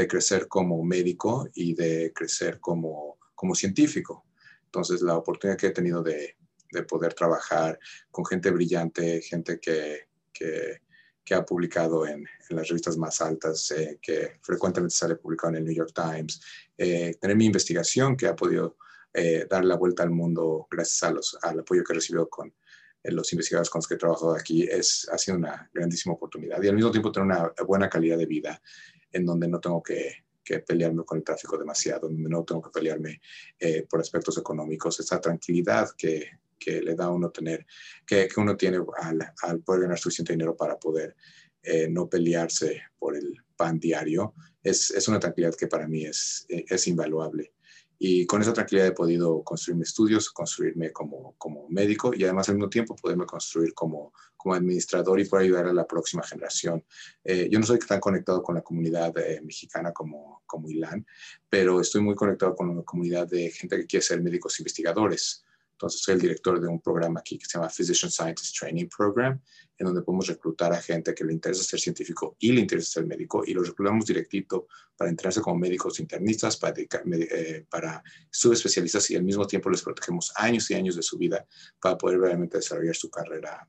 crecer 0.09 0.49
como 0.49 0.83
médico 0.83 1.47
y 1.53 1.75
de 1.75 2.15
crecer 2.15 2.59
como, 2.61 3.19
científico. 3.53 4.25
Entonces, 4.65 5.03
la 5.03 5.19
oportunidad 5.19 5.59
que 5.59 5.67
he 5.67 5.73
tenido 5.73 6.03
de, 6.03 6.39
de 6.73 6.83
poder 6.85 7.12
trabajar 7.12 7.79
con 8.11 8.25
gente 8.25 8.51
brillante, 8.51 9.21
gente 9.21 9.61
que, 9.61 10.09
que 11.27 11.35
ha 11.35 11.45
publicado 11.45 12.07
en, 12.07 12.25
en, 12.49 12.57
las 12.57 12.69
revistas 12.69 12.97
más 12.97 13.21
altas, 13.21 13.73
eh, 13.73 13.99
que 14.01 14.39
frecuentemente 14.41 14.95
sale 14.95 15.17
publicado 15.17 15.51
en 15.51 15.57
el 15.57 15.65
New 15.65 15.75
York 15.75 15.93
Times, 15.93 16.41
eh, 16.79 17.17
tener 17.21 17.37
mi 17.37 17.47
investigación 17.47 18.17
que 18.17 18.29
ha 18.29 18.37
podido 18.37 18.77
eh, 19.12 19.45
dar 19.51 19.65
la 19.65 19.75
vuelta 19.75 20.05
al 20.05 20.11
mundo 20.11 20.68
gracias 20.70 21.03
a 21.03 21.11
los, 21.11 21.37
al 21.43 21.61
apoyo 21.61 21.83
que 21.83 21.93
he 21.93 21.97
recibido 21.97 22.29
con 22.31 22.55
los 23.03 23.33
investigadores 23.33 23.70
con 23.70 23.81
los 23.81 23.89
que 23.89 23.95
he 23.95 23.99
trabajado 23.99 24.35
aquí, 24.35 24.64
es, 24.64 25.09
ha 25.12 25.18
sido 25.18 25.37
una 25.37 25.68
grandísima 25.72 26.14
oportunidad. 26.14 26.61
Y 26.62 26.68
al 26.68 26.74
mismo 26.74 26.91
tiempo 26.91 27.12
tener 27.12 27.27
una 27.27 27.53
buena 27.64 27.89
calidad 27.89 28.18
de 28.18 28.27
vida 28.27 28.61
en 29.12 29.24
donde 29.24 29.47
no 29.49 29.61
tengo 29.61 29.83
que, 29.83 30.24
pelearme 30.64 31.05
con 31.05 31.18
el 31.18 31.24
tráfico 31.24 31.59
demasiado, 31.59 32.09
no 32.09 32.45
tengo 32.45 32.62
que 32.62 32.70
pelearme 32.70 33.20
eh, 33.59 33.85
por 33.89 34.01
aspectos 34.01 34.39
económicos, 34.39 35.01
esa 35.01 35.20
tranquilidad 35.20 35.91
que, 35.97 36.31
le 36.64 36.94
da 36.94 37.07
a 37.07 37.11
uno 37.11 37.30
tener, 37.30 37.66
que, 38.07 38.28
uno 38.36 38.57
tiene 38.57 38.78
al, 38.98 39.62
poder 39.62 39.82
ganar 39.82 39.98
suficiente 39.98 40.32
dinero 40.32 40.57
para 40.57 40.78
poder 40.78 41.16
eh, 41.62 41.88
no 41.88 42.09
pelearse 42.09 42.82
por 42.98 43.16
el 43.16 43.34
pan 43.57 43.78
diario, 43.78 44.34
es, 44.62 45.09
una 45.09 45.20
tranquilidad 45.20 45.54
que 45.54 45.66
para 45.66 45.86
mí 45.86 46.04
es, 46.04 46.46
es 46.48 46.86
invaluable. 46.88 47.52
y 47.98 48.26
con 48.26 48.42
esa 48.42 48.52
tranquilidad 48.52 48.88
he 48.88 48.92
podido 48.92 49.42
construir 49.42 49.78
mis 49.78 49.88
estudios, 49.88 50.30
construirme 50.30 50.92
como, 50.92 51.34
como 51.38 51.68
médico 51.68 52.12
y 52.14 52.24
además 52.24 52.48
al 52.48 52.57
mismo 52.57 52.68
tiempo 52.68 52.94
poderme 52.94 53.24
construir 53.24 53.72
como, 53.72 54.12
como 54.36 54.54
administrador 54.54 55.18
y 55.18 55.24
poder 55.24 55.46
ayudar 55.46 55.66
a 55.66 55.72
la 55.72 55.86
próxima 55.86 56.22
generación. 56.22 56.84
Eh, 57.24 57.48
yo 57.50 57.59
no 57.59 57.66
soy 57.66 57.78
tan 57.80 57.98
conectado 57.98 58.42
con 58.42 58.54
la 58.54 58.62
comunidad 58.62 59.16
eh, 59.18 59.40
mexicana 59.42 59.92
como, 59.92 60.42
como 60.46 60.68
Ilan, 60.68 61.07
pero 61.48 61.80
estoy 61.80 62.02
muy 62.02 62.14
conectado 62.14 62.54
con 62.54 62.68
una 62.68 62.82
comunidad 62.82 63.26
de 63.26 63.50
gente 63.50 63.76
que 63.76 63.86
quiere 63.86 64.04
ser 64.04 64.22
médicos 64.22 64.61
investigadores. 64.61 65.45
Entonces, 65.77 66.01
soy 66.01 66.14
el 66.14 66.20
director 66.22 66.59
de 66.59 66.68
un 66.68 66.81
programa 66.81 67.20
aquí 67.20 67.37
que 67.37 67.45
se 67.45 67.59
llama 67.59 67.68
Physician 67.68 68.11
Scientist 68.11 68.59
Training 68.59 68.89
Program, 68.89 69.39
en 69.77 69.87
donde 69.87 70.01
podemos 70.01 70.27
reclutar 70.27 70.72
a 70.72 70.81
gente 70.81 71.14
que 71.14 71.22
le 71.22 71.35
interesa 71.35 71.62
ser 71.62 71.79
científico 71.79 72.35
y 72.39 72.53
le 72.53 72.62
interesa 72.62 72.93
ser 72.93 73.07
médico, 73.07 73.43
y 73.47 73.53
los 73.53 73.68
reclutamos 73.68 74.07
directito 74.07 74.68
para 74.97 75.11
entrenarse 75.11 75.43
como 75.43 75.59
médicos 75.59 76.01
internistas, 76.01 76.57
para, 76.57 76.74
eh, 76.79 77.66
para 77.68 78.03
subespecialistas, 78.31 79.11
y 79.11 79.16
al 79.16 79.22
mismo 79.22 79.47
tiempo 79.47 79.68
les 79.68 79.83
protegemos 79.83 80.33
años 80.37 80.70
y 80.70 80.74
años 80.74 80.97
de 80.97 81.03
su 81.03 81.18
vida 81.18 81.47
para 81.79 81.99
poder 81.99 82.20
realmente 82.20 82.57
desarrollar 82.57 82.97
su 82.97 83.11
carrera 83.11 83.68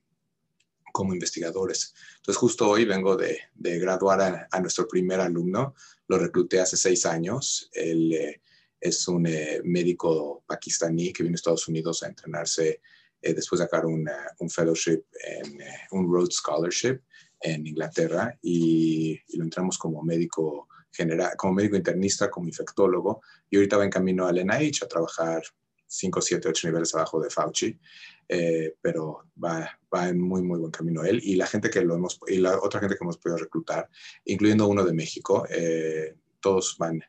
como 0.93 1.13
investigadores. 1.13 1.93
Entonces, 2.15 2.37
justo 2.37 2.69
hoy 2.69 2.85
vengo 2.85 3.17
de, 3.17 3.37
de 3.53 3.79
graduar 3.79 4.47
a, 4.49 4.59
nuestro 4.61 4.87
primer 4.87 5.19
alumno, 5.19 5.75
lo 6.07 6.17
recluté 6.17 6.61
hace 6.61 6.77
seis 6.77 7.05
años. 7.05 7.69
Eh, 7.73 8.39
es 8.79 9.07
un 9.07 9.25
eh, 9.27 9.61
médico 9.63 10.43
pakistaní 10.47 11.11
que 11.11 11.23
vino 11.23 11.33
a 11.33 11.35
Estados 11.35 11.67
Unidos 11.67 12.03
a 12.03 12.07
entrenarse 12.07 12.81
eh, 13.21 13.33
después 13.33 13.59
de 13.59 13.65
sacar 13.65 13.85
un 13.85 14.07
fellowship, 14.49 15.03
en, 15.23 15.61
eh, 15.61 15.79
un 15.91 16.11
Rhodes 16.11 16.35
Scholarship 16.35 17.01
en 17.39 17.65
Inglaterra 17.65 18.37
y, 18.41 19.19
lo 19.37 19.43
entramos 19.43 19.77
como 19.77 20.03
médico 20.03 20.67
general, 20.91 21.33
como 21.37 21.53
médico 21.53 21.75
internista, 21.75 22.29
como 22.29 22.47
infectólogo 22.47 23.21
y 23.49 23.57
ahorita 23.57 23.77
va 23.77 23.83
en 23.83 23.89
camino 23.89 24.25
al 24.25 24.43
NIH 24.43 24.85
a 24.85 24.87
trabajar 24.87 25.43
5, 25.85 26.21
7, 26.21 26.49
8 26.49 26.67
niveles 26.67 26.93
abajo 26.95 27.21
de 27.21 27.29
Fauci, 27.29 27.79
pero 28.81 29.25
va, 29.41 29.79
va, 29.93 30.09
en 30.09 30.19
muy, 30.19 30.41
muy 30.41 30.59
buen 30.59 30.71
camino 30.71 31.03
él 31.03 31.21
y 31.23 31.35
la 31.35 31.47
gente 31.47 31.69
que 31.69 31.81
lo 31.81 31.95
hemos, 31.95 32.19
y 32.27 32.37
la 32.37 32.59
otra 32.59 32.79
gente 32.79 32.95
que 32.95 33.03
hemos 33.03 33.17
podido 33.17 33.37
reclutar, 33.37 33.87
incluyendo 34.25 34.67
uno 34.67 34.83
de 34.83 34.93
México, 34.93 35.45
todos 36.39 36.77
van 36.77 37.01
eh, 37.01 37.05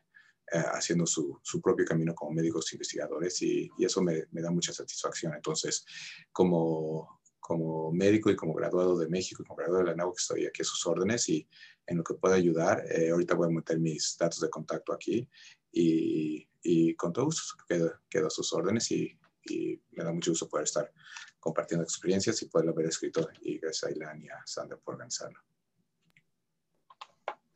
haciendo 0.51 1.05
su, 1.05 1.39
su, 1.41 1.61
propio 1.61 1.85
camino 1.85 2.15
como 2.15 2.31
médicos 2.31 2.71
investigadores 2.73 3.41
y, 3.41 3.69
y 3.77 3.85
eso 3.85 4.01
me, 4.01 4.25
me, 4.31 4.41
da 4.41 4.51
mucha 4.51 4.73
satisfacción. 4.73 5.33
Entonces, 5.33 5.85
como, 6.31 7.21
como 7.39 7.91
médico 7.91 8.29
y 8.29 8.35
como 8.35 8.53
graduado 8.53 8.97
de 8.97 9.07
México 9.07 9.41
y 9.41 9.45
como 9.45 9.57
graduado 9.57 9.83
de 9.83 9.91
la 9.91 9.95
NAU, 9.95 10.13
estoy 10.15 10.45
aquí 10.45 10.61
a 10.61 10.65
sus 10.65 10.85
órdenes 10.85 11.27
y 11.29 11.47
en 11.85 11.97
lo 11.97 12.03
que 12.03 12.13
pueda 12.13 12.35
ayudar, 12.35 12.85
eh, 12.91 13.09
ahorita 13.09 13.35
voy 13.35 13.47
a 13.47 13.51
meter 13.51 13.79
mis 13.79 14.15
datos 14.17 14.39
de 14.39 14.49
contacto 14.49 14.93
aquí 14.93 15.27
y, 15.71 16.47
y 16.61 16.95
con 16.95 17.11
todo 17.11 17.25
gusto 17.25 17.55
quedo, 17.67 17.91
quedo, 18.09 18.27
a 18.27 18.29
sus 18.29 18.53
órdenes 18.53 18.91
y, 18.91 19.19
y, 19.45 19.81
me 19.91 20.03
da 20.03 20.13
mucho 20.13 20.31
gusto 20.31 20.47
poder 20.47 20.65
estar 20.65 20.93
compartiendo 21.39 21.83
experiencias 21.83 22.41
y 22.41 22.45
poderlo 22.49 22.73
haber 22.73 22.87
escrito 22.87 23.27
y 23.41 23.57
gracias 23.57 23.91
a 23.91 23.95
Ilan 23.95 24.21
y 24.21 24.29
a 24.29 24.41
Sandra 24.45 24.77
por 24.77 24.95
organizarlo. 24.95 25.39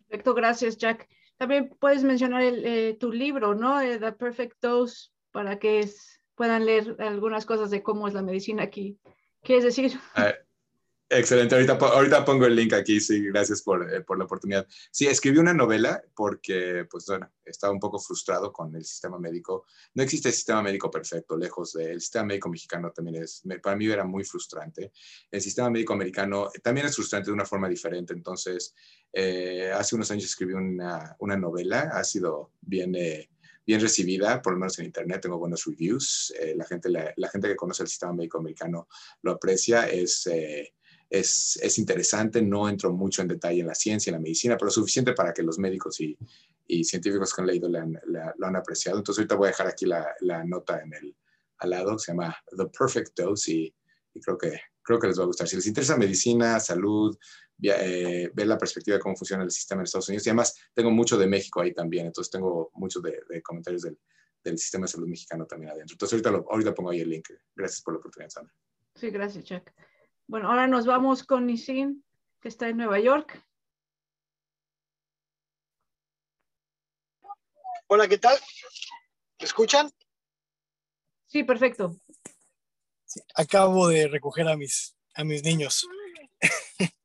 Perfecto, 0.08 0.34
gracias 0.34 0.78
Jack. 0.78 1.08
También 1.44 1.76
puedes 1.78 2.06
mencionar 2.06 2.42
eh, 2.42 2.96
tu 2.98 3.12
libro, 3.12 3.54
¿no? 3.54 3.82
Eh, 3.82 4.00
The 4.00 4.14
Perfect 4.14 4.62
Dose, 4.62 5.10
para 5.34 5.60
que 5.60 5.86
puedan 6.36 6.66
leer 6.66 6.96
algunas 7.00 7.46
cosas 7.46 7.70
de 7.70 7.84
cómo 7.84 8.08
es 8.08 8.14
la 8.14 8.22
medicina 8.22 8.64
aquí. 8.64 8.98
¿Quieres 9.42 9.66
decir? 9.66 10.00
Ah, 10.16 10.32
Excelente, 11.16 11.54
ahorita, 11.54 11.74
ahorita 11.74 12.26
pongo 12.26 12.48
el 12.48 12.56
link 12.56 12.74
aquí, 12.74 13.00
sí, 13.00 13.24
gracias 13.26 13.62
por, 13.62 13.94
eh, 13.94 14.02
por, 14.02 14.18
la 14.18 14.26
oportunidad. 14.26 14.68
Sí, 14.90 15.06
escribí 15.06 15.38
una 15.38 15.54
novela 15.54 16.04
porque, 16.16 16.88
pues 16.90 17.06
bueno, 17.06 17.32
estaba 17.46 17.72
un 17.72 17.80
poco 17.80 18.00
frustrado 18.00 18.52
con 18.52 18.76
el 18.76 18.84
sistema 18.84 19.20
médico. 19.20 19.68
No 19.94 20.02
existe 20.02 20.30
el 20.30 20.34
sistema 20.34 20.64
médico 20.64 20.90
perfecto, 20.90 21.38
lejos 21.38 21.74
del 21.74 22.02
sistema 22.02 22.26
médico 22.26 22.50
mexicano 22.50 22.92
también 22.92 23.22
es, 23.22 23.44
para 23.62 23.76
mí 23.76 23.86
era 23.86 24.06
muy 24.06 24.24
frustrante. 24.24 24.92
El 25.30 25.40
sistema 25.40 25.70
médico 25.70 25.94
americano 25.94 26.50
también 26.64 26.88
es 26.88 26.96
frustrante 26.96 27.30
de 27.30 27.34
una 27.34 27.46
forma 27.46 27.70
diferente, 27.70 28.14
entonces, 28.14 28.74
eh, 29.12 29.72
hace 29.72 29.96
unos 29.96 30.10
años 30.10 30.26
escribí 30.26 30.54
una, 30.54 31.16
una 31.20 31.38
novela, 31.38 31.92
ha 31.94 32.04
sido 32.04 32.54
bien... 32.62 32.96
Eh, 32.96 33.30
bien 33.66 33.80
recibida, 33.80 34.42
por 34.42 34.52
lo 34.52 34.60
menos 34.60 34.78
en 34.78 34.88
internet, 34.88 35.22
tengo 35.22 35.38
buenos 35.38 35.64
reviews, 35.64 36.34
la, 36.54 36.66
gente, 36.66 36.90
la, 36.90 37.14
la, 37.16 37.30
gente 37.30 37.48
que 37.48 37.56
conoce 37.56 37.84
el 37.84 37.88
sistema 37.88 38.12
médico 38.12 38.40
americano 38.40 38.90
lo 39.22 39.32
aprecia, 39.32 39.88
es, 39.88 40.28
es, 41.14 41.60
es, 41.62 41.78
interesante, 41.78 42.42
no 42.42 42.68
entro 42.68 42.92
mucho 42.92 43.22
en 43.22 43.28
detalle 43.28 43.62
en 43.62 43.68
la 43.68 43.76
ciencia, 43.76 44.10
en 44.10 44.16
la 44.16 44.20
medicina, 44.20 44.58
pero 44.58 44.72
suficiente 44.72 45.14
para 45.14 45.32
que 45.32 45.44
los 45.44 45.60
médicos 45.60 46.02
y, 46.02 46.18
y 46.66 46.84
científicos 46.84 47.32
que 47.32 47.42
han 47.42 47.48
leído 47.48 47.70
lo 47.70 48.48
han 48.48 48.56
apreciado. 48.56 48.98
Entonces 48.98 49.20
ahorita 49.20 49.36
voy 49.36 49.46
a 49.46 49.52
dejar 49.52 49.68
aquí 49.68 49.86
la, 49.86 50.08
la, 50.22 50.44
nota 50.44 50.82
en 50.82 50.92
el, 50.92 51.16
al 51.60 51.70
lado, 51.70 52.00
se 52.00 52.12
llama 52.12 52.36
The 52.58 52.66
Perfect 52.66 53.16
Dose 53.16 53.52
y, 53.52 53.76
y, 54.16 54.22
creo, 54.22 54.40
que, 54.40 54.60
creo 54.82 54.98
que 54.98 55.08
les 55.08 55.20
va 55.20 55.24
a 55.24 55.28
gustar. 55.28 55.48
Si 55.48 55.56
les 55.56 55.68
interesa 55.68 55.98
medicina, 55.98 56.60
salud, 56.60 57.16
eh, 57.62 58.32
ver 58.34 58.48
la 58.48 58.58
perspectiva 58.58 58.98
de 58.98 59.02
cómo 59.02 59.16
funciona 59.16 59.44
el 59.44 59.52
sistema 59.52 59.82
en 59.82 59.84
Estados 59.84 60.10
Unidos 60.10 60.26
y 60.26 60.32
además 60.32 60.56
tengo 60.74 60.90
mucho 60.90 61.16
de 61.16 61.28
México 61.28 61.62
ahí 61.62 61.76
también, 61.76 62.08
entonces 62.08 62.32
tengo 62.32 62.72
muchos 62.74 63.04
de, 63.04 63.20
de 63.30 63.40
comentarios 63.44 63.84
del, 63.84 64.00
del, 64.44 64.58
sistema 64.58 64.86
de 64.86 64.94
salud 64.94 65.08
mexicano 65.08 65.46
también 65.46 65.74
adentro. 65.74 65.94
Entonces 65.94 66.14
ahorita, 66.14 66.32
lo, 66.32 66.52
ahorita 66.52 66.74
pongo 66.74 66.90
ahí 66.90 67.02
el 67.02 67.10
link. 67.10 67.30
Gracias 67.56 67.84
por 67.84 67.94
la 67.94 68.00
oportunidad, 68.00 68.32
Sandra. 68.32 68.54
Sí, 68.96 69.12
gracias, 69.12 69.44
Chuck. 69.44 69.70
Bueno, 70.34 70.50
ahora 70.50 70.66
nos 70.66 70.88
vamos 70.88 71.24
con 71.24 71.46
Nisin, 71.46 72.04
que 72.42 72.48
está 72.48 72.68
en 72.68 72.78
Nueva 72.78 73.00
York. 73.00 73.40
Hola, 77.86 78.08
¿qué 78.08 78.18
tal? 78.18 78.36
¿Me 79.40 79.46
escuchan? 79.46 79.92
Sí, 81.28 81.44
perfecto. 81.44 81.98
acabo 83.36 83.88
de 83.90 84.08
recoger 84.08 84.48
a 84.48 84.58
mis, 84.58 84.96
a 85.14 85.24
mis 85.24 85.44
niños. 85.44 85.88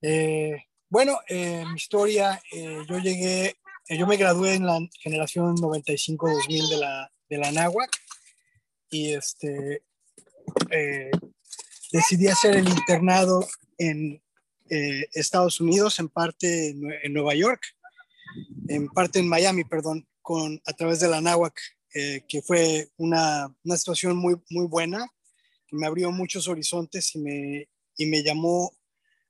eh, 0.00 0.64
bueno, 0.88 1.20
eh, 1.28 1.62
mi 1.66 1.74
historia, 1.74 2.40
eh, 2.52 2.86
yo 2.88 2.98
llegué, 3.00 3.58
eh, 3.86 3.98
yo 3.98 4.06
me 4.06 4.16
gradué 4.16 4.54
en 4.54 4.64
la 4.64 4.78
generación 4.98 5.56
95-2000 5.58 6.70
de 6.70 6.76
la, 6.78 7.12
de 7.28 7.36
la 7.36 7.52
NAWAC 7.52 7.90
y 8.88 9.12
este, 9.12 9.82
decidí 11.92 12.28
hacer 12.28 12.56
el 12.56 12.68
internado 12.68 13.46
en 13.78 14.22
eh, 14.68 15.08
Estados 15.12 15.60
Unidos, 15.60 15.98
en 15.98 16.08
parte 16.08 16.70
en, 16.70 17.12
Nueva 17.12 17.34
York, 17.34 17.60
en 18.68 18.88
parte 18.88 19.18
en 19.18 19.28
Miami, 19.28 19.64
perdón, 19.64 20.06
con, 20.22 20.60
a 20.64 20.72
través 20.72 21.00
de 21.00 21.08
la 21.08 21.20
NAWAC, 21.20 21.58
eh, 21.94 22.24
que 22.28 22.42
fue 22.42 22.88
una, 22.96 23.52
una, 23.64 23.76
situación 23.76 24.16
muy, 24.16 24.36
muy 24.50 24.66
buena, 24.66 25.08
que 25.66 25.76
me 25.76 25.86
abrió 25.86 26.12
muchos 26.12 26.46
horizontes 26.46 27.14
y 27.16 27.18
me, 27.18 27.68
y 27.96 28.06
me 28.06 28.22
llamó 28.22 28.72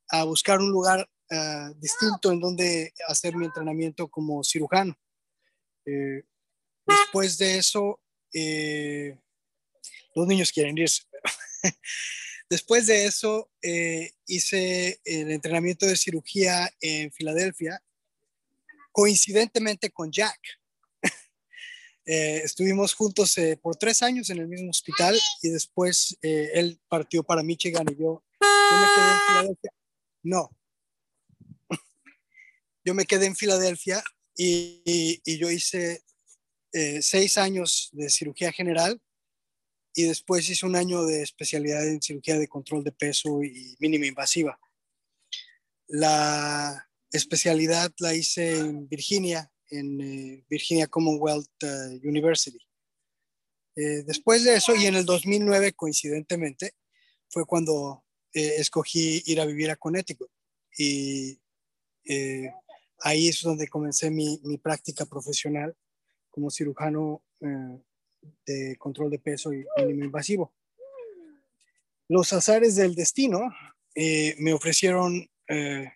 a 0.09 0.25
buscar 0.25 0.59
un 0.59 0.71
lugar 0.71 1.09
uh, 1.31 1.73
distinto 1.79 2.33
en 2.33 2.41
donde 2.41 2.93
hacer 3.09 3.35
mi 3.35 3.47
entrenamiento 3.47 4.09
como 4.09 4.45
cirujano. 4.45 4.95
Eh, 5.87 6.25
después 6.87 7.39
de 7.39 7.59
eso, 7.59 7.99
los 10.15 10.27
niños 10.27 10.53
quieren 10.53 10.77
irse. 10.77 11.05
Después 12.51 12.89
de 12.89 13.05
eso, 13.05 13.49
eh, 13.63 14.13
hice 14.27 15.01
el 15.05 15.31
entrenamiento 15.31 15.87
de 15.87 15.97
cirugía 15.97 16.69
en 16.81 17.13
Filadelfia, 17.13 17.81
coincidentemente 18.91 19.91
con 19.91 20.11
Jack. 20.11 20.41
eh, 22.07 22.41
estuvimos 22.43 22.95
juntos 22.95 23.39
eh, 23.39 23.57
por 23.57 23.77
tres 23.77 24.03
años 24.03 24.31
en 24.31 24.39
el 24.39 24.49
mismo 24.49 24.71
hospital 24.71 25.17
y 25.43 25.51
después 25.51 26.19
él 26.23 26.81
partió 26.89 27.23
para 27.23 27.45
Michigan 27.45 27.87
y 27.89 28.03
yo, 28.03 28.25
me 28.41 28.87
quedé 28.97 29.13
en 29.13 29.21
Filadelfia. 29.29 29.71
No. 30.25 30.51
yo 32.85 32.95
me 32.95 33.05
quedé 33.05 33.27
en 33.27 33.37
Filadelfia 33.37 34.03
y, 34.37 35.23
y 35.25 35.39
yo 35.39 35.49
hice 35.49 36.03
seis 37.01 37.39
años 37.39 37.91
de 37.93 38.11
cirugía 38.11 38.51
general 38.51 39.01
y 39.95 40.05
después 40.05 40.49
hice 40.49 40.67
un 40.67 40.77
año 40.77 41.05
de 41.05 41.23
especialidad 41.23 41.87
en 41.87 42.01
cirugía 42.01 42.39
de 42.39 42.49
control 42.49 42.85
de 42.85 42.93
peso 42.93 43.43
y 43.43 43.77
mínima 43.81 44.07
invasiva. 44.07 44.59
La 45.89 46.89
especialidad 47.11 47.93
la 47.99 48.15
hice 48.15 48.59
en 48.59 48.89
Virginia, 48.89 49.51
en 49.71 50.01
eh, 50.01 50.45
Virginia 50.49 50.87
Commonwealth 50.87 51.51
uh, 51.65 52.09
University. 52.09 52.59
Eh, 53.77 54.05
después 54.07 54.45
de 54.45 54.57
eso, 54.57 54.75
y 54.77 54.87
en 54.87 54.95
el 54.95 55.05
2009, 55.05 55.73
coincidentemente, 55.73 56.75
fue 57.29 57.45
cuando 57.47 58.05
eh, 58.33 58.57
escogí 58.59 59.23
ir 59.27 59.41
a 59.41 59.47
vivir 59.47 59.71
a 59.71 59.77
Connecticut. 59.77 60.31
Y 60.77 61.41
ahí 63.03 63.29
es 63.29 63.43
donde 63.43 63.69
comencé 63.69 64.11
mi, 64.11 64.41
mi 64.45 64.57
práctica 64.57 65.05
profesional 65.05 65.77
como 66.31 66.51
cirujano 66.51 67.23
de 68.47 68.77
control 68.79 69.11
de 69.11 69.19
peso 69.19 69.53
y 69.53 69.65
mínimo 69.79 70.05
invasivo. 70.05 70.53
Los 72.09 72.33
azares 72.33 72.75
del 72.75 72.95
destino 72.95 73.55
eh, 73.95 74.35
me 74.39 74.53
ofrecieron 74.53 75.29
eh, 75.49 75.93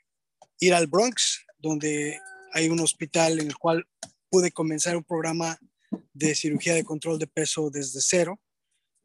ir 0.61 0.75
al 0.75 0.87
Bronx, 0.87 1.45
donde 1.59 2.21
hay 2.53 2.69
un 2.69 2.81
hospital 2.81 3.41
en 3.41 3.49
el 3.49 3.57
cual 3.57 3.87
pude 4.31 4.53
comenzar 4.53 4.97
un 4.97 5.05
programa 5.05 5.59
de 6.13 6.35
cirugía 6.35 6.75
de 6.75 6.85
control 6.85 7.19
de 7.19 7.27
peso 7.27 7.71
desde 7.71 8.01
cero 8.01 8.41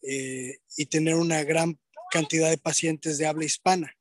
eh, 0.03 0.57
y 0.77 0.85
tener 0.85 1.15
una 1.15 1.43
gran 1.43 1.79
cantidad 2.11 2.49
de 2.49 2.57
pacientes 2.57 3.17
de 3.17 3.25
habla 3.27 3.45
hispana, 3.45 3.95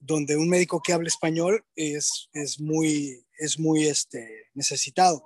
donde 0.00 0.36
un 0.36 0.48
médico 0.48 0.82
que 0.82 0.92
habla 0.92 1.08
español 1.08 1.64
es, 1.76 2.28
es 2.32 2.58
muy, 2.58 3.24
es 3.38 3.58
muy 3.58 3.86
este, 3.86 4.48
necesitado. 4.52 5.22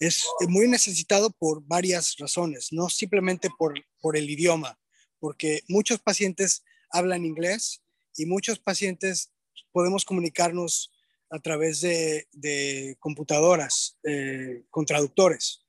Es 0.00 0.26
muy 0.48 0.66
necesitado 0.66 1.30
por 1.30 1.62
varias 1.66 2.16
razones, 2.18 2.68
no 2.72 2.88
simplemente 2.88 3.48
por, 3.56 3.74
por 4.00 4.16
el 4.16 4.28
idioma, 4.28 4.78
porque 5.18 5.62
muchos 5.68 6.00
pacientes 6.00 6.64
hablan 6.90 7.24
inglés 7.24 7.82
y 8.16 8.26
muchos 8.26 8.58
pacientes 8.58 9.30
podemos 9.72 10.04
comunicarnos 10.04 10.90
a 11.30 11.38
través 11.38 11.80
de, 11.80 12.96
computadoras 12.98 13.98
eh, 14.02 14.64
con 14.70 14.84
traductores. 14.84 15.64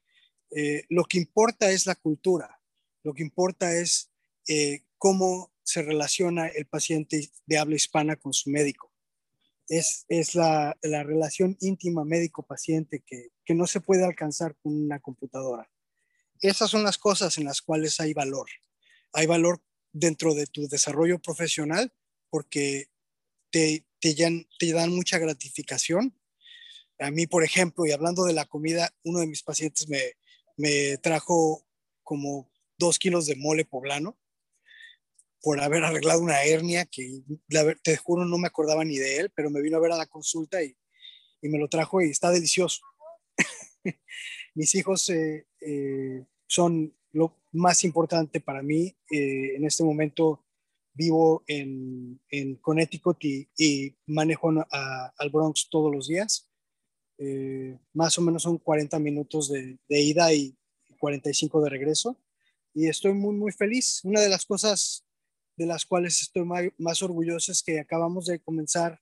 Eh, 0.56 0.86
lo 0.90 1.06
que 1.06 1.20
importa 1.20 1.72
es 1.72 1.86
la 1.86 1.96
cultura, 1.96 2.60
lo 3.04 3.14
que 3.14 3.22
importa 3.22 3.74
es 3.76 4.12
eh, 4.48 4.84
cómo 4.98 5.54
se 5.64 5.84
relaciona 5.84 6.48
el 6.48 6.66
paciente 6.66 7.32
de 7.46 7.58
habla 7.58 7.76
hispana 7.76 8.16
con 8.16 8.34
su 8.34 8.50
médico. 8.50 8.91
Es, 9.72 10.06
es 10.10 10.36
la, 10.36 10.78
la, 10.82 11.04
relación 11.04 11.56
íntima 11.62 12.04
médico-paciente 12.04 13.04
que, 13.06 13.30
que 13.46 13.56
no 13.56 13.68
se 13.68 13.80
puede 13.80 14.04
alcanzar 14.04 14.58
con 14.62 14.76
una 14.76 15.00
computadora. 15.00 15.72
Esas 16.42 16.70
son 16.70 16.84
las 16.84 16.98
cosas 16.98 17.38
en 17.38 17.46
las 17.46 17.62
cuales 17.62 18.00
hay 18.02 18.14
valor. 18.14 18.50
Hay 19.14 19.28
valor 19.28 19.64
dentro 19.94 20.34
de 20.34 20.46
tu 20.46 20.68
desarrollo 20.68 21.20
profesional 21.20 21.94
porque 22.30 22.90
te, 23.50 23.86
te, 24.00 24.16
te 24.60 24.74
dan 24.74 24.92
mucha 24.92 25.20
gratificación. 25.20 26.20
A 27.00 27.10
mí, 27.10 27.26
por 27.26 27.46
ejemplo, 27.46 27.86
y 27.86 27.92
hablando 27.92 28.26
de 28.26 28.34
la 28.34 28.46
comida, 28.46 28.94
uno 29.06 29.20
de 29.20 29.28
mis 29.28 29.42
pacientes 29.42 29.88
me, 29.88 30.18
me 30.58 30.98
trajo 30.98 31.66
como 32.04 32.52
dos 32.78 33.00
kilos 33.00 33.26
de 33.26 33.36
mole 33.36 33.64
poblano 33.64 34.18
por 35.42 35.60
haber 35.60 35.84
arreglado 35.84 36.22
una 36.22 36.44
hernia 36.44 36.86
que 36.86 37.24
te 37.84 37.98
juro 37.98 38.26
no 38.26 38.38
me 38.38 38.48
acordaba 38.48 38.84
ni 38.86 38.98
de 38.98 39.18
él, 39.18 39.32
pero 39.36 39.50
me 39.50 39.62
vino 39.62 39.78
a 39.78 39.82
ver 39.82 39.92
a 39.92 39.98
la 39.98 40.06
consulta 40.06 40.64
y, 40.64 40.76
y 41.42 41.50
me 41.50 41.58
lo 41.58 41.68
trajo 41.68 42.02
y 42.02 42.10
está 42.10 42.32
delicioso. 42.32 42.82
Mis 44.56 44.76
hijos 44.76 45.10
eh, 45.10 45.48
eh, 45.62 46.26
son 46.48 46.96
lo 47.12 47.38
más 47.52 47.84
importante 47.84 48.40
para 48.40 48.62
mí. 48.62 48.96
Eh, 49.10 49.56
en 49.56 49.66
este 49.66 49.84
momento 49.84 50.46
vivo 50.94 51.44
en, 51.48 52.20
en 52.30 52.56
Connecticut 52.56 53.18
y, 53.24 53.96
manejo 54.06 54.52
al 54.70 55.30
Bronx 55.30 55.70
todos 55.70 55.94
los 55.94 56.08
días. 56.08 56.50
Eh, 57.18 57.78
más 57.94 58.18
o 58.18 58.22
menos 58.22 58.44
son 58.44 58.58
40 58.58 58.98
minutos 59.00 59.50
de, 59.50 59.78
ida 59.90 60.34
y 60.34 60.58
45 61.00 61.62
de 61.62 61.70
regreso. 61.70 62.18
Y 62.74 62.88
estoy 62.88 63.14
muy, 63.14 63.36
muy 63.36 63.52
feliz. 63.52 64.02
Una 64.04 64.22
de 64.22 64.30
las 64.30 64.46
cosas 64.46 65.06
de 65.62 65.68
las 65.68 65.86
cuales 65.86 66.22
estoy 66.22 66.44
más, 66.78 67.04
orgulloso 67.04 67.52
es 67.52 67.62
que 67.62 67.80
acabamos 67.80 68.26
de 68.26 68.40
comenzar 68.40 69.00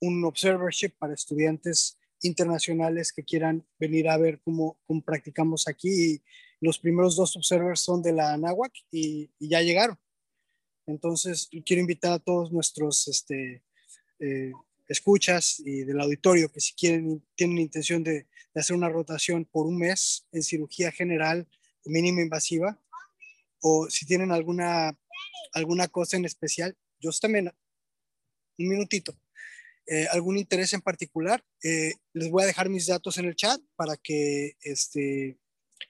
un 0.00 0.22
observership 0.24 0.90
para 0.98 1.14
estudiantes 1.14 1.98
internacionales 2.20 3.10
que 3.10 3.24
quieran 3.24 3.66
venir 3.78 4.08
a 4.10 4.18
ver 4.18 4.38
cómo, 4.40 4.78
practicamos 5.04 5.66
aquí. 5.66 6.22
los 6.60 6.78
primeros 6.78 7.16
dos 7.16 7.36
observers 7.36 7.80
son 7.80 8.02
de 8.02 8.12
la 8.12 8.34
Anáhuac 8.34 8.72
y, 8.90 9.30
y 9.38 9.48
ya 9.48 9.62
llegaron. 9.62 9.98
Entonces, 10.86 11.48
quiero 11.64 11.80
invitar 11.80 12.12
a 12.12 12.18
todos 12.18 12.52
nuestros 12.52 13.08
este, 13.08 13.62
eh, 14.18 14.52
escuchas 14.88 15.60
y 15.60 15.84
del 15.84 16.00
auditorio 16.00 16.52
que 16.52 16.60
si 16.60 16.74
quieren, 16.74 17.22
tienen 17.34 17.58
intención 17.58 18.04
de, 18.04 18.26
hacer 18.54 18.74
una 18.74 18.88
rotación 18.88 19.44
por 19.44 19.66
un 19.66 19.78
mes 19.78 20.26
en 20.32 20.42
cirugía 20.42 20.90
general 20.90 21.46
mínima 21.84 22.22
invasiva, 22.22 22.76
o 23.60 23.88
si 23.88 24.04
tienen 24.04 24.32
alguna, 24.32 24.98
alguna 25.52 25.88
cosa 25.88 26.16
en 26.16 26.24
especial, 26.24 26.76
yo 27.00 27.10
también, 27.20 27.52
un 28.58 28.68
minutito, 28.68 29.18
eh, 29.86 30.06
algún 30.12 30.36
interés 30.36 30.72
en 30.74 30.82
particular, 30.82 31.44
eh, 31.62 31.94
les 32.12 32.30
voy 32.30 32.42
a 32.42 32.46
dejar 32.46 32.68
mis 32.68 32.86
datos 32.86 33.16
en 33.18 33.26
el 33.26 33.36
chat 33.36 33.60
para 33.76 33.96
que 33.96 34.56
este, 34.60 35.38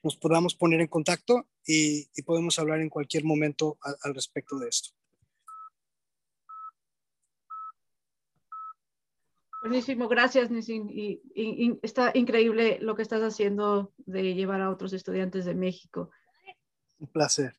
nos 0.02 0.16
podamos 0.16 0.54
poner 0.54 0.80
en 0.80 0.86
contacto 0.86 1.48
y, 1.66 2.08
podemos 2.22 2.58
hablar 2.58 2.80
en 2.80 2.88
cualquier 2.88 3.24
momento 3.24 3.78
al 3.82 4.14
respecto 4.14 4.58
de 4.58 4.68
esto. 4.68 4.90
Buenísimo, 9.60 10.08
gracias 10.08 10.50
Nisin. 10.50 10.88
Y, 10.88 11.78
está 11.82 12.12
increíble 12.14 12.78
lo 12.80 12.94
que 12.94 13.02
estás 13.02 13.22
haciendo 13.22 13.92
de 13.98 14.34
llevar 14.34 14.60
a 14.60 14.70
otros 14.70 14.92
estudiantes 14.92 15.44
de 15.44 15.54
México. 15.54 16.10
Un 16.98 17.08
placer. 17.08 17.54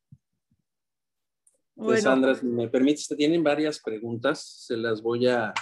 Pues 1.80 2.04
Sandra, 2.04 2.36
si 2.36 2.46
me 2.46 2.68
permites, 2.68 3.08
te 3.08 3.16
tienen 3.16 3.42
varias 3.42 3.80
preguntas, 3.80 4.66
se 4.68 4.76
las 4.76 5.02
voy 5.02 5.28
a, 5.28 5.54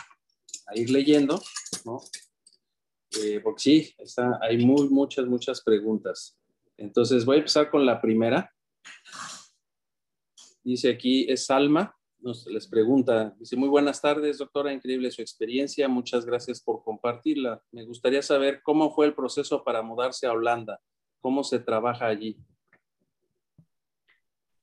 ir 0.73 0.89
leyendo, 0.89 1.39
¿no? 1.85 1.99
Eh, 3.21 3.39
porque 3.41 3.61
sí, 3.61 3.93
está, 3.99 4.39
hay 4.41 4.65
muy, 4.65 4.89
muchas, 4.89 5.27
muchas 5.27 5.61
preguntas. 5.61 6.35
Entonces 6.75 7.23
voy 7.23 7.35
a 7.35 7.39
empezar 7.39 7.69
con 7.69 7.85
la 7.85 8.01
primera. 8.01 8.51
Dice 10.63 10.89
aquí, 10.89 11.27
es 11.29 11.49
Alma, 11.51 11.95
nos 12.19 12.47
les 12.47 12.67
pregunta, 12.67 13.35
dice, 13.37 13.55
muy 13.55 13.69
buenas 13.69 14.01
tardes, 14.01 14.39
doctora, 14.39 14.73
increíble 14.73 15.11
su 15.11 15.21
experiencia, 15.21 15.87
muchas 15.87 16.25
gracias 16.25 16.61
por 16.61 16.83
compartirla. 16.83 17.63
Me 17.71 17.85
gustaría 17.85 18.23
saber 18.23 18.61
cómo 18.63 18.91
fue 18.91 19.05
el 19.05 19.13
proceso 19.13 19.63
para 19.63 19.83
mudarse 19.83 20.25
a 20.25 20.31
Holanda, 20.31 20.81
cómo 21.19 21.43
se 21.43 21.59
trabaja 21.59 22.07
allí. 22.07 22.37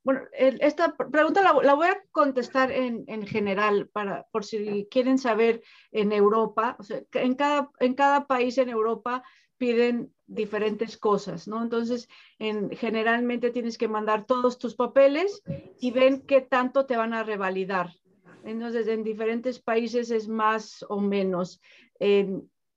Bueno, 0.05 0.21
esta 0.33 0.95
pregunta 0.97 1.43
la, 1.43 1.75
voy 1.75 1.87
a 1.87 2.05
contestar 2.13 2.71
en, 2.71 3.05
en, 3.09 3.27
general, 3.27 3.89
para, 3.89 4.27
por 4.31 4.45
si 4.45 4.87
quieren 4.91 5.17
saber 5.17 5.63
en 5.93 6.13
Europa, 6.13 6.77
o 6.79 6.83
sea, 6.83 7.03
en 7.15 7.35
cada, 7.35 7.71
en 7.81 7.95
cada 7.95 8.27
país 8.27 8.59
en 8.59 8.69
Europa 8.69 9.25
piden 9.57 10.13
diferentes 10.27 10.99
cosas, 10.99 11.49
¿no? 11.49 11.63
Entonces, 11.63 12.09
en, 12.39 12.69
generalmente 12.71 13.51
tienes 13.51 13.79
que 13.79 13.89
mandar 13.89 14.27
todos 14.27 14.59
tus 14.59 14.75
papeles 14.75 15.43
y 15.81 15.91
ven 15.91 16.21
qué 16.27 16.43
tanto 16.43 16.85
te 16.85 16.99
van 16.99 17.15
a 17.15 17.25
revalidar. 17.25 17.91
Entonces, 18.45 18.89
en 18.89 19.05
diferentes 19.05 19.59
países 19.59 20.11
es 20.11 20.29
más 20.29 20.85
o 20.91 21.01
menos. 21.01 21.63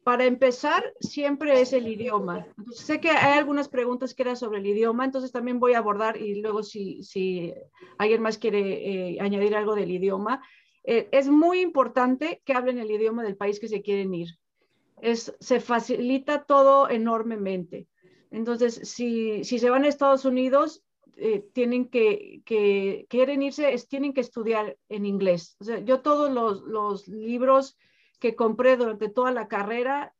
Para 0.08 0.24
empezar, 0.24 0.94
siempre 1.02 1.60
es 1.60 1.74
el 1.74 1.86
idioma. 1.86 2.48
Sé 2.72 3.02
que 3.02 3.10
hay 3.10 3.38
algunas 3.38 3.68
preguntas 3.68 4.14
que 4.14 4.24
eran 4.24 4.38
sobre 4.38 4.60
el 4.60 4.66
idioma, 4.66 5.04
entonces 5.04 5.34
también 5.34 5.60
voy 5.60 5.74
a 5.74 5.80
abordar 5.80 6.16
y 6.16 6.40
luego 6.40 6.64
si, 6.64 7.04
si 7.04 7.54
alguien 7.98 8.22
más 8.22 8.38
quiere 8.38 9.16
eh, 9.16 9.18
añadir 9.20 9.54
algo 9.54 9.76
del 9.76 9.92
idioma. 9.92 10.42
Eh, 10.86 11.10
es 11.12 11.28
muy 11.28 11.60
importante 11.60 12.42
que 12.46 12.54
hablen 12.54 12.80
el 12.80 12.90
idioma 12.90 13.22
del 13.22 13.36
país 13.36 13.60
que 13.60 13.68
se 13.68 13.82
quieren 13.82 14.14
ir 14.14 14.30
es, 15.02 15.36
se 15.42 15.60
facilita 15.60 16.46
todo 16.46 16.90
enormemente. 16.90 17.90
Entonces, 18.32 18.80
si, 18.84 19.44
si 19.44 19.60
se 19.60 19.70
van 19.70 19.84
a 19.84 19.90
Estados 19.90 20.24
Unidos, 20.24 20.86
eh, 21.18 21.44
tienen 21.52 21.90
que, 21.90 22.44
que, 22.46 23.08
quieren 23.10 23.44
irse, 23.44 23.76
tienen 23.90 24.14
que 24.14 24.22
estudiar 24.22 24.78
en 24.88 25.06
inglés. 25.06 25.58
Yo 25.84 26.00
todos 26.00 26.32
los, 26.32 26.62
los 26.62 27.10
libros 27.10 27.78
que 28.20 28.36
compré 28.36 28.78
durante 28.78 29.10
toda 29.10 29.32
la 29.32 29.48
carrera, 29.48 30.14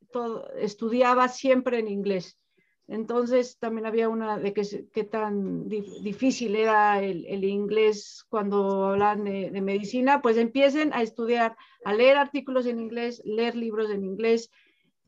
estudiaba 0.60 1.28
siempre 1.28 1.80
en 1.80 1.88
inglés. 1.88 2.40
Entonces 2.88 3.58
también 3.60 3.86
había 3.86 4.08
una 4.08 4.38
de 4.38 4.54
qué 4.54 5.04
tan 5.04 5.68
difícil 5.68 6.56
era 6.56 7.04
el, 7.04 7.26
el, 7.26 7.44
inglés 7.44 8.26
cuando 8.30 8.86
hablan 8.86 9.26
de, 9.26 9.62
medicina, 9.62 10.22
pues 10.22 10.38
empiecen 10.38 10.94
a 10.94 11.02
estudiar, 11.02 11.58
a 11.84 11.94
leer 11.94 12.16
artículos 12.16 12.66
en 12.66 12.80
inglés, 12.80 13.22
leer 13.26 13.58
libros 13.58 13.92
en 13.92 14.06
inglés, 14.06 14.50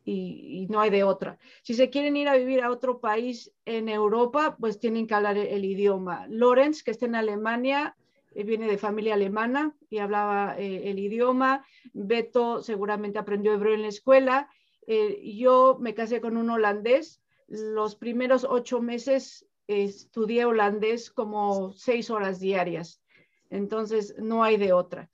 y, 0.04 0.68
no 0.70 0.80
hay 0.80 0.90
de 0.90 1.04
otra. 1.04 1.38
Si 1.62 1.74
se 1.74 1.90
quieren 1.90 2.18
ir 2.18 2.28
a 2.28 2.36
vivir 2.36 2.62
a 2.62 2.72
otro 2.72 3.00
país 3.00 3.52
en 3.66 3.90
Europa, 3.90 4.58
pues 4.60 4.80
tienen 4.80 5.08
que 5.08 5.14
hablar 5.14 5.38
el, 5.38 5.66
idioma. 5.66 6.26
Lorenz, 6.28 6.84
que 6.84 6.92
está 6.92 7.06
en 7.06 7.16
Alemania, 7.16 7.96
viene 8.44 8.68
de 8.68 8.78
familia 8.78 9.14
alemana 9.14 9.76
y 9.90 10.00
hablaba 10.00 10.56
eh, 10.58 10.90
el 10.90 11.00
idioma. 11.00 11.66
Beto 11.94 12.62
seguramente 12.62 13.20
aprendió 13.20 13.54
hebreo 13.54 13.74
en 13.74 13.84
la 13.84 13.88
escuela. 13.88 14.50
Eh, 14.88 15.36
yo 15.36 15.78
me 15.80 15.94
casé 15.94 16.22
con 16.22 16.38
un 16.38 16.50
holandés. 16.50 17.22
Los 17.48 17.96
primeros 17.96 18.46
ocho 18.48 18.82
meses 18.82 19.48
estudié 19.68 20.46
holandés 20.46 21.12
como 21.12 21.74
seis 21.74 22.10
horas 22.10 22.40
diarias. 22.40 23.02
Entonces, 23.50 24.16
no 24.18 24.44
hay 24.44 24.58
de 24.58 24.74
otra. 24.74 25.10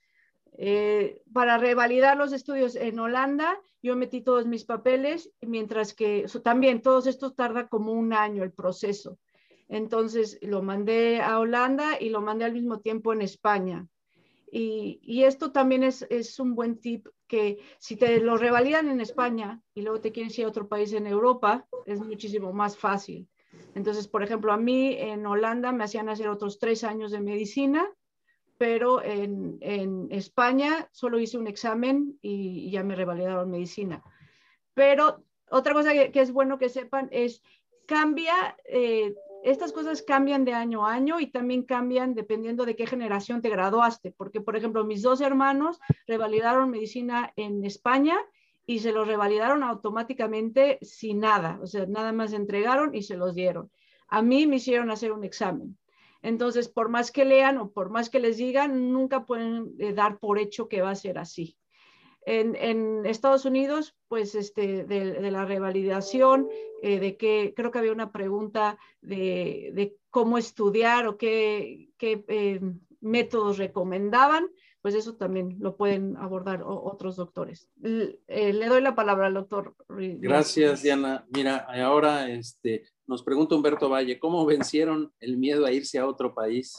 Eh, 0.58 1.22
para 1.32 1.58
revalidar 1.58 2.16
los 2.16 2.32
estudios 2.32 2.76
en 2.76 2.98
Holanda, 2.98 3.60
yo 3.82 3.94
metí 3.94 4.22
todos 4.22 4.46
mis 4.46 4.64
papeles, 4.64 5.30
mientras 5.42 5.92
que 5.92 6.26
también 6.42 6.80
todos 6.80 7.06
estos 7.06 7.34
tarda 7.34 7.68
como 7.68 7.92
un 7.92 8.12
año 8.12 8.42
el 8.42 8.52
proceso. 8.52 9.18
Entonces 9.68 10.38
lo 10.42 10.62
mandé 10.62 11.20
a 11.20 11.38
Holanda 11.38 12.00
y 12.00 12.10
lo 12.10 12.20
mandé 12.20 12.44
al 12.44 12.52
mismo 12.52 12.80
tiempo 12.80 13.12
en 13.12 13.22
España. 13.22 13.86
Y, 14.58 15.24
esto 15.24 15.52
también 15.52 15.82
es, 15.82 16.38
un 16.38 16.54
buen 16.54 16.80
tip 16.80 17.08
que 17.26 17.58
si 17.78 17.96
te 17.96 18.20
lo 18.20 18.36
revalidan 18.36 18.88
en 18.88 19.00
España 19.00 19.60
y 19.74 19.82
luego 19.82 20.00
te 20.00 20.12
quieres 20.12 20.38
ir 20.38 20.46
a 20.46 20.48
otro 20.48 20.68
país 20.68 20.92
en 20.92 21.06
Europa, 21.06 21.66
es 21.84 22.00
muchísimo 22.00 22.52
más 22.52 22.78
fácil. 22.78 23.28
Entonces, 23.74 24.08
por 24.08 24.22
ejemplo, 24.22 24.52
a 24.52 24.56
mí 24.56 24.96
en 24.98 25.26
Holanda 25.26 25.72
me 25.72 25.84
hacían 25.84 26.08
hacer 26.08 26.28
otros 26.28 26.58
tres 26.58 26.84
años 26.84 27.10
de 27.10 27.20
medicina, 27.20 27.92
pero 28.56 29.02
en, 29.02 29.58
España 30.10 30.88
solo 30.92 31.18
hice 31.18 31.36
un 31.36 31.48
examen 31.48 32.18
y, 32.22 32.70
ya 32.70 32.82
me 32.82 32.94
revalidaron 32.94 33.50
medicina. 33.50 34.02
Pero 34.72 35.24
otra 35.50 35.74
cosa 35.74 35.92
que, 35.92 36.12
que 36.12 36.20
es 36.20 36.32
bueno 36.32 36.56
que 36.56 36.68
sepan 36.68 37.08
es, 37.10 37.42
cambia 37.86 38.56
eh, 38.64 39.14
estas 39.44 39.72
cosas 39.72 40.02
cambian 40.02 40.44
de 40.44 40.52
año 40.52 40.86
a 40.86 40.92
año 40.92 41.20
y 41.20 41.28
también 41.28 41.62
cambian 41.62 42.14
dependiendo 42.14 42.64
de 42.64 42.76
qué 42.76 42.86
generación 42.86 43.42
te 43.42 43.50
graduaste, 43.50 44.12
porque 44.12 44.40
por 44.40 44.56
ejemplo 44.56 44.84
mis 44.84 45.02
dos 45.02 45.20
hermanos 45.20 45.78
revalidaron 46.06 46.70
medicina 46.70 47.32
en 47.36 47.64
España 47.64 48.16
y 48.66 48.80
se 48.80 48.92
los 48.92 49.06
revalidaron 49.06 49.62
automáticamente 49.62 50.78
sin 50.82 51.20
nada, 51.20 51.58
o 51.62 51.66
sea, 51.66 51.86
nada 51.86 52.12
más 52.12 52.32
entregaron 52.32 52.94
y 52.94 53.02
se 53.02 53.16
los 53.16 53.34
dieron. 53.34 53.70
A 54.08 54.22
mí 54.22 54.46
me 54.46 54.56
hicieron 54.56 54.90
hacer 54.90 55.12
un 55.12 55.24
examen. 55.24 55.78
Entonces, 56.22 56.68
por 56.68 56.88
más 56.88 57.12
que 57.12 57.24
lean 57.24 57.58
o 57.58 57.70
por 57.70 57.90
más 57.90 58.10
que 58.10 58.18
les 58.18 58.36
digan, 58.36 58.92
nunca 58.92 59.24
pueden 59.24 59.74
eh, 59.78 59.92
dar 59.92 60.18
por 60.18 60.38
hecho 60.38 60.68
que 60.68 60.82
va 60.82 60.90
a 60.90 60.96
ser 60.96 61.18
así. 61.18 61.56
En, 62.26 63.06
Estados 63.06 63.44
Unidos, 63.44 63.94
pues 64.08 64.34
este, 64.34 64.84
de, 64.84 65.30
la 65.30 65.44
revalidación, 65.44 66.48
eh, 66.82 66.98
de 66.98 67.16
que 67.16 67.54
creo 67.56 67.70
que 67.70 67.78
había 67.78 67.92
una 67.92 68.10
pregunta 68.10 68.78
de, 69.00 69.96
cómo 70.10 70.36
estudiar 70.36 71.06
o 71.06 71.16
qué, 71.16 71.88
eh, 72.00 72.60
métodos 73.00 73.58
recomendaban, 73.58 74.48
pues 74.82 74.96
eso 74.96 75.14
también 75.14 75.56
lo 75.60 75.76
pueden 75.76 76.16
abordar 76.16 76.62
otros 76.64 77.14
doctores. 77.14 77.68
Eh, 77.82 78.52
le, 78.52 78.66
doy 78.66 78.80
la 78.80 78.96
palabra 78.96 79.28
al 79.28 79.34
doctor. 79.34 79.76
Gracias, 79.88 80.82
Diana. 80.82 81.24
Mira, 81.28 81.58
ahora 81.84 82.28
este, 82.28 82.84
nos 83.06 83.22
pregunta 83.22 83.54
Humberto 83.54 83.88
Valle, 83.88 84.18
¿cómo 84.18 84.44
vencieron 84.44 85.12
el 85.20 85.36
miedo 85.36 85.64
a 85.64 85.72
irse 85.72 85.98
a 85.98 86.06
otro 86.06 86.34
país? 86.34 86.76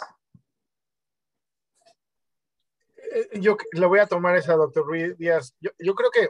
Eh, 3.11 3.39
yo 3.39 3.57
le 3.73 3.85
voy 3.85 3.99
a 3.99 4.07
tomar 4.07 4.35
esa, 4.35 4.55
doctor 4.55 4.85
Ruiz 4.85 5.17
Díaz. 5.17 5.53
Yo, 5.59 5.71
yo 5.79 5.95
creo 5.95 6.11
que 6.11 6.29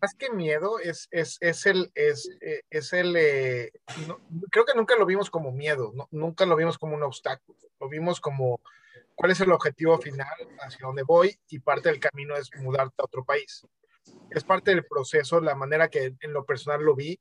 más 0.00 0.14
que 0.14 0.30
miedo 0.30 0.78
es, 0.78 1.08
es, 1.10 1.38
es 1.40 1.64
el, 1.66 1.90
es, 1.94 2.28
eh, 2.40 2.62
es 2.68 2.92
el 2.92 3.16
eh, 3.16 3.72
creo 4.50 4.66
que 4.66 4.74
nunca 4.74 4.94
lo 4.96 5.06
vimos 5.06 5.30
como 5.30 5.52
miedo, 5.52 5.92
nunca 6.10 6.44
lo 6.44 6.54
vimos 6.54 6.76
como 6.76 6.94
un 6.94 7.02
obstáculo, 7.02 7.58
lo 7.80 7.88
vimos 7.88 8.20
como 8.20 8.60
cuál 9.14 9.32
es 9.32 9.40
el 9.40 9.52
objetivo 9.52 9.96
final, 9.98 10.28
hacia 10.60 10.86
dónde 10.86 11.02
voy 11.02 11.38
y 11.48 11.60
parte 11.60 11.88
del 11.88 11.98
camino 12.00 12.36
es 12.36 12.50
mudarte 12.56 12.94
a 12.98 13.04
otro 13.04 13.24
país. 13.24 13.66
Es 14.30 14.44
parte 14.44 14.72
del 14.72 14.84
proceso, 14.84 15.40
la 15.40 15.54
manera 15.54 15.88
que 15.88 16.14
en 16.20 16.32
lo 16.32 16.44
personal 16.44 16.82
lo 16.82 16.94
vi, 16.94 17.18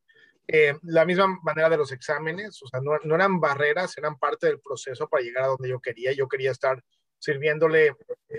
la 0.84 1.06
misma 1.06 1.40
manera 1.44 1.70
de 1.70 1.78
los 1.78 1.92
exámenes, 1.92 2.62
o 2.62 2.68
sea, 2.68 2.82
no, 2.82 2.92
no, 3.04 3.16
eran 3.16 3.40
barreras, 3.40 3.98
eran 3.98 4.20
parte 4.20 4.48
del 4.48 4.60
proceso 4.60 5.08
para 5.08 5.24
llegar 5.24 5.46
a 5.46 5.48
donde 5.48 5.70
yo 5.70 5.80
quería. 5.80 6.12
Yo 6.12 6.28
quería 6.28 6.52
estar 6.52 6.84
sirviéndole 7.26 7.96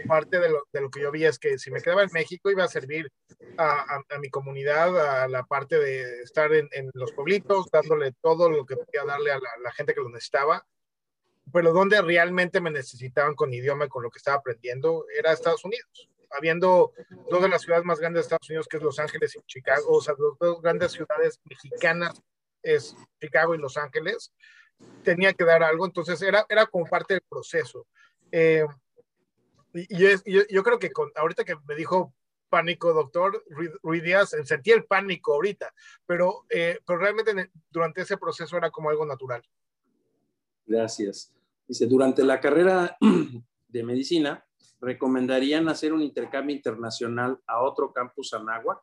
parte 0.07 0.39
de 0.39 0.49
lo, 0.49 0.69
de 0.73 0.81
lo, 0.81 0.91
que 0.91 1.01
yo 1.01 1.11
vi 1.11 1.25
es 1.25 1.41
que 1.41 1.59
si 1.59 1.73
me 1.73 1.83
quedaba 1.83 2.05
en 2.05 2.13
México 2.13 2.53
iba 2.53 2.63
a 2.63 2.69
servir 2.69 3.11
a, 3.59 4.01
a, 4.09 4.19
mi 4.19 4.31
comunidad, 4.31 5.23
a 5.25 5.27
la 5.27 5.45
parte 5.45 5.77
de 5.77 6.23
estar 6.23 6.53
en, 6.55 6.69
en, 6.71 6.91
los 6.95 7.13
pueblitos, 7.13 7.67
dándole 7.73 8.13
todo 8.23 8.49
lo 8.49 8.65
que 8.65 8.77
podía 8.77 9.05
darle 9.05 9.33
a 9.33 9.41
la, 9.41 9.73
gente 9.73 9.93
que 9.93 10.01
lo 10.01 10.09
necesitaba, 10.09 10.65
pero 11.53 11.73
donde 11.73 12.01
realmente 12.01 12.61
me 12.61 12.71
necesitaban 12.71 13.35
con 13.35 13.53
idioma 13.53 13.89
con 13.89 14.05
lo 14.05 14.11
que 14.11 14.19
estaba 14.19 14.37
aprendiendo 14.37 15.05
era 15.19 15.33
Estados 15.33 15.65
Unidos. 15.65 16.09
Habiendo 16.31 16.93
dos 17.29 17.43
de 17.43 17.49
las 17.49 17.63
ciudades 17.63 17.85
más 17.85 17.99
grandes 17.99 18.21
de 18.21 18.23
Estados 18.23 18.49
Unidos, 18.49 18.69
que 18.69 18.77
es 18.77 18.83
Los 18.85 19.01
Ángeles 19.01 19.35
y 19.35 19.41
Chicago, 19.47 19.97
o 19.97 20.01
sea, 20.01 20.15
dos 20.39 20.63
grandes 20.63 20.93
ciudades 20.93 21.41
mexicanas 21.45 22.23
es 22.63 22.97
Chicago 23.21 23.55
y 23.55 23.59
Los 23.59 23.77
Ángeles, 23.77 24.33
tenía 25.03 25.33
que 25.33 25.45
dar 25.45 25.65
algo, 25.65 25.87
entonces 25.87 26.21
era, 26.23 26.47
era 26.49 26.67
como 26.67 26.85
parte 26.87 27.15
del 27.15 27.23
proceso. 27.29 27.87
Eh, 28.33 28.67
y 29.75 29.97
yo, 29.97 30.09
yo, 30.49 30.63
creo 30.63 30.79
que 30.79 30.91
con, 30.91 31.11
ahorita 31.17 31.45
que 31.45 31.57
me 31.67 31.75
dijo 31.75 32.15
pánico, 32.49 32.93
doctor 32.93 33.45
Ruiz 33.83 34.03
Díaz, 34.03 34.35
sentí 34.45 34.71
el 34.71 34.85
pánico 34.85 35.35
ahorita, 35.35 35.73
pero, 36.07 36.47
eh, 36.49 36.79
pero 36.87 36.99
realmente 36.99 37.51
durante 37.71 38.03
ese 38.03 38.17
proceso 38.17 38.57
era 38.57 38.71
como 38.71 38.91
algo 38.91 39.05
natural. 39.05 39.43
Gracias. 40.65 41.35
Dice, 41.67 41.87
durante 41.87 42.25
la 42.25 42.41
carrera 42.41 42.97
de 43.69 43.83
medicina, 43.83 44.47
¿recomendarían 44.81 45.69
hacer 45.69 45.93
un 45.93 46.03
intercambio 46.03 46.55
internacional 46.55 47.41
a 47.47 47.63
otro 47.63 47.93
campus 47.93 48.33
Anáhuac? 48.35 48.81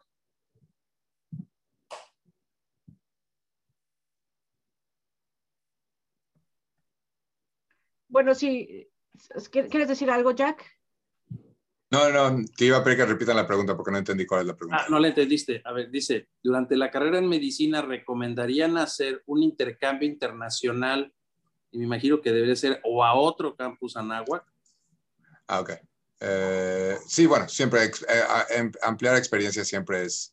Bueno, 8.07 8.35
sí, 8.35 8.87
¿Quieres 9.51 9.88
decir 9.88 10.09
algo, 10.09 10.32
Jack? 10.32 10.66
No, 11.93 12.09
no, 12.09 12.43
te 12.57 12.66
iba 12.66 12.78
a 12.78 12.84
pedir 12.84 12.97
que 12.97 13.05
repitan 13.05 13.36
la 13.36 13.45
pregunta 13.45 13.76
porque 13.76 13.91
no 13.91 13.99
entendí 13.99 14.26
cuál 14.26 14.41
es 14.41 14.47
la 14.47 14.55
pregunta. 14.55 14.82
Ah, 14.82 14.88
no 14.89 14.97
la 14.97 15.09
entendiste. 15.09 15.61
A 15.64 15.72
ver, 15.74 15.91
dice, 15.91 16.28
durante 16.41 16.76
la 16.76 16.89
carrera 16.89 17.20
en 17.20 17.30
medicina, 17.30 17.84
¿recomendarían 17.84 18.78
hacer 18.78 19.22
un 19.28 19.43
intercambio 19.43 20.09
internacional? 20.09 21.14
Y 21.72 21.78
me 21.78 21.86
imagino 21.86 22.20
que 22.20 22.32
debería 22.32 22.55
ser 22.55 22.82
o 22.84 23.03
a 23.03 23.14
otro 23.14 23.55
campus 23.55 23.95
Anáhuac. 23.95 24.43
Ah, 25.47 25.59
ok. 25.59 25.72
Eh, 26.20 26.97
sí, 27.05 27.28
bueno, 27.28 27.47
siempre 27.47 27.84
eh, 27.84 27.91
em, 28.49 28.72
ampliar 28.82 29.16
experiencia 29.16 29.64
siempre 29.64 30.03
es, 30.03 30.32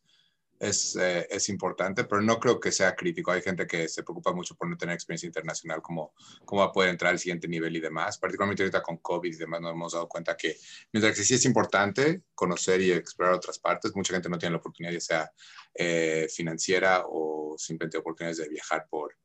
es, 0.61 0.95
eh, 0.97 1.27
es, 1.31 1.49
importante, 1.49 2.05
pero 2.05 2.21
no 2.21 2.39
creo 2.39 2.61
que 2.61 2.71
sea 2.71 2.95
crítico. 2.95 3.33
Hay 3.33 3.41
gente 3.41 3.67
que 3.67 3.89
se 3.89 4.03
preocupa 4.03 4.33
mucho 4.35 4.55
por 4.55 4.69
no 4.69 4.77
tener 4.77 4.95
experiencia 4.95 5.27
internacional, 5.27 5.81
cómo, 5.81 6.13
cómo 6.45 6.61
va 6.61 6.69
a 6.69 6.73
poder 6.73 6.91
entrar 6.91 7.13
al 7.13 7.19
siguiente 7.19 7.49
nivel 7.49 7.75
y 7.75 7.81
demás. 7.81 8.19
Particularmente 8.19 8.63
ahorita 8.63 8.83
con 8.83 8.99
COVID 8.99 9.33
y 9.33 9.37
demás 9.37 9.63
nos 9.63 9.73
hemos 9.73 9.93
dado 9.95 10.07
cuenta 10.07 10.37
que 10.37 10.55
mientras 10.93 11.17
que 11.17 11.25
sí 11.25 11.35
es 11.35 11.47
importante 11.47 12.25
conocer 12.35 12.83
y 12.83 12.93
explorar 12.93 13.37
otras 13.37 13.59
partes, 13.59 13.97
mucha 13.97 14.13
gente 14.13 14.29
no 14.29 14.37
tiene 14.37 14.53
la 14.53 14.59
oportunidad, 14.59 14.93
ya 14.93 15.01
sea 15.01 15.33
eh, 15.75 16.29
financiera 16.31 17.05
o 17.09 17.57
simplemente 17.57 17.97
oportunidades 17.97 18.37
de 18.37 18.51
viajar 18.51 18.87
por, 18.91 19.17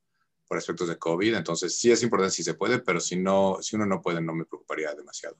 por 0.47 0.57
aspectos 0.57 0.87
de 0.87 0.97
COVID. 0.97 1.35
Entonces 1.35 1.77
sí 1.77 1.91
es 1.91 2.01
importante 2.01 2.33
si 2.33 2.43
se 2.43 2.53
puede, 2.53 2.79
pero 2.79 3.01
si, 3.01 3.17
no, 3.17 3.57
si 3.61 3.75
uno 3.75 3.85
no 3.85 4.01
puede, 4.01 4.21
no 4.21 4.33
me 4.33 4.45
preocuparía 4.45 4.95
demasiado. 4.95 5.37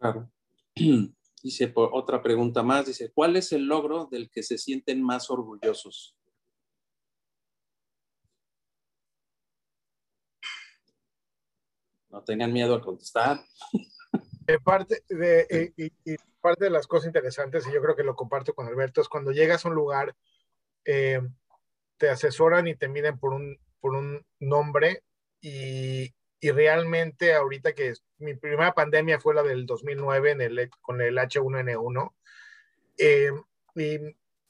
Claro. 0.00 0.28
Dice, 1.42 1.68
por 1.68 1.90
otra 1.94 2.22
pregunta 2.22 2.62
más, 2.62 2.86
dice, 2.86 3.10
¿cuál 3.14 3.36
es 3.36 3.52
el 3.52 3.64
logro 3.64 4.06
del 4.10 4.30
que 4.30 4.42
se 4.42 4.58
sienten 4.58 5.02
más 5.02 5.30
orgullosos? 5.30 6.14
No 12.10 12.22
tengan 12.24 12.52
miedo 12.52 12.74
a 12.74 12.82
contestar. 12.82 13.40
parte 14.64 15.02
de, 15.08 15.72
y, 15.76 16.16
parte 16.40 16.64
de 16.64 16.70
las 16.70 16.86
cosas 16.86 17.06
interesantes, 17.06 17.66
y 17.66 17.72
yo 17.72 17.80
creo 17.80 17.96
que 17.96 18.04
lo 18.04 18.16
comparto 18.16 18.52
con 18.54 18.66
Alberto, 18.66 19.00
es 19.00 19.08
cuando 19.08 19.32
llegas 19.32 19.64
a 19.64 19.68
un 19.68 19.74
lugar, 19.74 20.14
eh, 20.84 21.20
te 21.96 22.10
asesoran 22.10 22.68
y 22.68 22.76
te 22.76 22.88
miden 22.88 23.18
por 23.18 23.32
un, 23.32 23.58
por 23.80 23.94
un 23.94 24.26
nombre 24.40 25.04
y, 25.40 26.12
y 26.40 26.50
realmente 26.50 27.34
ahorita 27.34 27.74
que 27.74 27.92
mi 28.18 28.34
primera 28.34 28.72
pandemia 28.72 29.20
fue 29.20 29.34
la 29.34 29.42
del 29.42 29.66
2009 29.66 30.30
en 30.30 30.40
el, 30.40 30.70
con 30.80 31.00
el 31.02 31.18
H1N1 31.18 32.12
eh, 32.96 33.30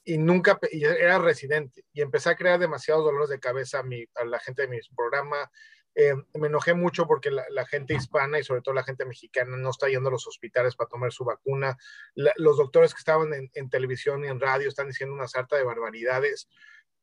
y, 0.05 0.17
nunca, 0.17 0.57
era 0.71 1.19
residente 1.19 1.83
y 1.93 2.01
empecé 2.01 2.29
a 2.29 2.35
crear 2.35 2.59
demasiados 2.59 3.03
dolores 3.03 3.29
de 3.29 3.39
cabeza 3.39 3.83
a, 4.15 4.25
la 4.25 4.39
gente 4.39 4.63
de 4.63 4.67
mi 4.69 4.79
programa. 4.95 5.51
Eh, 5.93 6.15
me 6.35 6.47
enojé 6.47 6.73
mucho 6.73 7.05
porque 7.05 7.29
la, 7.29 7.65
gente 7.65 7.93
hispana 7.93 8.39
y 8.39 8.43
sobre 8.43 8.61
todo 8.61 8.73
la 8.73 8.83
gente 8.83 9.05
mexicana 9.05 9.57
no 9.57 9.69
está 9.69 9.89
yendo 9.89 10.07
a 10.07 10.11
los 10.13 10.25
hospitales 10.25 10.75
para 10.75 10.89
tomar 10.89 11.11
su 11.11 11.25
vacuna. 11.25 11.77
los 12.15 12.57
doctores 12.57 12.93
que 12.93 12.99
estaban 12.99 13.29
en, 13.53 13.69
televisión 13.69 14.23
y 14.23 14.27
en 14.27 14.39
radio 14.39 14.69
están 14.69 14.87
diciendo 14.87 15.13
una 15.13 15.27
sarta 15.27 15.57
de 15.57 15.63
barbaridades. 15.63 16.47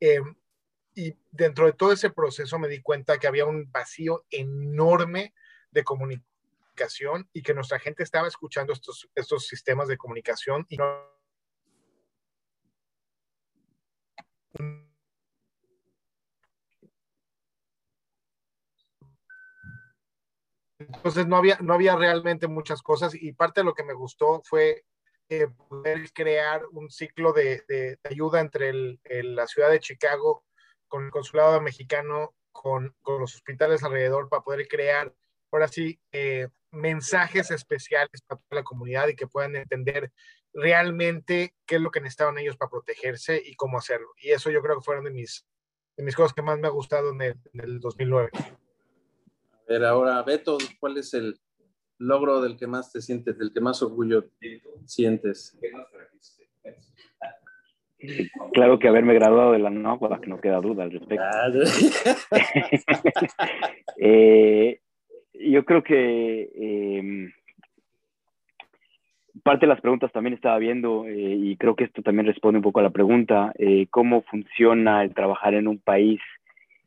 Eh, 0.00 0.20
y 0.98 1.16
dentro 1.30 1.66
de 1.66 1.74
todo 1.74 1.92
ese 1.92 2.10
proceso 2.10 2.58
me 2.58 2.66
di 2.66 2.82
cuenta 2.82 3.18
que 3.18 3.28
había 3.28 3.46
un 3.46 3.70
vacío 3.70 4.24
enorme 4.30 5.32
de 5.70 5.84
comunicación 5.84 7.28
y 7.32 7.42
que 7.42 7.54
nuestra 7.54 7.78
gente 7.78 8.02
estaba 8.02 8.26
escuchando 8.26 8.72
estos, 8.72 9.08
estos 9.14 9.46
sistemas 9.46 9.86
de 9.86 9.96
comunicación 9.96 10.66
y 10.68 10.76
Entonces 20.80 21.28
no 21.28 21.36
había, 21.36 21.58
no 21.60 21.74
había 21.74 21.94
realmente 21.94 22.48
muchas 22.48 22.82
cosas 22.82 23.14
y 23.14 23.32
parte 23.32 23.60
de 23.60 23.66
lo 23.66 23.74
que 23.74 23.84
me 23.84 23.92
gustó 23.92 24.42
fue 24.42 24.84
eh, 25.28 25.46
poder 25.46 26.12
crear 26.12 26.62
un 26.72 26.90
ciclo 26.90 27.32
de, 27.32 27.62
de, 27.68 28.00
ayuda 28.02 28.40
entre 28.40 28.98
la 29.22 29.46
ciudad 29.46 29.70
de 29.70 29.80
Chicago 29.80 30.44
con 30.88 31.04
el 31.04 31.10
consulado 31.10 31.60
mexicano, 31.60 32.34
con, 32.52 32.94
con, 33.02 33.20
los 33.20 33.34
hospitales 33.34 33.82
alrededor 33.84 34.28
para 34.28 34.42
poder 34.42 34.66
crear, 34.66 35.14
ahora 35.52 35.68
sí, 35.68 36.00
eh, 36.12 36.48
mensajes 36.70 37.50
especiales 37.50 38.22
para 38.26 38.40
toda 38.40 38.60
la 38.60 38.64
comunidad 38.64 39.08
y 39.08 39.16
que 39.16 39.26
puedan 39.26 39.56
entender 39.56 40.12
realmente 40.52 41.54
qué 41.66 41.76
es 41.76 41.80
lo 41.80 41.90
que 41.90 42.00
necesitaban 42.00 42.38
ellos 42.38 42.56
para 42.56 42.70
protegerse 42.70 43.40
y 43.44 43.54
cómo 43.54 43.78
hacerlo. 43.78 44.08
Y 44.18 44.30
eso 44.30 44.50
yo 44.50 44.60
creo 44.60 44.76
que 44.76 44.84
fueron 44.84 45.04
de 45.04 45.10
mis, 45.10 45.46
de 45.96 46.04
mis 46.04 46.16
cosas 46.16 46.32
que 46.34 46.42
más 46.42 46.58
me 46.58 46.66
ha 46.66 46.70
gustado 46.70 47.12
en 47.12 47.22
el, 47.22 47.36
en 47.52 47.60
el 47.60 47.80
2009. 47.80 48.30
A 48.34 49.58
ver, 49.68 49.84
ahora, 49.84 50.22
Beto, 50.22 50.58
¿cuál 50.80 50.98
es 50.98 51.14
el 51.14 51.38
logro 51.98 52.40
del 52.40 52.56
que 52.56 52.66
más 52.66 52.92
te 52.92 53.02
sientes, 53.02 53.38
del 53.38 53.52
que 53.52 53.60
más 53.60 53.82
orgullo 53.82 54.24
sientes? 54.86 55.58
Claro 58.52 58.78
que 58.78 58.88
haberme 58.88 59.14
graduado 59.14 59.52
de 59.52 59.58
la 59.58 59.70
NOVA, 59.70 60.20
que 60.20 60.28
no 60.28 60.40
queda 60.40 60.60
duda 60.60 60.84
al 60.84 60.92
respecto. 60.92 61.24
Eh, 64.00 64.78
yo 65.34 65.64
creo 65.64 65.82
que 65.82 66.48
eh, 66.54 67.32
parte 69.42 69.66
de 69.66 69.72
las 69.72 69.80
preguntas 69.80 70.12
también 70.12 70.34
estaba 70.34 70.58
viendo, 70.58 71.06
eh, 71.06 71.14
y 71.14 71.56
creo 71.56 71.74
que 71.74 71.84
esto 71.84 72.02
también 72.02 72.26
responde 72.26 72.58
un 72.58 72.62
poco 72.62 72.80
a 72.80 72.84
la 72.84 72.90
pregunta, 72.90 73.52
eh, 73.58 73.86
cómo 73.90 74.22
funciona 74.22 75.02
el 75.02 75.14
trabajar 75.14 75.54
en 75.54 75.66
un 75.66 75.78
país 75.78 76.20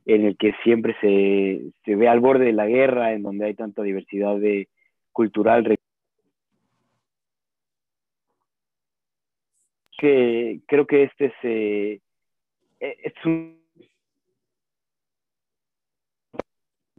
en 0.05 0.25
el 0.25 0.37
que 0.37 0.53
siempre 0.63 0.95
se, 1.01 1.61
se 1.85 1.95
ve 1.95 2.07
al 2.07 2.19
borde 2.19 2.45
de 2.45 2.53
la 2.53 2.67
guerra, 2.67 3.13
en 3.13 3.23
donde 3.23 3.45
hay 3.45 3.53
tanta 3.53 3.83
diversidad 3.83 4.37
de, 4.37 4.67
cultural. 5.11 5.77
Que, 10.01 10.61
creo 10.65 10.87
que 10.87 11.03
este 11.03 11.25
es, 11.27 11.33
eh, 11.43 12.01
es 12.79 13.13
un... 13.23 13.61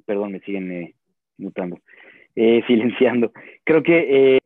Perdón, 0.06 0.30
me 0.30 0.38
siguen 0.38 0.70
eh, 0.70 0.94
mutando, 1.36 1.80
eh, 2.36 2.62
silenciando. 2.68 3.32
Creo 3.64 3.82
que... 3.82 4.38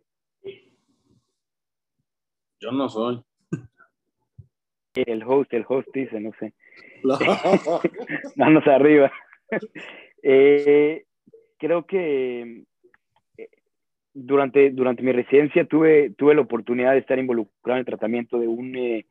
Yo 2.58 2.72
no 2.72 2.88
soy. 2.88 3.22
El 4.94 5.22
host, 5.24 5.52
el 5.52 5.66
host 5.68 5.88
dice, 5.92 6.18
no 6.18 6.30
sé. 6.40 6.54
Manos 8.36 8.66
arriba. 8.66 9.12
creo 11.58 11.86
que 11.86 12.64
durante, 14.16 14.70
durante 14.70 15.02
mi 15.02 15.12
residencia 15.12 15.66
tuve, 15.66 16.10
tuve 16.10 16.34
la 16.34 16.40
oportunidad 16.40 16.92
de 16.92 16.98
estar 16.98 17.18
involucrado 17.18 17.76
en 17.76 17.80
el 17.80 17.84
tratamiento 17.84 18.38
de 18.38 18.48
un, 18.48 18.74
eh, 18.74 19.04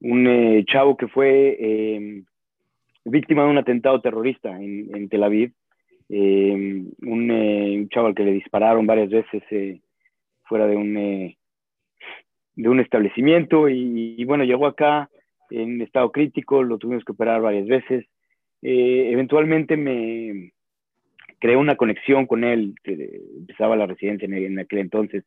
un 0.00 0.26
eh, 0.26 0.64
chavo 0.66 0.98
que 0.98 1.08
fue 1.08 1.56
eh, 1.58 2.22
víctima 3.06 3.44
de 3.44 3.50
un 3.50 3.58
atentado 3.58 4.00
terrorista 4.02 4.50
en, 4.50 4.94
en 4.94 5.08
Tel 5.08 5.24
Aviv. 5.24 5.52
Un, 6.08 6.94
un, 7.06 7.88
chavo 7.88 8.08
al 8.08 8.14
que 8.14 8.24
le 8.24 8.32
dispararon 8.32 8.86
varias 8.86 9.08
veces 9.08 9.42
fuera 10.42 10.66
de 10.66 10.76
un, 10.76 10.94
de 12.54 12.68
un 12.68 12.80
establecimiento 12.80 13.70
y, 13.70 14.16
y, 14.18 14.24
bueno, 14.26 14.44
llegó 14.44 14.66
acá 14.66 15.08
en 15.48 15.80
estado 15.80 16.12
crítico, 16.12 16.62
lo 16.62 16.76
tuvimos 16.76 17.02
que 17.02 17.12
operar 17.12 17.40
varias 17.40 17.66
veces. 17.66 18.04
eventualmente 18.60 19.78
me, 19.78 20.52
creé 21.42 21.56
una 21.56 21.74
conexión 21.74 22.26
con 22.26 22.44
él, 22.44 22.76
empezaba 22.84 23.74
la 23.74 23.86
residencia 23.86 24.26
en, 24.26 24.60
aquel 24.60 24.78
entonces, 24.78 25.24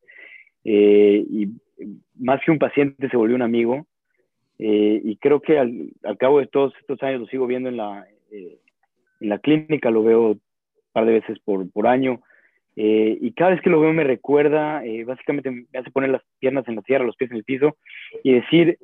eh, 0.64 1.26
y 1.30 1.50
más 2.18 2.40
que 2.46 2.52
un 2.52 2.58
paciente 2.58 3.10
se 3.10 3.18
volvió 3.18 3.36
un 3.36 3.42
amigo, 3.42 3.86
eh, 4.58 5.02
y 5.04 5.18
creo 5.18 5.42
que 5.42 5.60
al, 5.60 5.90
al, 6.06 6.18
cabo 6.18 6.40
de 6.40 6.48
todos 6.48 6.74
estos 6.80 7.04
años 7.04 7.20
lo 7.20 7.28
sigo 7.28 7.48
viendo 7.48 7.68
en 7.68 7.76
la, 7.76 8.08
eh, 8.32 8.60
en 9.20 9.28
la 9.28 9.40
clínica, 9.40 9.92
lo 9.92 10.04
veo 10.04 10.22
un 10.32 10.42
par 10.94 11.06
de 11.06 11.12
veces 11.12 11.38
por, 11.40 11.70
por 11.70 11.86
año, 11.86 12.22
y 12.78 13.32
cada 13.34 13.52
vez 13.52 13.62
que 13.62 13.70
lo 13.70 13.82
veo 13.82 13.92
me 13.92 14.04
recuerda, 14.06 14.84
básicamente 15.06 15.52
me 15.52 15.66
hace 15.80 15.92
poner 15.92 16.12
las 16.12 16.22
piernas 16.40 16.66
en 16.70 16.76
la 16.76 16.82
tierra, 16.82 17.06
los 17.06 17.18
pies 17.18 17.32
en 17.32 17.38
el 17.38 17.44
piso, 17.44 17.76
y 18.24 18.34
decir, 18.34 18.78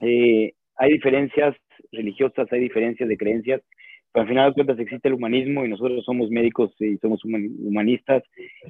hay 0.00 0.92
diferencias 0.92 1.56
religiosas, 1.92 2.52
hay 2.52 2.60
diferencias 2.60 3.08
de 3.08 3.16
creencias, 3.16 3.60
al 4.14 4.26
final 4.26 4.50
de 4.50 4.54
cuentas 4.54 4.78
existe 4.78 5.08
el 5.08 5.14
humanismo 5.14 5.64
y 5.64 5.68
nosotros 5.68 6.04
somos 6.04 6.30
médicos 6.30 6.74
y 6.80 6.96
somos 6.98 7.24
humanistas 7.24 8.22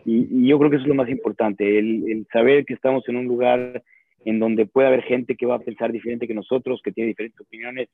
y, 0.05 0.27
y 0.31 0.49
yo 0.49 0.59
creo 0.59 0.71
que 0.71 0.77
eso 0.77 0.85
es 0.85 0.89
lo 0.89 0.95
más 0.95 1.09
importante, 1.09 1.79
el, 1.79 2.05
el, 2.11 2.27
saber 2.33 2.65
que 2.65 2.75
estamos 2.75 3.09
en 3.09 3.17
un 3.17 3.27
lugar 3.27 3.83
en 4.25 4.39
donde 4.39 4.67
puede 4.67 4.89
haber 4.89 5.03
gente 5.03 5.37
que 5.37 5.47
va 5.47 5.57
a 5.57 5.61
pensar 5.61 5.93
diferente 5.93 6.27
que 6.27 6.35
nosotros, 6.35 6.81
que 6.83 6.93
tiene 6.93 7.09
diferentes 7.09 7.41
opiniones, 7.41 7.89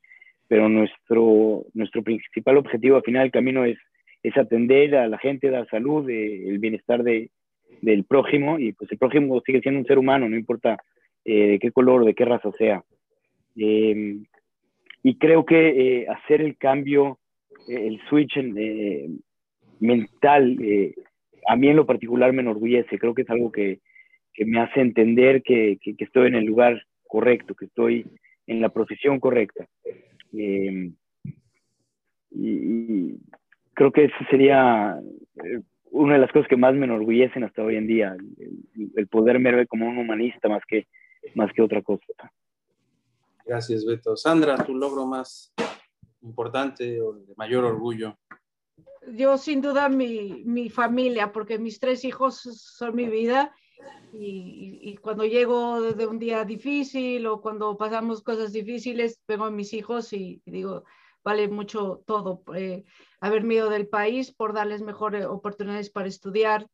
pero 0.49 0.69
nuestro, 0.69 1.65
nuestro 1.75 2.03
principal 2.03 2.57
objetivo 2.57 2.97
al 2.97 3.03
final 3.03 3.23
del 3.23 3.33
camino 3.33 3.65
es, 3.65 3.79
es 4.23 4.37
atender 4.37 4.97
a 4.97 5.07
la 5.07 5.19
gente, 5.19 5.51
dar 5.51 5.69
salud, 5.69 6.09
eh, 6.09 6.49
el 6.49 6.59
bienestar 6.59 7.03
de, 7.03 7.31
del 7.83 8.05
prójimo 8.05 8.59
y 8.59 8.73
pues 8.73 8.91
el 8.91 8.99
prójimo 8.99 9.41
sigue 9.45 9.61
siendo 9.61 9.81
un 9.81 9.87
ser 9.87 9.99
humano, 9.99 10.29
no 10.29 10.37
importa 10.37 10.79
eh, 11.25 11.49
de 11.49 11.59
qué 11.59 11.71
color, 11.71 12.05
de 12.05 12.15
qué 12.15 12.25
raza 12.25 12.51
sea. 12.59 12.83
Eh, 13.57 14.19
y 15.03 15.19
creo 15.19 15.45
que 15.45 15.69
eh, 15.69 16.07
hacer 16.09 16.41
el 16.41 16.57
cambio 16.57 17.19
el 17.69 18.01
switch 18.09 18.37
eh, 18.37 19.09
mental, 19.81 20.59
eh, 20.63 20.95
a 21.47 21.57
mí 21.57 21.69
en 21.69 21.77
lo 21.77 21.87
particular 21.87 22.33
me 22.33 22.43
enorgullece, 22.43 22.99
creo 22.99 23.15
que 23.15 23.23
es 23.23 23.31
algo 23.31 23.53
que, 23.53 23.81
que 24.33 24.45
me 24.45 24.61
hace 24.61 24.81
entender 24.81 25.43
que, 25.43 25.79
que, 25.81 25.95
estoy 25.99 26.29
en 26.29 26.35
el 26.35 26.45
lugar 26.45 26.83
correcto, 27.07 27.55
que 27.55 27.67
estoy 27.67 28.07
en 28.47 28.61
la 28.61 28.69
profesión 28.71 29.21
correcta. 29.21 29.67
Eh, 30.37 30.91
y, 32.31 33.17
creo 33.75 33.93
que 33.93 34.05
eso 34.05 34.17
sería 34.31 34.99
eh, 35.45 35.61
una 35.91 36.15
de 36.15 36.21
las 36.21 36.33
cosas 36.33 36.49
que 36.49 36.57
más 36.57 36.75
me 36.75 36.87
enorgullecen 36.87 37.45
hasta 37.45 37.63
hoy 37.63 37.77
en 37.77 37.87
día, 37.87 38.17
el, 38.39 38.91
el 38.97 39.07
poder 39.09 39.39
ver 39.39 39.67
como 39.69 39.89
un 39.89 39.99
humanista 39.99 40.49
más 40.49 40.63
que, 40.67 40.87
más 41.35 41.53
que 41.53 41.63
otra 41.63 41.83
cosa. 41.83 42.05
Gracias, 43.47 43.85
Beto. 43.85 44.17
Sandra, 44.17 44.57
tu 44.65 44.75
logro 44.75 45.07
más 45.07 45.53
importante 46.25 47.01
o 47.01 47.13
de 47.13 47.35
mayor 47.37 47.65
orgullo? 47.65 48.19
Yo 49.13 49.37
sin 49.39 49.61
duda 49.61 49.89
mi, 49.89 50.43
mi 50.45 50.71
familia, 50.71 51.33
porque 51.33 51.59
mis 51.59 51.79
tres 51.79 52.05
hijos 52.05 52.41
son 52.41 52.97
mi 52.97 53.07
vida 53.09 53.55
y, 54.13 54.79
y, 54.83 54.97
cuando 54.97 55.25
llego 55.25 55.81
de 55.83 56.07
un 56.07 56.19
día 56.19 56.45
difícil 56.45 57.27
o 57.27 57.41
cuando 57.41 57.77
pasamos 57.77 58.23
cosas 58.23 58.53
difíciles, 58.53 59.21
vengo 59.29 59.45
a 59.45 59.51
mis 59.51 59.73
hijos 59.75 60.13
y, 60.13 60.41
digo, 60.47 60.85
vale 61.25 61.49
mucho 61.49 62.03
todo, 62.07 62.43
eh, 62.55 62.85
haberme 63.21 63.57
del 63.57 63.89
país 63.89 64.33
por 64.33 64.53
darles 64.53 64.83
mejores 64.83 65.27
oportunidades 65.27 65.91
para 65.91 66.09
estudiar, 66.09 66.69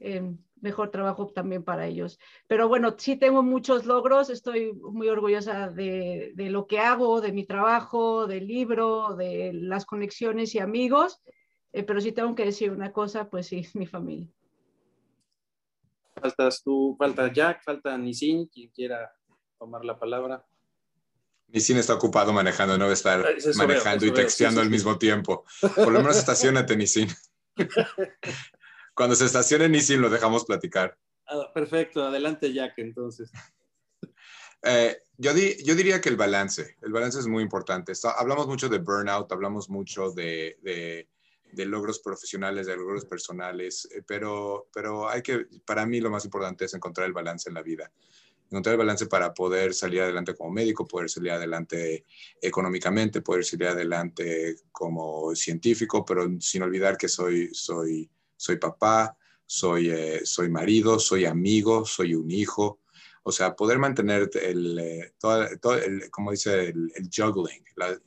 eh, 0.00 0.34
mejor 0.60 0.90
trabajo 0.90 1.26
también 1.28 1.62
para 1.62 1.86
ellos. 1.86 2.18
Pero 2.46 2.68
bueno, 2.68 2.94
sí 2.98 3.16
tengo 3.16 3.42
muchos 3.42 3.86
logros, 3.86 4.30
estoy 4.30 4.72
muy 4.72 5.08
orgullosa 5.08 5.68
de, 5.68 6.32
de, 6.34 6.50
lo 6.50 6.66
que 6.66 6.78
hago, 6.78 7.20
de 7.20 7.32
mi 7.32 7.44
trabajo, 7.44 8.26
del 8.26 8.46
libro, 8.46 9.14
de 9.16 9.52
las 9.54 9.84
conexiones 9.84 10.54
y 10.54 10.58
amigos, 10.58 11.20
eh, 11.72 11.82
pero 11.82 12.00
sí 12.00 12.12
tengo 12.12 12.34
que 12.34 12.44
decir 12.44 12.70
una 12.70 12.92
cosa, 12.92 13.28
pues 13.28 13.46
sí, 13.46 13.66
mi 13.74 13.86
familia. 13.86 14.28
Faltas 16.20 16.62
tú, 16.62 16.96
falta 16.98 17.32
Jack, 17.32 17.62
falta 17.62 17.96
Nisin, 17.96 18.46
quien 18.48 18.70
quiera 18.70 19.12
tomar 19.58 19.84
la 19.84 19.98
palabra. 19.98 20.44
Nisin 21.48 21.78
está 21.78 21.94
ocupado 21.94 22.32
manejando, 22.32 22.76
no 22.76 22.84
va 22.84 22.90
a 22.90 22.94
estar 22.94 23.24
eso 23.30 23.50
manejando 23.56 24.04
veo, 24.04 24.12
y 24.12 24.14
texteando 24.14 24.60
sí, 24.60 24.64
sí, 24.64 24.66
al 24.66 24.70
mismo 24.70 24.98
tiempo. 24.98 25.44
Por 25.74 25.92
lo 25.92 26.00
menos 26.00 26.18
estacionate, 26.18 26.76
Nisin. 26.76 27.08
Cuando 28.98 29.14
se 29.14 29.26
estacione 29.26 29.66
en 29.66 29.70
Nisin 29.70 30.00
lo 30.00 30.10
dejamos 30.10 30.44
platicar. 30.44 30.98
Ah, 31.28 31.52
perfecto, 31.54 32.04
adelante 32.04 32.52
Jack 32.52 32.74
entonces. 32.78 33.30
Eh, 34.64 34.96
yo, 35.16 35.32
di, 35.34 35.54
yo, 35.62 35.76
diría 35.76 36.00
que 36.00 36.08
el 36.08 36.16
balance, 36.16 36.74
el 36.82 36.90
balance 36.90 37.20
es 37.20 37.28
muy 37.28 37.44
importante. 37.44 37.92
Está, 37.92 38.10
hablamos 38.10 38.48
mucho 38.48 38.68
de 38.68 38.78
burnout, 38.78 39.30
hablamos 39.30 39.70
mucho 39.70 40.10
de, 40.10 40.58
de, 40.62 41.08
de, 41.52 41.64
logros 41.64 42.00
profesionales, 42.00 42.66
de 42.66 42.76
logros 42.76 43.04
personales, 43.04 43.88
eh, 43.94 44.02
pero, 44.04 44.68
pero 44.74 45.08
hay 45.08 45.22
que, 45.22 45.46
para 45.64 45.86
mí 45.86 46.00
lo 46.00 46.10
más 46.10 46.24
importante 46.24 46.64
es 46.64 46.74
encontrar 46.74 47.06
el 47.06 47.12
balance 47.12 47.48
en 47.48 47.54
la 47.54 47.62
vida. 47.62 47.92
Encontrar 48.50 48.72
el 48.72 48.78
balance 48.78 49.06
para 49.06 49.32
poder 49.32 49.74
salir 49.74 50.00
adelante 50.00 50.34
como 50.34 50.50
médico, 50.50 50.88
poder 50.88 51.08
salir 51.08 51.30
adelante 51.30 52.04
económicamente, 52.42 53.22
poder 53.22 53.44
salir 53.44 53.68
adelante 53.68 54.56
como 54.72 55.36
científico, 55.36 56.04
pero 56.04 56.28
sin 56.40 56.64
olvidar 56.64 56.98
que 56.98 57.06
soy, 57.06 57.54
soy 57.54 58.10
soy 58.38 58.56
papá, 58.56 59.18
soy, 59.44 59.90
eh, 59.90 60.20
soy 60.24 60.48
marido, 60.48 60.98
soy 60.98 61.24
amigo, 61.24 61.84
soy 61.84 62.14
un 62.14 62.30
hijo. 62.30 62.80
O 63.24 63.32
sea, 63.32 63.54
poder 63.54 63.78
mantener 63.78 64.30
el, 64.40 64.78
eh, 64.78 65.12
todo, 65.18 65.46
como 66.10 66.30
dice, 66.30 66.68
el, 66.68 67.10
juggling, 67.14 67.62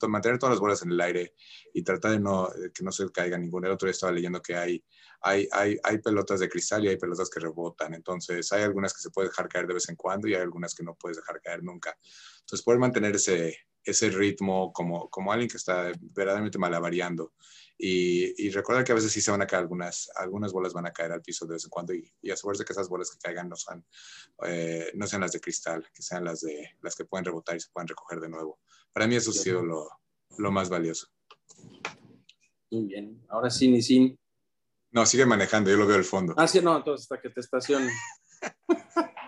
mantener 0.07 0.39
todas 0.39 0.53
las 0.53 0.59
bolas 0.59 0.81
en 0.81 0.91
el 0.91 1.01
aire 1.01 1.35
y 1.73 1.83
tratar 1.83 2.11
de 2.11 2.19
no, 2.19 2.49
que 2.73 2.83
no 2.83 2.91
se 2.91 3.11
caiga 3.11 3.37
ninguna. 3.37 3.67
El 3.67 3.73
otro 3.73 3.85
día 3.85 3.91
estaba 3.91 4.11
leyendo 4.13 4.41
que 4.41 4.55
hay, 4.55 4.83
hay, 5.21 5.47
hay, 5.51 5.77
hay 5.83 5.97
pelotas 5.99 6.39
de 6.39 6.49
cristal 6.49 6.85
y 6.85 6.87
hay 6.87 6.97
pelotas 6.97 7.29
que 7.29 7.39
rebotan. 7.39 7.93
Entonces, 7.93 8.51
hay 8.51 8.63
algunas 8.63 8.93
que 8.93 9.01
se 9.01 9.11
puede 9.11 9.27
dejar 9.27 9.47
caer 9.47 9.67
de 9.67 9.75
vez 9.75 9.89
en 9.89 9.95
cuando 9.95 10.27
y 10.27 10.33
hay 10.33 10.41
algunas 10.41 10.73
que 10.73 10.83
no 10.83 10.95
puedes 10.95 11.17
dejar 11.17 11.39
caer 11.41 11.61
nunca. 11.63 11.95
Entonces, 12.39 12.63
poder 12.63 12.79
mantener 12.79 13.15
ese, 13.15 13.57
ese 13.83 14.09
ritmo 14.09 14.71
como, 14.73 15.09
como 15.09 15.31
alguien 15.31 15.49
que 15.49 15.57
está 15.57 15.91
verdaderamente 16.13 16.57
malavariando 16.57 17.33
Y, 17.83 18.45
y, 18.45 18.51
recordar 18.51 18.83
que 18.83 18.91
a 18.91 18.95
veces 18.95 19.11
sí 19.11 19.21
se 19.21 19.31
van 19.31 19.41
a 19.41 19.47
caer 19.47 19.63
algunas, 19.63 20.11
algunas 20.15 20.53
bolas 20.53 20.71
van 20.71 20.85
a 20.85 20.93
caer 20.93 21.13
al 21.13 21.23
piso 21.23 21.47
de 21.47 21.53
vez 21.53 21.63
en 21.63 21.71
cuando 21.71 21.95
y, 21.95 22.13
y 22.21 22.29
asegurarse 22.29 22.63
que 22.63 22.73
esas 22.73 22.87
bolas 22.87 23.09
que 23.09 23.17
caigan 23.17 23.49
no 23.49 23.55
sean, 23.55 23.83
eh, 24.45 24.91
no 24.93 25.07
sean 25.07 25.21
las 25.21 25.31
de 25.31 25.39
cristal, 25.39 25.83
que 25.91 26.03
sean 26.03 26.23
las, 26.23 26.41
de, 26.41 26.75
las 26.83 26.95
que 26.95 27.05
pueden 27.05 27.25
rebotar 27.25 27.55
y 27.55 27.59
se 27.59 27.71
pueden 27.71 27.87
recoger 27.87 28.19
de 28.19 28.29
nuevo. 28.29 28.59
Para 28.93 29.07
mí 29.07 29.15
eso 29.15 29.31
ha 29.31 29.33
sido 29.33 29.65
lo, 29.65 29.89
lo 30.37 30.51
más 30.51 30.69
valioso. 30.69 31.07
Muy 32.69 32.85
bien. 32.85 33.25
Ahora 33.29 33.49
sí, 33.49 33.67
ni 33.67 33.81
sin. 33.81 34.15
No, 34.91 35.03
sigue 35.07 35.25
manejando, 35.25 35.71
yo 35.71 35.77
lo 35.77 35.87
veo 35.87 35.97
al 35.97 36.03
fondo. 36.03 36.35
Ah, 36.37 36.47
sí, 36.47 36.61
no, 36.61 36.77
entonces 36.77 37.05
hasta 37.05 37.19
que 37.19 37.31
te 37.31 37.39
estacione. 37.39 37.91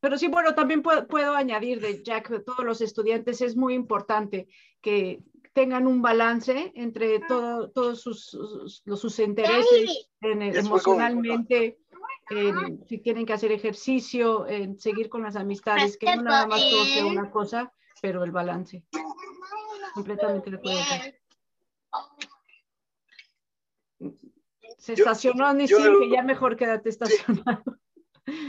Pero 0.00 0.18
sí, 0.18 0.28
bueno, 0.28 0.54
también 0.54 0.82
puedo, 0.82 1.08
puedo 1.08 1.34
añadir 1.34 1.80
de 1.80 2.00
Jack, 2.04 2.28
de 2.28 2.38
todos 2.40 2.64
los 2.64 2.80
estudiantes, 2.80 3.40
es 3.40 3.56
muy 3.56 3.74
importante 3.74 4.46
que 4.80 5.20
tengan 5.52 5.86
un 5.86 6.00
balance 6.02 6.72
entre 6.74 7.20
todo, 7.20 7.70
todos 7.70 8.00
sus, 8.00 8.26
sus, 8.26 8.82
sus 8.84 9.18
intereses 9.18 10.08
en, 10.20 10.42
emocionalmente, 10.42 11.78
en, 12.30 12.84
si 12.86 12.98
tienen 12.98 13.26
que 13.26 13.34
hacer 13.34 13.52
ejercicio, 13.52 14.46
en 14.46 14.78
seguir 14.78 15.08
con 15.08 15.22
las 15.22 15.36
amistades, 15.36 15.96
que 15.98 16.16
no 16.16 16.22
nada 16.22 16.46
más 16.46 16.60
todo 16.70 16.84
sea 16.84 17.06
una 17.06 17.30
cosa, 17.30 17.72
pero 18.00 18.24
el 18.24 18.30
balance. 18.30 18.84
Completamente 19.94 20.50
de 20.50 20.56
acuerdo. 20.56 20.80
Se 24.78 24.94
estacionó 24.94 25.52
ni 25.52 25.68
sí, 25.68 25.74
que 25.74 26.10
ya 26.10 26.22
mejor 26.22 26.56
quédate 26.56 26.88
estacionado. 26.88 27.62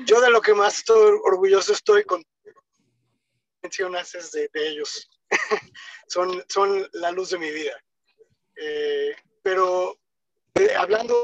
Yo 0.06 0.22
de 0.22 0.32
lo 0.32 0.42
que 0.42 0.54
más 0.54 0.78
estoy 0.78 1.20
orgulloso 1.26 1.74
estoy 1.74 2.04
con 2.04 2.24
mencionas 3.62 4.14
es 4.16 4.32
de, 4.32 4.50
de 4.54 4.70
ellos. 4.70 5.10
son, 6.08 6.44
son 6.50 6.88
la 6.94 7.12
luz 7.12 7.32
de 7.32 7.38
mi 7.38 7.52
vida. 7.52 7.74
Eh, 8.56 9.16
pero 9.42 9.98
eh, 10.56 10.74
hablando 10.76 11.16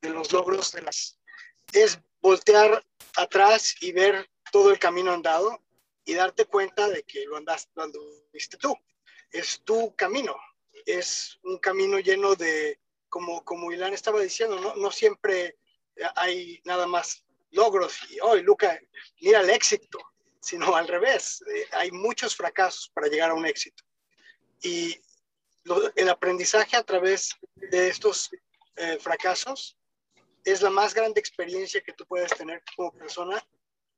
de 0.00 0.10
los 0.10 0.32
logros 0.32 0.76
es 1.72 1.98
voltear 2.20 2.84
atrás 3.16 3.74
y 3.80 3.92
ver 3.92 4.28
todo 4.52 4.70
el 4.70 4.78
camino 4.78 5.12
andado 5.12 5.62
y 6.04 6.14
darte 6.14 6.44
cuenta 6.44 6.88
de 6.88 7.02
que 7.02 7.24
lo 7.24 7.36
andaste, 7.36 7.70
lo 7.74 7.84
anduviste 7.84 8.56
tú. 8.58 8.76
Es 9.30 9.62
tu 9.64 9.94
camino. 9.96 10.36
Es 10.86 11.38
un 11.44 11.58
camino 11.58 11.98
lleno 11.98 12.34
de, 12.34 12.78
como, 13.08 13.44
como 13.44 13.72
Ilan 13.72 13.94
estaba 13.94 14.20
diciendo, 14.20 14.60
no, 14.60 14.74
no 14.76 14.90
siempre 14.90 15.56
hay 16.16 16.60
nada 16.64 16.86
más 16.86 17.24
logros 17.52 17.98
y 18.10 18.18
hoy, 18.20 18.42
Luca, 18.42 18.78
mira 19.20 19.40
el 19.40 19.50
éxito 19.50 19.98
sino 20.44 20.76
al 20.76 20.86
revés. 20.86 21.42
Eh, 21.48 21.66
hay 21.72 21.90
muchos 21.90 22.36
fracasos 22.36 22.90
para 22.94 23.08
llegar 23.08 23.30
a 23.30 23.34
un 23.34 23.46
éxito. 23.46 23.82
Y 24.60 25.00
el 25.96 26.08
aprendizaje 26.10 26.76
a 26.76 26.82
través 26.82 27.34
de 27.54 27.88
estos 27.88 28.30
eh, 28.76 28.98
fracasos 29.00 29.78
es 30.44 30.60
la 30.60 30.68
más 30.68 30.92
grande 30.92 31.20
experiencia 31.20 31.80
que 31.80 31.94
tú 31.94 32.04
puedes 32.06 32.30
tener 32.36 32.62
como 32.76 32.92
persona 32.92 33.42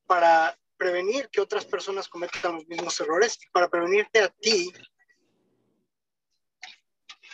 para 0.05 0.57
prevenir 0.77 1.27
que 1.29 1.41
otras 1.41 1.65
personas 1.65 2.07
cometan 2.07 2.55
los 2.55 2.67
mismos 2.67 2.97
errores 3.01 3.37
y 3.43 3.49
para 3.49 3.67
prevenirte 3.67 4.21
a 4.21 4.29
ti 4.29 4.71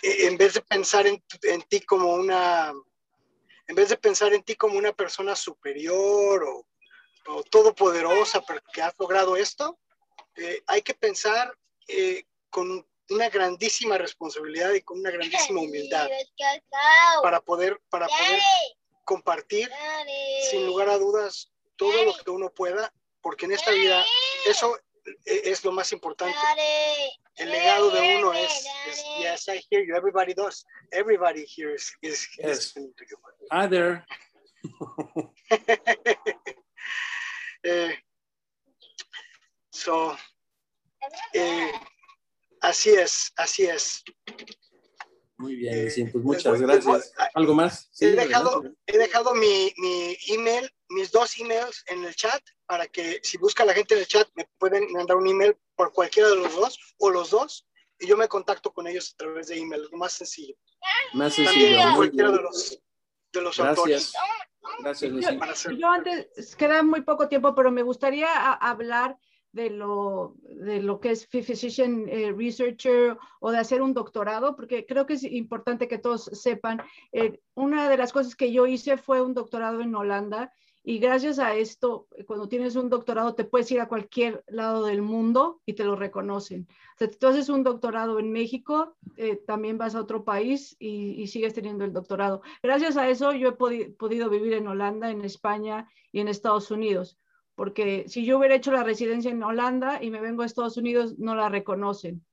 e, 0.02 0.28
en 0.28 0.38
vez 0.38 0.56
de 0.56 0.62
pensar 0.62 1.06
en, 1.06 1.24
en 1.44 1.62
ti 1.64 1.82
como 1.82 2.14
una 2.14 2.74
en 3.68 3.76
vez 3.76 3.90
de 3.90 3.98
pensar 3.98 4.34
en 4.34 4.44
ti 4.44 4.56
como 4.56 4.78
una 4.78 4.94
persona 4.94 5.36
superior 5.36 6.44
o 6.44 6.66
o 7.28 7.44
todopoderosa 7.44 8.42
porque 8.42 8.82
has 8.82 8.94
logrado 9.00 9.36
esto, 9.36 9.80
eh, 10.36 10.62
hay 10.68 10.82
que 10.82 10.94
pensar 10.94 11.56
eh, 11.88 12.26
con 12.50 12.86
una 13.10 13.30
grandísima 13.30 13.98
responsabilidad 13.98 14.74
y 14.74 14.82
con 14.82 15.00
una 15.00 15.12
grandísima 15.12 15.62
humildad 15.62 16.10
para 17.22 17.42
poder, 17.42 17.80
para 17.90 18.08
poder 18.08 18.42
compartir 19.04 19.70
sin 20.50 20.66
lugar 20.66 20.90
a 20.90 20.98
dudas 20.98 21.52
todo 21.76 22.06
lo 22.06 22.14
que 22.14 22.30
uno 22.30 22.50
pueda, 22.50 22.94
porque 23.22 23.46
en 23.46 23.54
esta 23.54 23.72
vida 23.72 24.06
eso 24.46 24.78
eh, 25.26 25.42
es 25.46 25.64
lo 25.64 25.72
más 25.72 25.92
importante. 25.92 26.38
El 27.36 27.50
legado 27.50 27.90
de 27.90 28.18
uno 28.18 28.34
es, 28.34 28.66
es 28.88 29.04
yes, 29.20 29.48
I 29.48 29.62
hear 29.70 29.84
you. 29.86 29.96
Everybody 29.96 30.34
does. 30.34 30.66
Everybody 30.92 31.46
here 31.46 31.74
is, 31.74 31.92
is, 32.02 32.28
yes. 32.38 32.76
is. 32.78 32.86
Eh, 37.64 37.98
so, 39.72 40.18
eh, 41.34 41.72
así 42.62 42.92
es, 42.92 43.32
así 43.38 43.66
es. 43.66 44.04
Muy 45.38 45.56
bien, 45.56 45.88
eh, 45.88 46.10
pues 46.12 46.24
muchas 46.24 46.62
gracias. 46.62 47.14
¿Algo 47.34 47.54
más? 47.54 47.90
Sí, 47.92 48.06
he 48.06 48.12
dejado, 48.12 48.64
he 48.86 48.98
dejado 48.98 49.34
mi, 49.34 49.74
mi, 49.78 50.18
email, 50.28 50.70
mis 50.90 51.12
dos 51.12 51.38
emails 51.40 51.84
en 51.88 52.04
el 52.06 52.16
chat 52.16 52.42
para 52.66 52.88
que 52.88 53.20
si 53.24 53.38
busca 53.38 53.66
la 53.66 53.74
gente 53.74 53.96
en 53.96 54.02
el 54.02 54.08
chat 54.08 54.30
me 54.36 54.48
pueden 54.58 54.92
mandar 54.92 55.18
un 55.18 55.28
email 55.28 55.58
por 55.76 55.92
cualquiera 55.92 56.30
de 56.30 56.36
los 56.36 56.56
dos 56.56 56.80
o 57.00 57.10
los 57.10 57.32
dos 57.32 57.68
y 58.00 58.08
yo 58.08 58.16
me 58.16 58.28
contacto 58.28 58.72
con 58.74 58.88
ellos 58.88 59.14
a 59.14 59.18
través 59.18 59.48
de 59.48 59.58
email, 59.58 59.88
lo 59.92 59.98
más 59.98 60.14
sencillo. 60.14 60.56
Más 61.14 61.34
sencillo. 61.34 61.78
También 61.78 61.96
cualquiera 61.96 62.32
de 62.32 62.42
los, 62.42 62.80
de 63.32 63.42
los 63.42 63.58
gracias. 63.58 63.78
autores. 63.78 64.14
Gracias, 64.80 65.12
yo, 65.12 65.72
yo, 65.72 65.88
antes, 65.90 66.56
queda 66.56 66.84
muy 66.84 67.02
poco 67.02 67.28
tiempo, 67.28 67.54
pero 67.54 67.72
me 67.72 67.84
gustaría 67.84 68.28
a, 68.28 68.54
hablar 68.54 69.18
de 69.52 69.70
lo, 69.70 70.36
de 70.44 70.82
lo 70.82 71.00
que 71.00 71.12
es 71.12 71.28
physician 71.28 72.08
eh, 72.10 72.34
researcher 72.36 73.18
o 73.40 73.52
de 73.52 73.60
hacer 73.60 73.82
un 73.82 73.94
doctorado, 73.94 74.56
porque 74.56 74.86
creo 74.86 75.06
que 75.06 75.14
es 75.14 75.24
importante 75.24 75.88
que 75.88 76.00
todos 76.00 76.26
sepan. 76.34 76.82
Eh, 77.12 77.40
una 77.54 77.88
de 77.88 77.98
las 77.98 78.12
cosas 78.12 78.36
que 78.36 78.52
yo 78.52 78.66
hice 78.66 78.98
fue 78.98 79.22
un 79.22 79.34
doctorado 79.34 79.82
en 79.82 79.94
Holanda 79.96 80.52
y 80.86 81.00
gracias 81.00 81.40
a 81.40 81.56
esto, 81.56 82.08
cuando 82.28 82.50
tienes 82.50 82.76
un 82.76 82.90
doctorado, 82.90 83.36
te 83.36 83.46
puedes 83.46 83.72
ir 83.72 83.80
a 83.80 83.88
cualquier 83.88 84.44
lado 84.48 84.86
del 84.86 85.02
mundo 85.02 85.62
y 85.66 85.74
te 85.74 85.86
lo 85.86 85.96
reconocen. 85.96 86.68
O 86.96 86.98
sea, 86.98 87.10
tú 87.10 87.28
haces 87.28 87.48
un 87.48 87.64
doctorado 87.64 88.20
en 88.20 88.34
México, 88.34 88.98
eh, 89.16 89.38
también 89.38 89.78
vas 89.78 89.96
a 89.96 90.02
otro 90.02 90.26
país 90.26 90.76
y, 90.80 91.26
sigues 91.28 91.54
teniendo 91.54 91.86
el 91.86 91.94
doctorado. 91.94 92.42
Gracias 92.62 92.98
a 92.98 93.08
eso, 93.08 93.32
yo 93.32 93.50
he 93.50 93.52
podi 93.54 93.86
podido 93.86 94.30
vivir 94.30 94.54
en 94.54 94.68
Holanda, 94.68 95.10
en 95.10 95.24
España 95.24 95.88
y 96.12 96.20
en 96.20 96.28
Estados 96.28 96.70
Unidos. 96.70 97.18
Porque 97.56 98.04
si 98.10 98.26
yo 98.26 98.38
hubiera 98.38 98.56
hecho 98.56 98.74
la 98.74 98.84
residencia 98.84 99.32
en 99.32 99.42
Holanda 99.42 100.04
y 100.04 100.10
me 100.10 100.20
vengo 100.20 100.42
a 100.42 100.46
Estados 100.46 100.76
Unidos, 100.76 101.18
no 101.18 101.34
la 101.34 101.48
reconocen. 101.48 102.26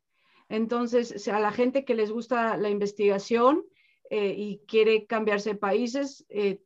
Entonces, 0.49 1.29
a 1.29 1.39
la 1.39 1.53
gente 1.53 1.85
que 1.85 1.95
les 1.95 2.11
gusta 2.11 2.57
la 2.57 2.69
investigación 2.69 3.65
eh, 4.11 4.35
y 4.37 4.61
quiere 4.67 5.07
cambiarse 5.07 5.51
de 5.51 5.57
países, 5.57 6.27
eh, 6.31 6.61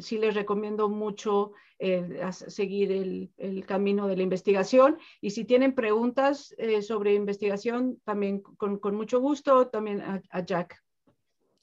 sí 0.00 0.18
les 0.18 0.34
recomiendo 0.34 0.88
mucho 0.88 1.52
eh, 1.78 2.20
seguir 2.32 2.92
el, 2.92 3.32
el, 3.38 3.64
camino 3.64 4.06
de 4.06 4.16
la 4.16 4.22
investigación. 4.22 4.98
Y 5.20 5.30
si 5.30 5.44
tienen 5.44 5.74
preguntas 5.74 6.54
eh, 6.58 6.82
sobre 6.82 7.14
investigación, 7.14 8.00
también 8.04 8.40
con, 8.40 8.78
con 8.78 8.94
mucho 8.94 9.20
gusto, 9.20 9.68
también 9.68 10.00
a, 10.02 10.22
a, 10.30 10.44
Jack. 10.44 10.82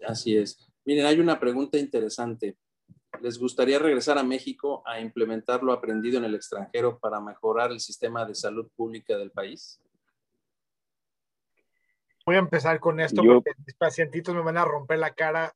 Así 0.06 0.36
es. 0.36 0.72
Miren, 0.86 1.06
hay 1.06 1.20
una 1.20 1.40
pregunta 1.40 1.78
interesante. 1.78 2.58
¿Les 3.22 3.38
gustaría 3.38 3.80
regresar 3.80 4.18
a 4.18 4.24
México 4.24 4.84
a 4.86 5.00
implementar 5.00 5.64
lo 5.64 5.72
aprendido 5.72 6.18
en 6.18 6.26
el 6.26 6.36
extranjero 6.36 7.00
para 7.00 7.20
mejorar 7.20 7.72
el 7.72 7.80
sistema 7.80 8.26
de 8.26 8.36
salud 8.36 8.70
pública 8.76 9.18
del 9.18 9.32
país? 9.32 9.80
Voy 12.26 12.36
a 12.36 12.40
empezar 12.40 12.80
con 12.80 13.00
esto 13.00 13.24
Yo... 13.24 13.36
porque 13.36 13.52
mis 13.66 13.76
pacientitos 13.76 14.36
me 14.36 14.42
van 14.42 14.58
a 14.58 14.66
romper 14.66 15.00
la 15.00 15.14
cara 15.14 15.54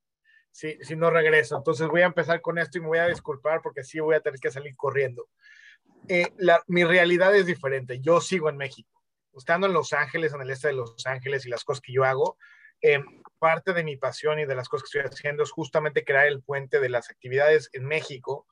si, 0.51 0.77
si 0.81 0.95
no 0.95 1.09
regreso. 1.09 1.57
Entonces 1.57 1.87
voy 1.87 2.01
a 2.01 2.07
empezar 2.07 2.41
con 2.41 2.57
esto 2.57 2.77
y 2.77 2.81
me 2.81 2.87
voy 2.87 2.99
a 2.99 3.07
disculpar 3.07 3.61
porque 3.61 3.83
sí 3.83 3.99
voy 3.99 4.15
a 4.15 4.21
tener 4.21 4.39
que 4.39 4.51
salir 4.51 4.75
corriendo. 4.75 5.27
Eh, 6.07 6.27
mi 6.67 6.83
realidad 6.83 7.35
es 7.35 7.45
diferente. 7.45 7.99
Yo 7.99 8.21
sigo 8.21 8.49
en 8.49 8.57
México. 8.57 8.89
Estando 9.35 9.67
en 9.67 9.73
Los 9.73 9.93
Ángeles, 9.93 10.33
en 10.33 10.41
el 10.41 10.49
este 10.49 10.69
de 10.69 10.73
Los 10.73 11.05
Ángeles 11.05 11.45
y 11.45 11.49
las 11.49 11.63
cosas 11.63 11.81
que 11.81 11.93
yo 11.93 12.03
hago, 12.03 12.37
eh, 12.81 13.01
parte 13.39 13.73
de 13.73 13.83
mi 13.83 13.95
pasión 13.95 14.39
y 14.39 14.45
de 14.45 14.55
las 14.55 14.67
cosas 14.67 14.89
que 14.89 14.99
estoy 14.99 15.11
haciendo 15.13 15.43
es 15.43 15.51
justamente 15.51 16.03
crear 16.03 16.27
el 16.27 16.41
puente 16.41 16.79
de 16.79 16.89
las 16.89 17.09
actividades 17.09 17.69
en 17.73 17.85
México 17.85 18.47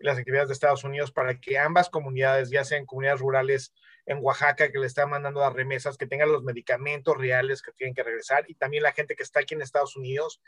y 0.00 0.04
las 0.04 0.18
actividades 0.18 0.48
de 0.48 0.54
Estados 0.54 0.82
Unidos 0.82 1.12
para 1.12 1.38
que 1.38 1.58
ambas 1.58 1.90
comunidades, 1.90 2.50
ya 2.50 2.64
sean 2.64 2.86
comunidades 2.86 3.20
rurales 3.20 3.74
en 4.06 4.18
Oaxaca 4.20 4.72
que 4.72 4.78
le 4.78 4.86
están 4.86 5.10
mandando 5.10 5.40
las 5.40 5.52
remesas, 5.52 5.96
que 5.96 6.06
tengan 6.06 6.32
los 6.32 6.42
medicamentos 6.42 7.16
reales 7.16 7.62
que 7.62 7.72
tienen 7.72 7.94
que 7.94 8.02
regresar 8.02 8.44
y 8.48 8.54
también 8.54 8.82
la 8.82 8.92
gente 8.92 9.14
que 9.14 9.22
está 9.22 9.40
aquí 9.40 9.54
en 9.54 9.62
Estados 9.62 9.96
Unidos, 9.96 10.40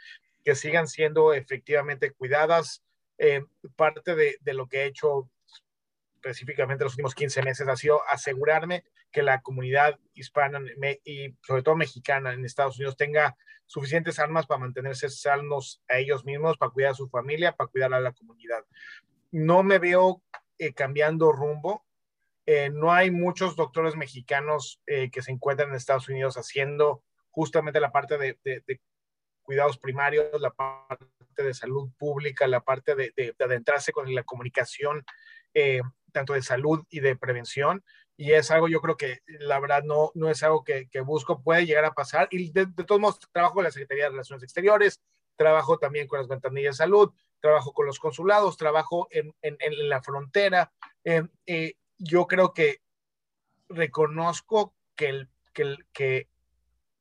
que 0.45 0.55
sigan 0.55 0.89
siendo 0.89 1.33
efectivamente 1.35 2.11
cuidadas. 2.13 2.83
Eh, 3.19 3.45
parte 3.77 4.17
de, 4.17 4.39
de, 4.41 4.55
lo 4.55 4.67
que 4.67 4.83
he 4.83 4.87
hecho 4.87 5.31
específicamente 6.15 6.85
los 6.85 6.95
últimos 6.95 7.15
15 7.15 7.43
meses 7.43 7.69
ha 7.69 7.77
sido 7.77 8.01
asegurarme 8.09 8.85
que 9.11 9.23
la 9.23 9.43
comunidad 9.43 9.99
hispana 10.15 10.61
y 11.05 11.35
sobre 11.43 11.63
todo 11.63 11.77
mexicana 11.77 12.33
en 12.33 12.45
Estados 12.45 12.79
Unidos 12.79 12.97
tenga 12.97 13.37
suficientes 13.67 14.19
armas 14.19 14.47
para 14.47 14.61
mantenerse 14.61 15.09
sanos 15.09 15.83
a 15.89 15.99
ellos 15.99 16.25
mismos, 16.25 16.59
para 16.59 16.71
cuidar 16.71 16.93
a 16.93 16.95
su 16.95 17.09
familia, 17.09 17.53
para 17.53 17.69
cuidar 17.69 17.93
a 17.93 18.01
la 18.01 18.13
comunidad. 18.13 18.65
No 19.33 19.63
me 19.63 19.79
veo 19.79 20.23
eh, 20.59 20.73
cambiando 20.73 21.33
rumbo 21.33 21.85
Eh, 22.47 22.71
no 22.71 22.93
hay 22.93 23.11
muchos 23.13 23.55
doctores 23.55 23.95
mexicanos 23.97 24.81
eh, 24.87 25.11
que 25.13 25.23
se 25.23 25.31
encuentran 25.31 25.71
en 25.71 25.77
Estados 25.77 26.09
Unidos 26.09 26.37
haciendo 26.37 27.05
justamente 27.31 27.81
la 27.81 27.93
parte 27.93 28.19
de, 28.19 28.37
cuidados 29.43 29.79
primarios, 29.79 30.41
la 30.41 30.51
parte 30.51 31.07
de 31.37 31.55
salud 31.55 31.91
pública, 31.97 32.49
la 32.49 32.61
parte 32.61 32.97
de, 32.97 33.35
adentrarse 33.39 33.93
con 33.93 34.13
la 34.13 34.25
comunicación, 34.25 35.05
tanto 36.13 36.33
de 36.35 36.43
salud 36.43 36.85
y 36.91 37.01
de 37.01 37.17
prevención. 37.17 37.85
Y 38.17 38.33
es 38.33 38.51
algo, 38.51 38.69
yo 38.69 38.81
creo 38.81 38.97
que 38.97 39.21
la 39.27 39.59
verdad 39.59 39.83
no, 39.83 40.13
no 40.15 40.29
es 40.29 40.43
algo 40.43 40.65
que, 40.65 40.89
busco, 41.05 41.43
puede 41.43 41.67
llegar 41.67 41.85
a 41.85 41.95
pasar. 41.95 42.29
Y 42.31 42.53
de, 42.53 42.67
todos 42.87 43.01
modos, 43.01 43.21
trabajo 43.33 43.55
con 43.55 43.65
la 43.65 43.71
Secretaría 43.71 44.05
de 44.05 44.11
Relaciones 44.11 44.43
Exteriores, 44.43 45.01
trabajo 45.37 45.79
también 45.79 46.07
con 46.07 46.19
las 46.19 46.29
ventanillas 46.29 46.75
de 46.77 46.85
salud, 46.85 47.13
trabajo 47.43 47.75
con 47.75 47.85
los 47.85 47.99
consulados, 47.99 48.57
trabajo 48.57 49.09
en, 49.11 49.35
la 49.89 50.01
frontera. 50.01 50.73
Eh, 51.05 51.75
yo 51.99 52.27
creo 52.27 52.55
que 52.55 52.79
reconozco 53.69 54.75
que 54.95 55.09
el, 55.09 55.29
que, 55.53 56.29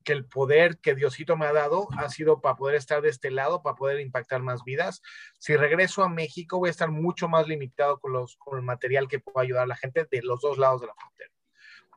el 0.06 0.26
poder 0.26 0.80
que 0.80 0.96
Diosito 0.96 1.38
me 1.38 1.46
ha 1.46 1.54
dado 1.54 1.88
ha 1.98 2.10
sido 2.10 2.42
para 2.42 2.56
poder 2.56 2.76
estar 2.76 3.02
de 3.02 3.10
este 3.10 3.32
lado, 3.32 3.62
para 3.62 3.76
poder 3.76 4.00
impactar 4.00 4.42
más 4.42 4.64
vidas. 4.64 5.02
Si 5.39 5.56
regreso 5.56 6.04
a 6.04 6.10
México, 6.10 6.58
voy 6.58 6.70
a 6.70 6.72
estar 6.72 6.92
mucho 6.92 7.30
más 7.30 7.48
limitado 7.48 8.00
con, 8.00 8.14
los, 8.14 8.36
con 8.38 8.58
el 8.58 8.64
material 8.64 9.08
que 9.08 9.20
pueda 9.20 9.44
ayudar 9.44 9.64
a 9.64 9.68
la 9.68 9.78
gente 9.78 10.08
de 10.10 10.22
los 10.24 10.42
dos 10.42 10.58
lados 10.58 10.82
de 10.82 10.88
la 10.88 10.96
frontera. 10.96 11.32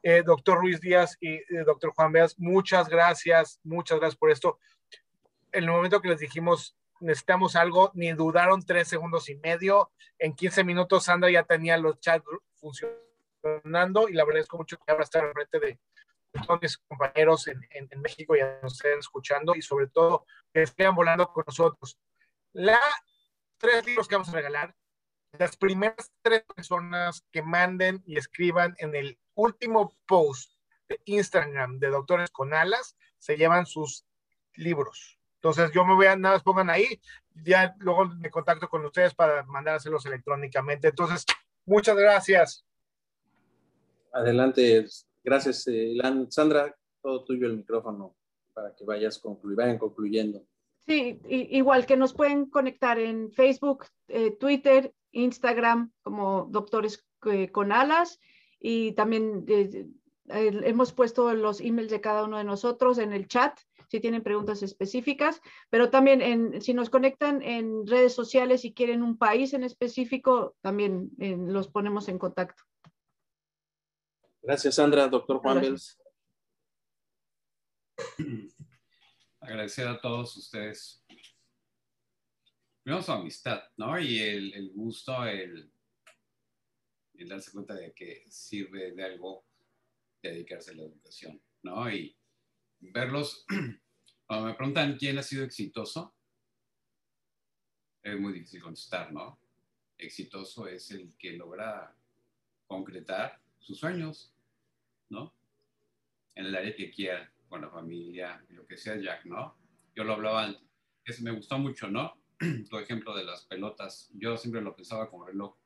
Eh, 0.03 0.22
doctor 0.22 0.59
Ruiz 0.59 0.80
Díaz 0.80 1.16
y 1.18 1.36
eh, 1.36 1.64
doctor 1.64 1.92
Juan 1.95 2.12
Beas, 2.12 2.38
muchas 2.38 2.90
gracias, 2.90 3.59
muchas 3.64 3.99
gracias 3.99 4.18
por 4.18 4.30
esto. 4.30 4.59
En 5.51 5.64
el 5.64 5.70
momento 5.70 6.03
que 6.03 6.09
les 6.09 6.20
dijimos 6.20 6.76
necesitamos 7.05 7.57
algo, 7.57 7.90
ni 7.94 8.12
dudaron 8.12 8.62
tres 8.62 8.88
segundos 8.88 9.28
y 9.28 9.36
medio. 9.36 9.90
En 10.18 10.34
15 10.34 10.64
minutos 10.64 11.05
Sandra 11.05 11.30
ya 11.30 11.44
tenía 11.44 11.76
los 11.76 12.00
chats 12.00 12.24
funcionando 12.55 14.09
y 14.09 14.14
la 14.14 14.24
verdad 14.24 14.42
es 14.42 14.48
que 14.48 14.57
mucho 14.57 14.76
que 14.78 14.90
ahora 14.90 15.05
estar 15.05 15.32
frente 15.32 15.61
de, 15.61 15.78
todos 16.46 16.61
mis 16.61 16.78
compañeros 16.78 17.46
en, 17.46 17.61
en, 17.70 18.00
México 18.00 18.34
ya 18.34 18.59
nos 18.62 18.74
estén 18.74 18.98
escuchando 18.98 19.55
y 19.55 19.62
sobre 19.62 19.86
todo 19.86 20.26
que 20.52 20.62
estén 20.62 20.94
volando 20.94 21.28
con 21.28 21.44
nosotros. 21.46 21.98
La 22.52 22.80
tres 23.59 23.86
libros 23.86 24.09
que 24.09 24.16
vamos 24.16 24.28
a 24.30 24.32
regalar, 24.32 24.74
las 25.38 25.57
primeras 25.57 26.12
tres 26.22 26.42
personas 26.55 27.24
que 27.30 27.42
manden 27.42 28.02
y 28.07 28.16
escriban 28.16 28.74
en 28.78 28.94
el 28.94 29.18
último 29.34 29.96
post 30.07 30.52
de 30.88 31.00
Instagram 31.05 31.78
de 31.78 31.88
Doctores 31.88 32.30
con 32.30 32.55
Alas 32.55 32.96
se 33.18 33.36
llevan 33.36 33.66
sus 33.66 34.05
libros. 34.55 35.18
Entonces 35.45 35.72
yo 35.74 35.84
me 35.84 35.95
voy 35.95 36.07
a, 36.07 36.16
nada 36.16 36.36
más 36.36 36.42
pongan 36.42 36.70
ahí, 36.70 36.99
ya 37.34 37.76
luego 37.80 38.07
me 38.07 38.30
contacto 38.30 38.66
con 38.66 38.82
ustedes 38.82 39.14
para 39.14 39.42
mandárselos 39.42 40.07
electrónicamente. 40.07 40.88
Entonces, 40.88 41.26
muchas 41.66 41.95
gracias. 41.99 42.64
Adelante, 44.11 44.86
Gracias, 45.22 45.66
eh, 45.66 45.99
Sandra, 46.30 46.74
todo 47.03 47.24
tuyo 47.24 47.47
el 47.47 47.59
micrófono 47.59 48.16
para 48.55 48.74
que 48.74 48.86
vayas 48.86 49.20
vayan 49.22 49.76
concluyendo. 49.76 50.42
Sí, 50.86 51.20
igual 51.28 51.84
que 51.84 51.99
nos 51.99 52.14
pueden 52.14 52.47
conectar 52.47 52.99
en 52.99 53.30
Facebook, 53.30 53.84
eh, 54.09 54.30
Twitter, 54.30 54.95
Instagram 55.12 55.92
como 56.03 56.49
Doctores 56.51 57.07
eh, 57.26 57.51
con 57.51 57.70
Alas 57.70 58.18
y 58.61 58.92
también 58.92 59.45
hemos 60.26 60.92
puesto 60.95 61.34
los 61.34 61.61
emails 61.61 61.90
de 61.90 62.01
cada 62.01 62.24
uno 62.24 62.38
de 62.38 62.45
nosotros 62.45 62.97
en 62.97 63.12
el 63.12 63.28
chat 63.28 63.59
si 63.95 64.01
tienen 64.01 64.24
preguntas 64.24 64.64
específicas, 64.64 65.40
pero 65.70 65.88
también 65.88 66.20
en, 66.20 66.61
si 66.61 66.74
nos 66.74 66.90
conectan 66.90 67.42
en 67.42 67.86
redes 67.86 68.12
sociales 68.12 68.64
y 68.64 68.74
quieren 68.74 69.05
un 69.05 69.16
país 69.16 69.55
en 69.55 69.62
específico, 69.62 70.57
también 70.62 71.12
los 71.16 71.68
ponemos 71.68 72.09
en 72.09 72.18
contacto. 72.18 72.64
Gracias, 74.42 74.74
Sandra. 74.74 75.07
Doctor 75.07 75.38
Juan 75.38 75.61
Bels. 75.61 75.97
Agradecer 79.40 79.86
a 79.86 80.01
todos 80.01 80.36
ustedes. 80.36 81.05
Primero 82.82 83.01
su 83.01 83.12
amistad, 83.12 83.62
¿no? 83.76 83.97
Y 84.01 84.18
el, 84.18 84.72
gusto, 84.74 85.24
el, 85.24 85.72
darse 87.28 87.53
cuenta 87.53 87.74
de 87.74 87.95
que 87.95 88.24
sirve 88.28 88.90
de 88.90 89.05
algo 89.05 89.47
dedicarse 90.20 90.72
a 90.72 90.74
la 90.74 90.82
educación, 90.82 91.40
¿no? 91.62 91.88
Y 91.88 92.18
verlos, 92.92 93.47
cuando 94.27 94.47
me 94.47 94.55
preguntan 94.55 94.97
quién 94.97 95.18
ha 95.18 95.22
sido 95.22 95.45
exitoso, 95.45 96.14
es 98.03 98.18
muy 98.18 98.33
difícil 98.33 98.62
contestar, 98.62 99.12
¿no? 99.12 99.39
Exitoso 99.97 100.66
es 100.66 100.91
el 100.91 101.16
que 101.16 101.33
logra 101.33 101.95
concretar 102.66 103.41
sus 103.59 103.79
sueños, 103.79 104.33
¿no? 105.09 105.35
En 106.35 106.47
el 106.47 106.55
área 106.55 106.75
que 106.75 106.91
quiera, 106.91 107.33
con 107.49 107.61
la 107.61 107.70
familia, 107.70 108.45
lo 108.51 108.66
que 108.66 108.77
sea, 108.77 108.97
Jack, 108.97 109.27
¿no? 109.27 109.57
Yo 109.95 110.05
lo 110.05 110.14
hablaba 110.14 110.45
antes, 110.45 110.62
es, 111.05 111.22
me 111.22 111.31
gustó 111.31 111.59
mucho, 111.59 111.89
¿no? 111.89 112.14
tu 112.70 112.79
ejemplo 112.79 113.14
de 113.16 113.25
las 113.25 113.45
pelotas, 113.45 114.11
yo 114.14 114.37
siempre 114.37 114.61
lo 114.61 114.75
pensaba 114.75 115.09
como 115.09 115.27
reloj, 115.27 115.57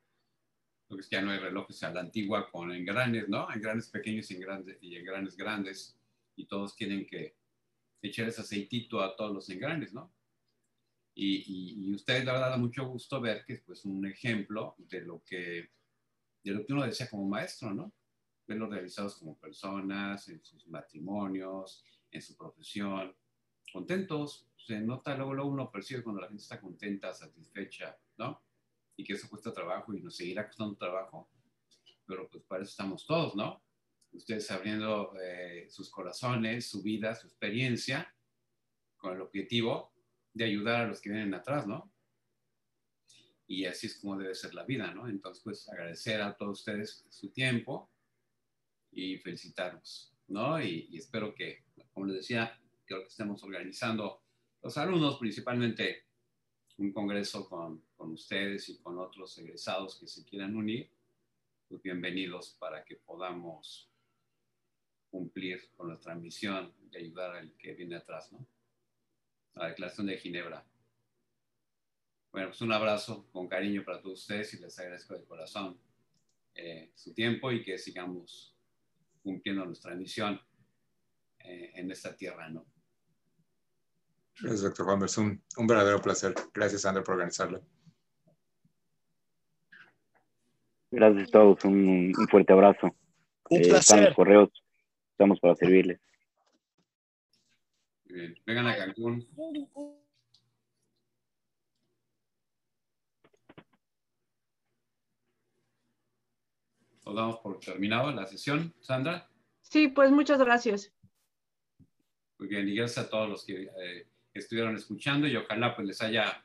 lo 0.89 0.97
que 0.97 1.01
es 1.03 1.09
que 1.09 1.17
ya 1.17 1.23
no 1.23 1.31
hay 1.31 1.39
relojes 1.39 1.83
a 1.83 1.93
la 1.93 2.01
antigua 2.01 2.51
con 2.51 2.73
engranes, 2.73 3.29
¿no? 3.29 3.51
Engranes 3.53 3.89
pequeños 3.89 4.31
y 4.31 4.37
engranes, 4.37 4.79
y 4.81 4.97
engranes 4.97 5.37
grandes, 5.37 5.99
y 6.37 6.47
todos 6.47 6.77
tienen 6.77 7.07
que 7.07 7.37
echar 8.03 8.29
ese 8.29 8.41
aceitito 8.41 9.01
a 9.01 9.17
todos 9.17 9.33
los 9.33 9.49
engranes, 9.51 9.93
¿no? 9.93 10.13
Y, 11.15 11.89
y, 11.89 11.95
ustedes, 11.95 12.25
la 12.25 12.33
verdad, 12.33 12.51
da 12.51 12.57
mucho 12.57 12.87
gusto 12.87 13.21
ver 13.21 13.45
que 13.45 13.55
es 13.55 13.63
pues, 13.63 13.85
un 13.85 14.07
ejemplo 14.07 14.77
de 14.79 15.01
lo 15.01 15.23
que 15.25 15.71
de 16.45 16.53
lo 16.53 16.65
que 16.65 16.73
uno 16.73 16.85
decía 16.87 17.11
como 17.11 17.29
maestro, 17.29 17.75
¿no? 17.75 17.93
verlos 18.49 18.71
realizados 18.71 19.17
como 19.17 19.37
personas, 19.37 20.27
en 20.29 20.43
sus 20.43 20.67
matrimonios, 20.67 21.85
en 22.11 22.23
su 22.23 22.35
profesión, 22.35 23.15
contentos. 23.71 24.49
Se 24.57 24.81
nota 24.81 25.15
luego, 25.15 25.35
luego 25.35 25.51
uno 25.51 25.71
percibe 25.71 26.03
cuando 26.03 26.23
la 26.23 26.29
gente 26.29 26.43
está 26.43 26.61
contenta, 26.61 27.13
satisfecha, 27.13 27.97
¿no? 28.17 28.43
Y 28.97 29.05
que 29.05 29.13
eso 29.13 29.29
cuesta 29.29 29.53
trabajo 29.53 29.95
y 29.95 30.01
nos 30.01 30.17
seguirá 30.17 30.47
costando 30.47 30.77
trabajo. 30.77 31.29
Pero 32.07 32.29
pues 32.29 32.43
para 32.45 32.63
eso 32.63 32.71
estamos 32.71 33.07
todos, 33.07 33.37
¿no? 33.37 33.63
Ustedes 34.13 34.51
abriendo 34.51 35.15
eh, 35.21 35.67
sus 35.71 35.91
corazones, 35.91 36.69
su 36.69 36.83
vida, 36.83 37.15
su 37.15 37.27
experiencia, 37.27 38.15
con 38.97 39.15
el 39.15 39.21
objetivo 39.21 39.93
de 40.33 40.45
ayudar 40.45 40.83
a 40.83 40.87
los 40.89 41.01
que 41.01 41.11
vienen 41.11 41.35
atrás, 41.35 41.67
¿no? 41.67 41.93
Y 43.47 43.65
así 43.65 43.87
es 43.87 43.99
como 43.99 44.19
debe 44.19 44.35
ser 44.35 44.55
la 44.55 44.65
vida, 44.65 44.93
¿no? 44.93 45.09
Entonces, 45.09 45.43
pues 45.43 45.69
agradecer 45.69 46.21
a 46.21 46.37
todos 46.37 46.59
ustedes 46.59 47.07
su 47.09 47.31
tiempo, 47.31 47.91
y 48.93 49.19
felicitarlos, 49.19 50.13
¿no? 50.29 50.63
Y, 50.63 50.97
espero 50.97 51.35
que, 51.35 51.65
como 51.93 52.07
les 52.07 52.17
decía, 52.17 52.59
creo 52.85 53.03
que 53.03 53.09
estemos 53.09 53.43
organizando 53.43 54.23
los 54.63 54.77
alumnos, 54.77 55.19
principalmente 55.19 56.07
un 56.79 56.93
congreso 56.93 57.49
con, 57.49 57.85
con 57.97 58.13
ustedes 58.13 58.69
y 58.69 58.79
con 58.79 58.99
otros 58.99 59.37
egresados 59.39 59.99
que 59.99 60.07
se 60.07 60.25
quieran 60.25 60.57
unir, 60.57 60.91
pues 61.69 61.83
bienvenidos 61.83 62.57
para 62.59 62.85
que 62.85 62.97
podamos 62.97 63.88
cumplir 65.11 65.71
con 65.77 65.89
nuestra 65.89 66.15
misión 66.15 66.73
de 66.91 66.99
ayudar 66.99 67.37
al 67.37 67.53
que 67.57 67.75
viene 67.75 67.97
atrás, 67.97 68.33
¿no? 68.33 68.47
La 69.55 69.69
Declaración 69.69 70.07
de 70.07 70.19
Ginebra. 70.19 70.65
Bueno, 72.31 72.49
pues 72.49 72.61
un 72.61 72.73
abrazo 72.73 73.27
con 73.33 73.49
cariño 73.49 73.83
para 73.85 74.01
todos 74.01 74.21
ustedes 74.21 74.53
y 74.55 74.59
les 74.59 74.79
agradezco 74.79 75.15
de 75.15 75.25
corazón 75.25 75.81
eh, 76.55 76.93
su 76.95 77.15
tiempo 77.15 77.51
y 77.51 77.63
que 77.63 77.79
sigamos 77.79 78.55
cumpliendo 79.23 79.65
nuestra 79.65 79.95
misión 79.95 80.41
eh, 81.41 81.73
en 81.75 81.91
esta 81.91 82.17
tierra, 82.17 82.49
¿no? 82.49 82.67
Gracias, 84.41 84.63
doctor 84.63 84.87
Juan. 84.87 85.03
Es 85.05 85.19
un, 85.19 85.43
un 85.57 85.67
verdadero 85.67 86.01
placer. 86.01 86.35
Gracias, 86.55 86.83
Sandra, 86.83 87.03
por 87.03 87.15
organizarlo. 87.15 87.63
Gracias 90.91 91.29
a 91.29 91.33
todos. 91.33 91.65
Un, 91.65 92.13
fuerte 92.31 92.53
abrazo. 92.53 92.95
Un 93.51 93.59
eh, 93.63 93.69
placer. 93.69 94.05
los 94.05 94.15
correos. 94.15 94.51
Estamos 95.19 95.41
para 95.41 95.57
servirles. 95.57 96.01
Bien. 98.05 98.39
Vengan 98.47 98.69
a 98.69 98.77
Cancún. 98.77 99.27
damos 107.05 107.41
por 107.41 107.59
terminado 107.59 108.13
la 108.13 108.27
sesión. 108.29 108.73
Sandra. 108.81 109.29
Sí, 109.61 109.89
pues 109.89 110.13
muchas 110.13 110.39
gracias. 110.39 110.93
Muy 112.39 112.47
bien, 112.47 112.69
y 112.69 112.77
gracias 112.77 113.07
a 113.07 113.11
todos 113.11 113.29
los 113.29 113.45
que 113.45 113.65
eh, 113.65 114.07
estuvieron 114.33 114.77
escuchando 114.77 115.27
y 115.27 115.35
ojalá 115.35 115.75
pues 115.75 115.89
les 115.89 116.01
haya 116.01 116.45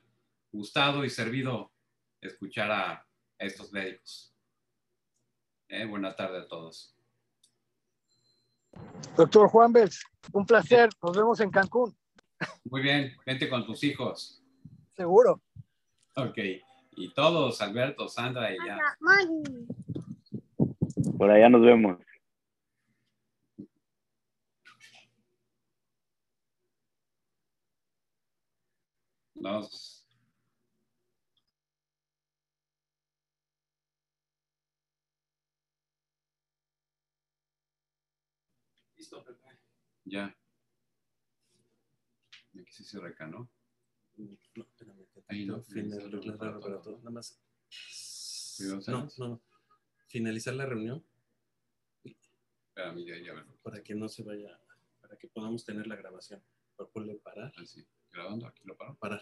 gustado 0.51 1.05
y 1.05 1.11
servido 1.11 1.71
escuchar 2.21 2.71
a, 2.71 3.07
estos 3.38 3.71
médicos. 3.71 4.34
Eh, 5.67 5.86
buena 5.86 6.15
tarde 6.15 6.39
a 6.39 6.47
todos. 6.47 6.95
Doctor 9.15 9.47
Juan 9.49 9.71
Bels, 9.71 10.03
un 10.32 10.45
placer. 10.45 10.89
Nos 11.01 11.15
vemos 11.15 11.39
en 11.39 11.51
Cancún. 11.51 11.95
Muy 12.65 12.82
bien, 12.82 13.15
vente 13.26 13.49
con 13.49 13.65
tus 13.65 13.84
hijos. 13.84 14.43
Seguro. 14.95 15.41
Ok, 16.15 16.38
y 16.95 17.13
todos, 17.13 17.61
Alberto, 17.61 18.07
Sandra 18.07 18.53
y 18.53 18.57
ya. 18.65 18.78
Por 21.17 21.32
allá 21.32 21.49
nos 21.49 21.61
vemos. 21.61 21.97
Nos. 29.36 30.02
Ya. 40.05 40.35
Aquí 42.59 42.71
se 42.83 42.97
acá, 43.07 43.27
¿no? 43.27 43.49
No, 44.17 44.63
espérame. 44.63 45.05
Ahí 45.27 45.45
no, 45.45 45.61
Final- 45.63 46.37
para 46.37 46.59
todo, 46.59 46.97
Nada 46.99 47.09
más. 47.09 47.39
¿Cuidado, 48.57 48.81
No, 48.87 49.09
no, 49.17 49.27
no. 49.27 49.41
Finalizar 50.07 50.53
la 50.53 50.65
reunión 50.67 51.03
Espérame, 52.03 53.03
ya, 53.05 53.17
ya, 53.17 53.33
verlo. 53.33 53.55
para 53.63 53.81
que 53.83 53.95
no 53.95 54.07
se 54.09 54.23
vaya, 54.23 54.59
para 55.01 55.17
que 55.17 55.27
podamos 55.27 55.65
tener 55.65 55.87
la 55.87 55.95
grabación. 55.95 56.43
Por 56.75 56.89
ponle 56.91 57.15
parar, 57.15 57.51
Así. 57.57 57.85
Grabando, 58.11 58.45
aquí 58.47 58.61
lo 58.65 58.75
paro. 58.77 58.95
parar. 58.95 59.21